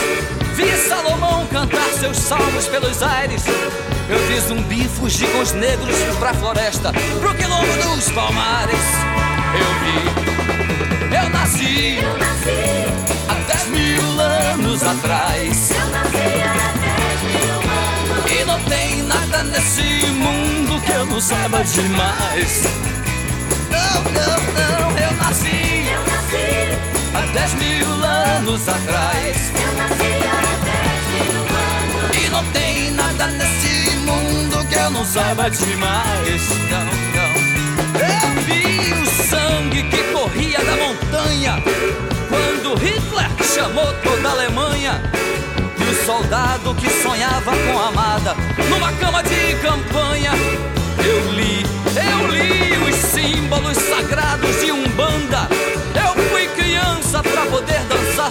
Vi 0.56 0.72
Salomão 0.88 1.46
cantar 1.48 1.90
seus 2.00 2.18
salmos 2.18 2.68
pelos 2.68 3.02
aires. 3.04 3.44
Eu 4.10 4.20
vi 4.28 4.40
zumbi 4.40 4.88
fugir 4.88 5.30
com 5.32 5.40
os 5.40 5.52
negros 5.54 5.96
pra 6.20 6.34
floresta, 6.34 6.92
pro 7.20 7.34
quilombo 7.36 7.96
dos 7.96 8.10
palmares. 8.12 8.80
Eu 9.54 9.70
vi, 9.82 11.16
eu 11.16 11.30
nasci, 11.30 11.98
eu 12.02 12.18
nasci 12.18 12.88
há 13.30 13.34
dez 13.48 13.68
mil 13.68 14.20
anos 14.20 14.84
atrás. 14.84 15.72
Eu 15.72 15.88
nasci 15.88 16.18
há 16.44 16.72
dez 16.80 17.22
mil 17.24 17.54
anos. 17.54 18.32
E 18.32 18.46
não 18.46 18.60
tem 18.64 19.04
nada 19.04 19.44
nesse 19.44 20.06
mundo 20.12 20.82
que 20.82 20.92
eu 20.92 21.06
não 21.06 21.20
saiba 21.20 21.64
demais. 21.64 22.64
Não, 23.70 24.04
não, 24.12 24.38
não, 24.54 24.98
eu 24.98 25.12
nasci, 25.18 25.88
eu 25.92 26.00
nasci 26.06 26.91
há 27.14 27.22
dez 27.34 27.54
mil 27.56 27.88
anos 28.04 28.68
atrás. 28.68 29.52
Eu 29.56 29.74
nasci 29.78 30.12
há 30.28 30.42
dez 30.66 31.04
mil 31.14 31.42
anos. 31.42 32.18
E 32.18 32.30
não 32.30 32.44
tem 32.52 32.92
nada 32.92 33.28
nesse 33.28 33.96
mundo 33.98 34.66
que 34.68 34.76
eu 34.76 34.90
não 34.90 35.06
saiba 35.06 35.50
demais. 35.50 36.50
Não, 36.70 36.86
não. 37.16 37.52
Eu 38.02 38.42
vi 38.46 38.94
o 38.94 39.06
sangue 39.06 39.84
que 39.84 40.04
corria 40.14 40.60
da 40.60 40.76
montanha 40.78 41.62
quando 42.30 42.76
Hitler 42.76 43.30
chamou 43.44 43.94
toda 44.04 44.30
a 44.30 44.32
Alemanha. 44.32 45.02
E 45.80 45.84
o 45.84 46.06
soldado 46.06 46.74
que 46.76 46.90
sonhava 46.90 47.52
com 47.52 47.80
a 47.80 47.88
amada 47.88 48.36
numa 48.70 48.92
cama 48.94 49.22
de 49.24 49.56
campanha. 49.62 50.32
Eu 51.04 51.32
li, 51.34 51.66
eu 51.96 52.28
li 52.28 52.78
os 52.90 52.96
símbolos 52.96 53.78
sagrados 53.78 54.62
de 54.62 54.72
Umbanda. 54.72 55.61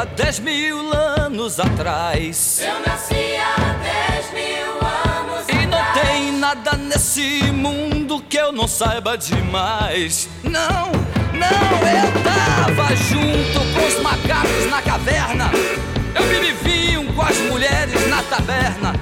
há 0.00 0.04
dez 0.04 0.38
mil 0.38 0.92
anos 0.94 1.60
atrás. 1.60 2.62
eu 2.62 2.80
nasci 2.86 3.36
há 3.36 3.74
dez 3.82 4.32
mil 4.32 4.72
anos 4.80 5.46
E 5.46 5.66
não 5.66 5.92
tem 5.92 6.32
nada 6.32 6.72
nesse 6.72 7.52
mundo 7.52 8.22
que 8.26 8.38
eu 8.38 8.50
não 8.50 8.66
saiba 8.66 9.18
demais. 9.18 10.26
Não, 10.42 10.90
não, 11.34 11.76
eu 11.86 12.24
tava 12.24 12.96
junto 12.96 13.60
com 13.74 13.86
os 13.86 14.02
macacos 14.02 14.70
na 14.70 14.80
caverna. 14.80 15.50
Eu 16.14 16.22
bebi 16.28 16.52
vinho 16.62 17.12
com 17.12 17.22
as 17.22 17.36
mulheres 17.40 18.08
na 18.08 18.22
taberna. 18.22 18.94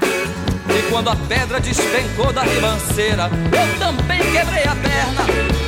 E 0.67 0.91
quando 0.91 1.11
a 1.11 1.15
pedra 1.15 1.61
despencou 1.61 2.33
da 2.33 2.43
ribanceira, 2.43 3.29
eu 3.53 3.79
também 3.79 4.19
quebrei 4.19 4.63
a 4.63 4.75
perna. 4.75 5.58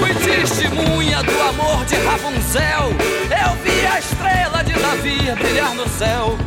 Fui 0.00 0.14
testemunha 0.14 1.22
do 1.22 1.42
amor 1.42 1.84
de 1.84 1.94
Rapunzel. 1.96 2.88
Eu 3.30 3.54
vi 3.62 3.86
a 3.86 3.98
estrela 3.98 4.64
de 4.64 4.72
Davi 4.72 5.30
brilhar 5.38 5.74
no 5.74 5.86
céu. 5.90 6.38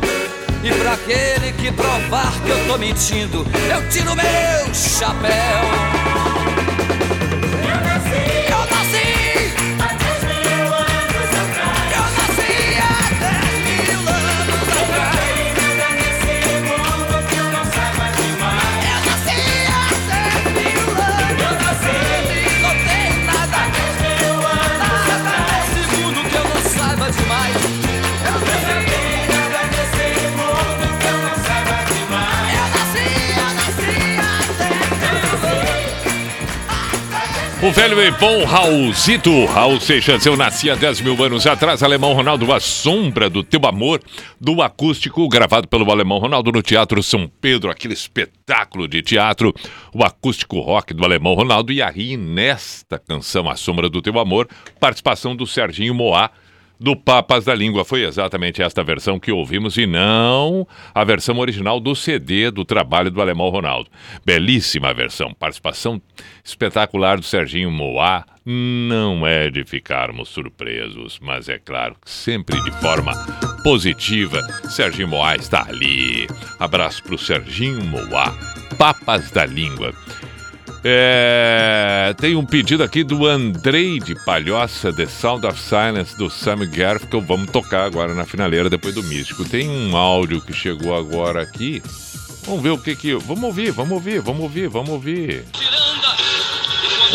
E 0.64 0.72
pra 0.72 0.94
aquele 0.94 1.52
que 1.52 1.70
provar 1.70 2.32
que 2.44 2.50
eu 2.50 2.66
tô 2.66 2.76
mentindo, 2.76 3.46
eu 3.72 3.88
tiro 3.90 4.12
meu 4.16 4.74
chapéu. 4.74 5.30
Eu 7.62 7.80
nasci, 7.86 8.24
Eu 8.50 8.58
nasci, 8.74 9.73
O 37.66 37.72
velho 37.72 37.98
e 37.98 38.10
bom 38.10 38.44
Raulzito, 38.44 39.46
Raul 39.46 39.80
Seixas, 39.80 40.26
eu 40.26 40.36
nasci 40.36 40.70
há 40.70 40.74
10 40.74 41.00
mil 41.00 41.24
anos 41.24 41.46
atrás, 41.46 41.82
Alemão 41.82 42.12
Ronaldo, 42.12 42.52
a 42.52 42.60
sombra 42.60 43.30
do 43.30 43.42
teu 43.42 43.64
amor, 43.64 44.02
do 44.38 44.60
acústico, 44.60 45.26
gravado 45.30 45.66
pelo 45.66 45.90
Alemão 45.90 46.18
Ronaldo 46.18 46.52
no 46.52 46.60
Teatro 46.60 47.02
São 47.02 47.26
Pedro, 47.40 47.70
aquele 47.70 47.94
espetáculo 47.94 48.86
de 48.86 49.00
teatro, 49.00 49.54
o 49.94 50.04
acústico 50.04 50.60
rock 50.60 50.92
do 50.92 51.06
Alemão 51.06 51.32
Ronaldo, 51.32 51.72
e 51.72 51.80
aí 51.80 52.18
nesta 52.18 52.98
canção, 52.98 53.48
A 53.48 53.56
Sombra 53.56 53.88
do 53.88 54.02
Teu 54.02 54.18
Amor, 54.18 54.46
participação 54.78 55.34
do 55.34 55.46
Serginho 55.46 55.94
Moá, 55.94 56.30
do 56.78 56.96
Papas 56.96 57.44
da 57.44 57.54
Língua. 57.54 57.84
Foi 57.84 58.04
exatamente 58.04 58.62
esta 58.62 58.82
versão 58.82 59.18
que 59.18 59.32
ouvimos 59.32 59.76
e 59.76 59.86
não 59.86 60.66
a 60.94 61.04
versão 61.04 61.38
original 61.38 61.80
do 61.80 61.94
CD 61.94 62.50
do 62.50 62.64
trabalho 62.64 63.10
do 63.10 63.20
Alemão 63.20 63.48
Ronaldo. 63.48 63.90
Belíssima 64.24 64.92
versão, 64.92 65.32
participação 65.34 66.00
espetacular 66.42 67.16
do 67.18 67.24
Serginho 67.24 67.70
Moá. 67.70 68.24
Não 68.46 69.26
é 69.26 69.50
de 69.50 69.64
ficarmos 69.64 70.28
surpresos, 70.28 71.18
mas 71.22 71.48
é 71.48 71.58
claro 71.58 71.96
que 72.04 72.10
sempre 72.10 72.60
de 72.62 72.70
forma 72.72 73.12
positiva. 73.62 74.40
Serginho 74.68 75.08
Moá 75.08 75.36
está 75.36 75.66
ali. 75.66 76.26
Abraço 76.58 77.02
para 77.02 77.14
o 77.14 77.18
Serginho 77.18 77.82
Moá. 77.84 78.34
Papas 78.76 79.30
da 79.30 79.46
Língua. 79.46 79.94
É, 80.86 82.14
tem 82.18 82.36
um 82.36 82.44
pedido 82.44 82.82
aqui 82.82 83.02
do 83.02 83.26
Andrei 83.26 83.98
de 83.98 84.14
Palhoça, 84.14 84.92
The 84.92 85.06
Sound 85.06 85.46
of 85.46 85.58
Silence, 85.58 86.14
do 86.14 86.28
Sam 86.28 86.66
Garfinkel. 86.66 87.22
Vamos 87.22 87.50
tocar 87.50 87.84
agora 87.84 88.12
na 88.12 88.26
finaleira, 88.26 88.68
depois 88.68 88.94
do 88.94 89.02
Místico. 89.02 89.46
Tem 89.46 89.66
um 89.66 89.96
áudio 89.96 90.42
que 90.42 90.52
chegou 90.52 90.94
agora 90.94 91.42
aqui. 91.42 91.82
Vamos 92.44 92.62
ver 92.62 92.70
o 92.70 92.78
que 92.78 92.94
que... 92.94 93.14
Vamos 93.14 93.44
ouvir, 93.44 93.72
vamos 93.72 93.92
ouvir, 93.92 94.20
vamos 94.20 94.42
ouvir, 94.42 94.68
vamos 94.68 94.90
ouvir. 94.90 95.46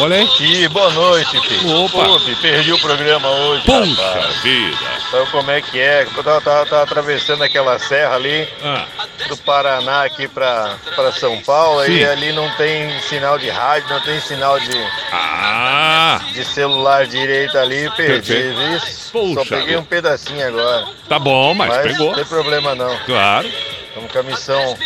Olha 0.02 0.16
aí. 0.18 0.30
Ih, 0.40 0.68
boa 0.70 0.90
noite, 0.92 1.40
filho. 1.48 1.84
Opa. 1.86 2.04
Pô, 2.06 2.20
filho, 2.20 2.38
perdi 2.38 2.72
o 2.72 2.80
programa 2.80 3.28
hoje, 3.30 3.66
Puxa 3.66 4.04
rapaz. 4.04 4.36
vida. 4.42 4.78
Sabe 5.12 5.32
como 5.32 5.52
é 5.52 5.62
que 5.62 5.80
é? 5.80 6.04
Eu 6.16 6.24
tava, 6.24 6.42
tava- 6.42 6.66
tava 6.66 6.84
atravessando 6.84 7.44
aquela 7.44 7.78
serra 7.80 8.16
ali 8.16 8.48
Ah. 8.64 8.86
do 9.28 9.36
Paraná 9.38 10.04
aqui 10.06 10.28
pra, 10.28 10.76
pra 10.96 11.12
São 11.12 11.40
Paulo 11.42 11.84
Sim. 11.86 11.94
e 11.98 12.06
ali 12.06 12.32
não 12.32 12.50
tem 12.52 13.00
sinal 13.02 13.38
de 13.38 13.50
rádio, 13.50 13.90
não 13.90 14.00
tem 14.02 14.20
sinal 14.22 14.60
de, 14.60 14.78
Ah. 15.12 16.20
de 16.32 16.46
celular 16.46 17.06
direito 17.06 17.58
ali, 17.58 17.90
perdi, 17.98 18.34
viu? 18.54 19.34
Só 19.34 19.44
peguei 19.46 19.76
um 19.76 19.84
pedacinho 19.84 20.48
agora. 20.48 20.86
Tá 21.08 21.20
bom, 21.20 21.54
mas, 21.54 21.76
pegou. 21.82 22.08
Não 22.10 22.16
tem 22.16 22.26
problema 22.26 22.76
não. 22.76 22.96
Claro. 23.06 23.48
Estamos 23.90 24.12
com 24.12 24.20
a 24.20 24.24
missão 24.24 24.78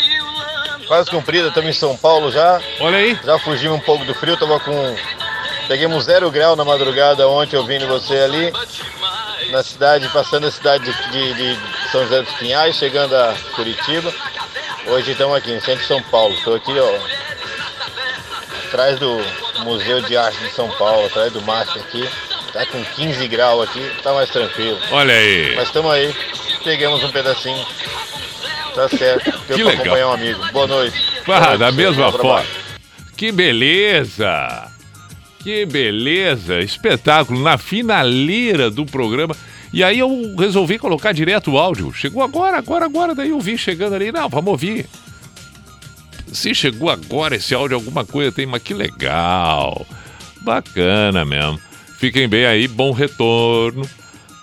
quase 0.94 1.10
cumprida, 1.10 1.48
estamos 1.48 1.72
em 1.72 1.74
São 1.74 1.98
Paulo 1.98 2.32
já. 2.32 2.62
Olha 2.80 3.00
aí. 3.00 3.18
Já 3.24 3.40
fugimos 3.40 3.78
um 3.78 3.80
pouco 3.80 4.06
do 4.06 4.14
frio, 4.14 4.38
tava 4.38 4.60
com. 4.60 4.96
Pegamos 5.68 6.04
zero 6.04 6.30
grau 6.30 6.56
na 6.56 6.64
madrugada 6.64 7.28
ontem 7.28 7.58
ouvindo 7.58 7.88
você 7.88 8.16
ali. 8.16 8.54
Na 9.50 9.64
cidade, 9.64 10.08
passando 10.10 10.46
a 10.46 10.52
cidade 10.52 10.84
de, 10.86 11.34
de- 11.34 11.56
de 11.56 11.90
São 11.92 12.04
José 12.04 12.22
dos 12.22 12.34
Pinhais, 12.36 12.76
chegando 12.76 13.16
a 13.16 13.34
Curitiba. 13.56 14.14
Hoje 14.86 15.14
estamos 15.14 15.36
aqui 15.36 15.52
no 15.52 15.62
centro 15.62 15.82
de 15.82 15.88
São 15.88 16.02
Paulo. 16.04 16.36
Estou 16.36 16.56
aqui, 16.56 16.72
ó. 16.80 17.00
Atrás 18.68 19.00
do 19.00 19.20
Museu 19.64 20.00
de 20.02 20.16
Arte 20.16 20.38
de 20.44 20.52
São 20.52 20.70
Paulo, 20.78 21.08
atrás 21.08 21.34
do 21.34 21.42
MASP 21.42 21.80
aqui. 21.80 22.08
Tá 22.52 22.68
com 22.68 22.84
15 22.86 23.28
graus 23.30 23.68
aqui, 23.68 23.92
tá 24.04 24.14
mais 24.14 24.30
tranquilo. 24.30 24.78
Olha 24.92 25.16
aí. 25.16 25.56
Mas 25.56 25.68
estamos 25.70 25.92
aí. 25.92 26.16
Pegamos 26.64 27.04
um 27.04 27.10
pedacinho. 27.12 27.66
Tá 28.76 28.90
certo. 28.90 29.32
Deu 29.48 29.58
Que 29.58 29.64
pra 29.64 29.72
legal. 29.72 29.76
acompanhar 29.86 30.08
um 30.08 30.14
amigo. 30.14 30.52
Boa 30.52 30.68
noite. 30.68 30.98
Ah, 31.28 31.56
da 31.56 31.72
mesma 31.72 32.12
forma. 32.12 32.46
Que 33.16 33.32
beleza! 33.32 34.72
Que 35.40 35.66
beleza! 35.66 36.60
Espetáculo 36.60 37.42
na 37.42 37.58
finaleira 37.58 38.70
do 38.72 38.86
programa. 38.86 39.36
E 39.72 39.84
aí 39.84 40.00
eu 40.00 40.36
resolvi 40.38 40.78
colocar 40.78 41.12
direto 41.14 41.52
o 41.52 41.58
áudio. 41.58 41.94
Chegou 41.94 42.22
agora, 42.24 42.58
agora, 42.58 42.86
agora. 42.86 43.16
Daí 43.16 43.30
eu 43.30 43.40
vi 43.40 43.58
chegando 43.58 43.96
ali. 43.96 44.12
Não, 44.12 44.30
vamos 44.30 44.52
ouvir. 44.52 44.86
Se 46.32 46.54
chegou 46.56 46.90
agora 46.90 47.36
esse 47.36 47.54
áudio, 47.54 47.76
alguma 47.76 48.04
coisa 48.06 48.32
tem, 48.32 48.46
mas 48.46 48.62
que 48.62 48.74
legal. 48.74 49.86
Bacana 50.42 51.24
mesmo. 51.24 51.60
Fiquem 52.00 52.28
bem 52.28 52.46
aí, 52.46 52.68
bom 52.68 52.92
retorno. 52.92 53.88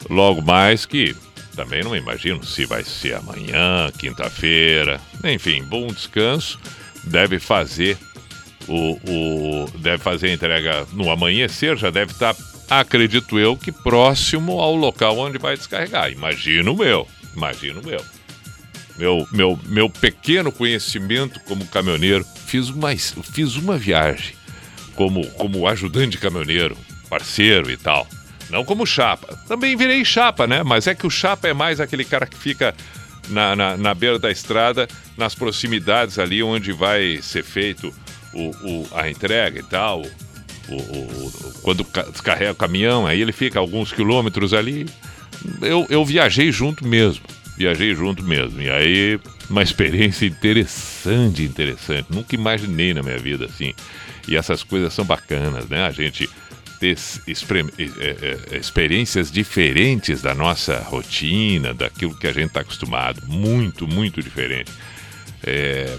Logo 0.08 0.40
mais 0.40 0.86
que 0.86 1.14
também 1.60 1.82
não 1.84 1.94
imagino 1.94 2.42
se 2.42 2.64
vai 2.64 2.82
ser 2.82 3.14
amanhã, 3.16 3.90
quinta-feira. 3.98 4.98
Enfim, 5.22 5.62
bom 5.62 5.88
descanso. 5.88 6.58
Deve 7.04 7.38
fazer 7.38 7.98
o, 8.66 8.98
o- 9.06 9.70
deve 9.78 10.02
fazer 10.02 10.28
a 10.28 10.32
entrega 10.32 10.86
no 10.94 11.10
amanhecer, 11.10 11.76
já 11.76 11.90
deve 11.90 12.12
estar, 12.12 12.34
acredito 12.68 13.38
eu, 13.38 13.56
que 13.58 13.70
próximo 13.70 14.58
ao 14.58 14.74
local 14.74 15.18
onde 15.18 15.36
vai 15.36 15.54
descarregar. 15.54 16.10
Imagino 16.10 16.74
meu, 16.74 17.06
imagino 17.36 17.82
meu. 17.82 18.02
Meu, 18.96 19.26
meu, 19.30 19.58
meu 19.66 19.90
pequeno 19.90 20.50
conhecimento 20.50 21.40
como 21.40 21.66
caminhoneiro, 21.66 22.24
fiz 22.46 22.70
uma, 22.70 22.94
fiz 22.96 23.56
uma 23.56 23.76
viagem 23.76 24.34
como, 24.94 25.26
como 25.32 25.66
ajudante 25.68 26.12
de 26.12 26.18
caminhoneiro, 26.18 26.76
parceiro 27.08 27.70
e 27.70 27.76
tal. 27.76 28.06
Não 28.50 28.64
como 28.64 28.84
chapa. 28.86 29.36
Também 29.48 29.76
virei 29.76 30.04
chapa, 30.04 30.46
né? 30.46 30.62
Mas 30.62 30.86
é 30.86 30.94
que 30.94 31.06
o 31.06 31.10
chapa 31.10 31.48
é 31.48 31.52
mais 31.54 31.80
aquele 31.80 32.04
cara 32.04 32.26
que 32.26 32.36
fica 32.36 32.74
na, 33.28 33.54
na, 33.54 33.76
na 33.76 33.94
beira 33.94 34.18
da 34.18 34.30
estrada, 34.30 34.88
nas 35.16 35.34
proximidades 35.34 36.18
ali 36.18 36.42
onde 36.42 36.72
vai 36.72 37.18
ser 37.22 37.44
feito 37.44 37.94
o, 38.34 38.50
o- 38.66 38.88
a 38.94 39.08
entrega 39.08 39.60
e 39.60 39.62
tal. 39.62 40.02
O, 40.68 40.74
o- 40.76 41.52
quando 41.62 41.84
ca- 41.84 42.02
descarrega 42.10 42.52
o 42.52 42.56
caminhão, 42.56 43.06
aí 43.06 43.20
ele 43.20 43.32
fica 43.32 43.58
alguns 43.58 43.92
quilômetros 43.92 44.52
ali. 44.52 44.86
Eu, 45.62 45.86
eu 45.88 46.04
viajei 46.04 46.50
junto 46.52 46.86
mesmo. 46.86 47.24
Viajei 47.56 47.94
junto 47.94 48.22
mesmo. 48.24 48.60
E 48.60 48.70
aí, 48.70 49.20
uma 49.48 49.62
experiência 49.62 50.26
interessante, 50.26 51.42
interessante. 51.42 52.06
Nunca 52.10 52.34
imaginei 52.34 52.94
na 52.94 53.02
minha 53.02 53.18
vida 53.18 53.44
assim. 53.46 53.74
E 54.28 54.36
essas 54.36 54.62
coisas 54.62 54.92
são 54.92 55.04
bacanas, 55.04 55.68
né? 55.68 55.84
A 55.86 55.90
gente 55.90 56.28
expre- 56.82 57.66
eh, 57.78 58.16
eh, 58.50 58.56
experiências 58.56 59.30
diferentes 59.30 60.22
da 60.22 60.34
nossa 60.34 60.78
rotina, 60.80 61.74
daquilo 61.74 62.16
que 62.16 62.26
a 62.26 62.32
gente 62.32 62.48
está 62.48 62.60
acostumado. 62.60 63.22
Muito, 63.26 63.86
muito 63.86 64.22
diferente. 64.22 64.72
É, 65.42 65.96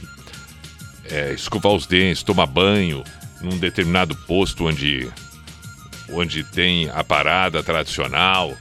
é, 1.10 1.34
escovar 1.34 1.74
os 1.74 1.86
dentes, 1.86 2.24
tomar 2.24 2.46
banho 2.46 3.04
num 3.42 3.58
determinado 3.58 4.16
posto 4.16 4.66
onde, 4.68 5.10
onde 6.10 6.44
tem 6.44 6.90
a 6.90 7.04
parada 7.04 7.62
tradicional, 7.64 8.56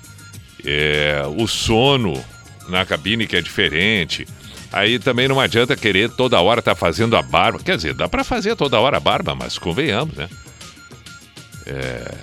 é, 0.64 1.22
o 1.36 1.46
sono 1.46 2.22
na 2.68 2.84
cabine 2.84 3.26
que 3.26 3.36
é 3.36 3.40
diferente. 3.40 4.26
Aí 4.72 4.98
também 4.98 5.26
não 5.26 5.40
adianta 5.40 5.76
querer 5.76 6.10
toda 6.10 6.40
hora 6.40 6.60
estar 6.60 6.74
fazendo 6.74 7.16
a 7.16 7.22
barba. 7.22 7.58
Quer 7.58 7.76
dizer, 7.76 7.94
dá 7.94 8.08
para 8.08 8.22
fazer 8.22 8.54
toda 8.54 8.78
hora 8.78 8.98
a 8.98 9.00
barba, 9.00 9.34
mas 9.34 9.58
convenhamos, 9.58 10.14
né? 10.14 10.28
É, 11.70 12.14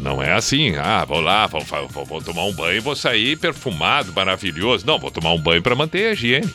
não 0.00 0.20
é 0.20 0.32
assim, 0.32 0.74
ah, 0.76 1.04
vou 1.04 1.20
lá, 1.20 1.46
vou, 1.46 1.62
vou- 1.88 2.04
vou 2.04 2.20
tomar 2.20 2.44
um 2.44 2.52
banho 2.52 2.76
e 2.76 2.80
vou 2.80 2.96
sair 2.96 3.36
perfumado, 3.38 4.12
maravilhoso. 4.12 4.84
Não, 4.84 4.98
vou 4.98 5.10
tomar 5.10 5.32
um 5.32 5.38
banho 5.40 5.62
para 5.62 5.76
manter 5.76 6.08
a 6.08 6.12
higiene. 6.12 6.52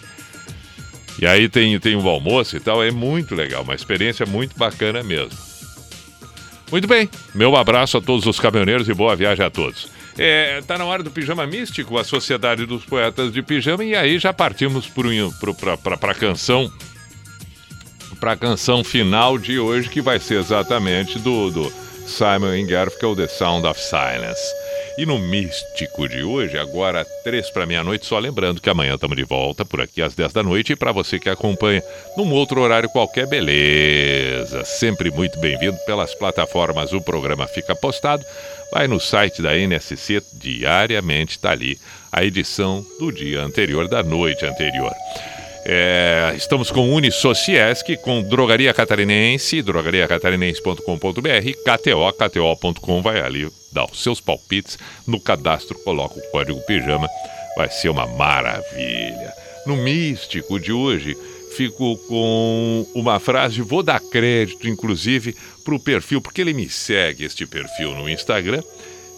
E 1.19 1.26
aí 1.26 1.48
tem, 1.48 1.80
tem 1.80 1.95
o 1.95 2.10
almoço 2.10 2.57
e 2.57 2.60
tal, 2.60 2.84
é 2.84 2.91
muito 2.91 3.36
legal, 3.36 3.64
uma 3.64 3.76
experiência 3.76 4.26
muito 4.26 4.57
bacana 4.57 5.02
mesmo. 5.03 5.38
Muito 6.72 6.88
bem, 6.88 7.10
meu 7.34 7.56
abraço 7.56 7.98
a 7.98 8.02
todos 8.02 8.26
os 8.26 8.40
caminhoneiros 8.40 8.88
e 8.90 8.94
boa 8.94 9.15
viagem 9.15 9.45
a 9.45 9.49
todos. 9.49 9.88
É, 10.18 10.61
tá 10.65 10.78
na 10.78 10.86
hora 10.86 11.03
do 11.03 11.11
Pijama 11.11 11.45
Místico, 11.48 11.98
a 11.98 12.03
Sociedade 12.03 12.65
dos 12.65 12.84
Poetas 12.84 13.32
de 13.32 13.41
Pijama, 13.41 13.84
e 13.84 13.95
aí 13.95 14.19
já 14.19 14.34
partimos 14.34 14.88
para 14.88 16.11
a 16.11 16.15
canção 16.15 16.72
para 18.19 18.34
a 18.34 18.38
canção 18.38 18.84
final 18.84 19.38
de 19.38 19.57
hoje, 19.57 19.90
que 19.90 19.99
vai 20.02 20.19
ser 20.19 20.36
exatamente 20.40 21.18
do, 21.18 21.49
do 21.49 21.73
Simon 22.12 22.68
Garfunkel, 22.68 23.16
The 23.16 23.28
Sound 23.28 23.66
of 23.66 23.80
Silence. 23.80 24.42
E 24.98 25.06
no 25.06 25.18
Místico 25.18 26.08
de 26.08 26.22
hoje, 26.22 26.58
agora 26.58 27.06
três 27.24 27.50
para 27.50 27.66
meia-noite, 27.66 28.06
só 28.06 28.20
lembrando 28.20 28.62
que 28.62 28.70
amanhã 28.70 28.96
estamos 28.96 29.16
de 29.16 29.24
volta 29.24 29.64
por 29.64 29.80
aqui 29.80 30.02
às 30.02 30.14
10 30.14 30.34
da 30.34 30.44
noite 30.44 30.74
e 30.74 30.76
para 30.76 30.92
você 30.92 31.18
que 31.18 31.30
acompanha 31.30 31.82
num 32.18 32.30
outro 32.34 32.60
horário 32.60 32.90
qualquer, 32.90 33.26
beleza. 33.26 34.66
Sempre 34.66 35.10
muito 35.10 35.40
bem-vindo 35.40 35.78
pelas 35.86 36.14
plataformas, 36.14 36.92
o 36.92 37.02
programa 37.02 37.48
fica 37.48 37.74
postado. 37.74 38.24
Vai 38.74 38.88
no 38.88 39.00
site 39.00 39.42
da 39.42 39.58
NSC, 39.58 40.22
diariamente 40.34 41.38
está 41.38 41.52
ali 41.52 41.80
a 42.12 42.24
edição 42.24 42.86
do 43.00 43.12
dia 43.12 43.42
anterior, 43.42 43.88
da 43.88 44.04
noite 44.04 44.46
anterior. 44.46 44.94
É, 45.64 46.34
estamos 46.36 46.72
com 46.72 46.92
Unisociesc, 46.92 47.96
com 47.98 48.24
Drogaria 48.24 48.74
Catarinense, 48.74 49.62
drogariacatarinense.com.br, 49.62 50.82
KTO, 51.64 52.14
KTO.com, 52.14 53.02
vai 53.02 53.22
ali 53.22 53.48
dar 53.72 53.86
os 53.86 54.02
seus 54.02 54.20
palpites, 54.20 54.80
no 55.06 55.20
cadastro 55.20 55.78
coloca 55.84 56.20
o 56.20 56.32
código 56.32 56.60
pijama, 56.62 57.08
vai 57.56 57.70
ser 57.70 57.90
uma 57.90 58.08
maravilha. 58.08 59.34
No 59.66 59.78
místico 59.78 60.60
de 60.60 60.74
hoje, 60.74 61.16
fico 61.56 61.96
com 62.08 62.86
uma 62.96 63.20
frase, 63.20 63.62
vou 63.62 63.84
dar 63.84 64.00
crédito, 64.00 64.68
inclusive, 64.68 65.36
para 65.64 65.76
o 65.76 65.80
perfil, 65.80 66.22
porque 66.22 66.42
ele 66.42 66.54
me 66.54 66.68
segue, 66.70 67.24
este 67.24 67.46
perfil 67.46 67.94
no 67.94 68.10
Instagram, 68.10 68.64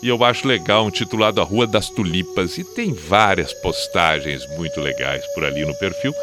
e 0.03 0.09
eu 0.09 0.21
acho 0.21 0.45
legal, 0.45 0.85
intitulado 0.89 1.39
A 1.39 1.45
Rua 1.45 1.65
das 1.65 1.89
Tulipas, 1.89 2.57
e 2.57 2.63
tem 2.75 2.93
várias 2.93 3.53
postagens 3.53 4.45
muito 4.57 4.81
legais 4.81 5.25
por 5.27 5.45
ali 5.45 5.63
no 5.63 5.73
perfil. 5.75 6.13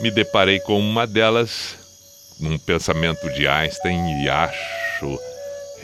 Me 0.00 0.10
deparei 0.10 0.58
com 0.58 0.76
uma 0.76 1.06
delas, 1.06 1.76
num 2.40 2.58
pensamento 2.58 3.30
de 3.30 3.46
Einstein, 3.46 4.24
e 4.24 4.28
acho 4.28 5.20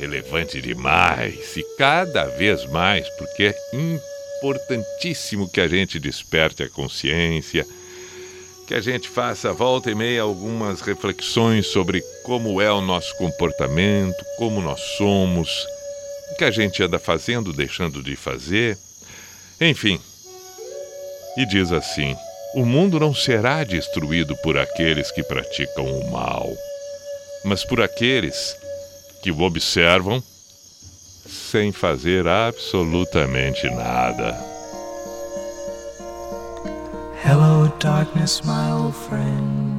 relevante 0.01 0.61
demais, 0.61 1.57
e 1.57 1.62
cada 1.78 2.24
vez 2.24 2.66
mais, 2.66 3.09
porque 3.11 3.44
é 3.44 3.57
importantíssimo 3.73 5.49
que 5.49 5.61
a 5.61 5.69
gente 5.69 6.01
desperte 6.01 6.65
a 6.65 6.69
consciência 6.69 7.65
que 8.66 8.74
a 8.74 8.81
gente 8.81 9.09
faça 9.09 9.53
volta 9.53 9.90
e 9.90 9.94
meia 9.94 10.23
algumas 10.23 10.81
reflexões 10.81 11.66
sobre 11.66 12.03
como 12.24 12.61
é 12.61 12.73
o 12.73 12.81
nosso 12.81 13.15
comportamento, 13.16 14.24
como 14.39 14.61
nós 14.62 14.81
somos, 14.97 15.66
o 16.33 16.37
que 16.37 16.45
a 16.45 16.51
gente 16.51 16.83
anda 16.83 16.99
fazendo, 16.99 17.53
deixando 17.53 18.03
de 18.03 18.17
fazer. 18.17 18.77
Enfim. 19.61 20.01
E 21.37 21.47
diz 21.47 21.71
assim: 21.73 22.17
o 22.55 22.65
mundo 22.65 22.99
não 22.99 23.15
será 23.15 23.63
destruído 23.65 24.37
por 24.43 24.59
aqueles 24.59 25.11
que 25.11 25.23
praticam 25.23 25.85
o 25.85 26.11
mal, 26.11 26.51
mas 27.45 27.65
por 27.65 27.81
aqueles 27.81 28.57
que 29.23 29.31
o 29.31 29.41
observam 29.43 30.23
sem 31.27 31.71
fazer 31.71 32.27
absolutamente 32.27 33.69
nada. 33.71 34.53
Hello, 37.25 37.73
darkness, 37.79 38.43
my 38.45 38.73
old 38.73 38.97
friend. 38.97 39.73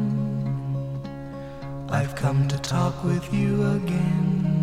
I've 1.92 2.16
come 2.16 2.48
to 2.48 2.58
talk 2.60 3.04
with 3.04 3.32
you 3.32 3.62
again. 3.76 4.63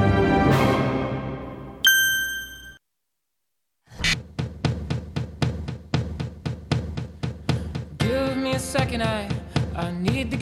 I, 9.01 9.29
I 9.75 9.91
need 9.91 10.31
to 10.31 10.37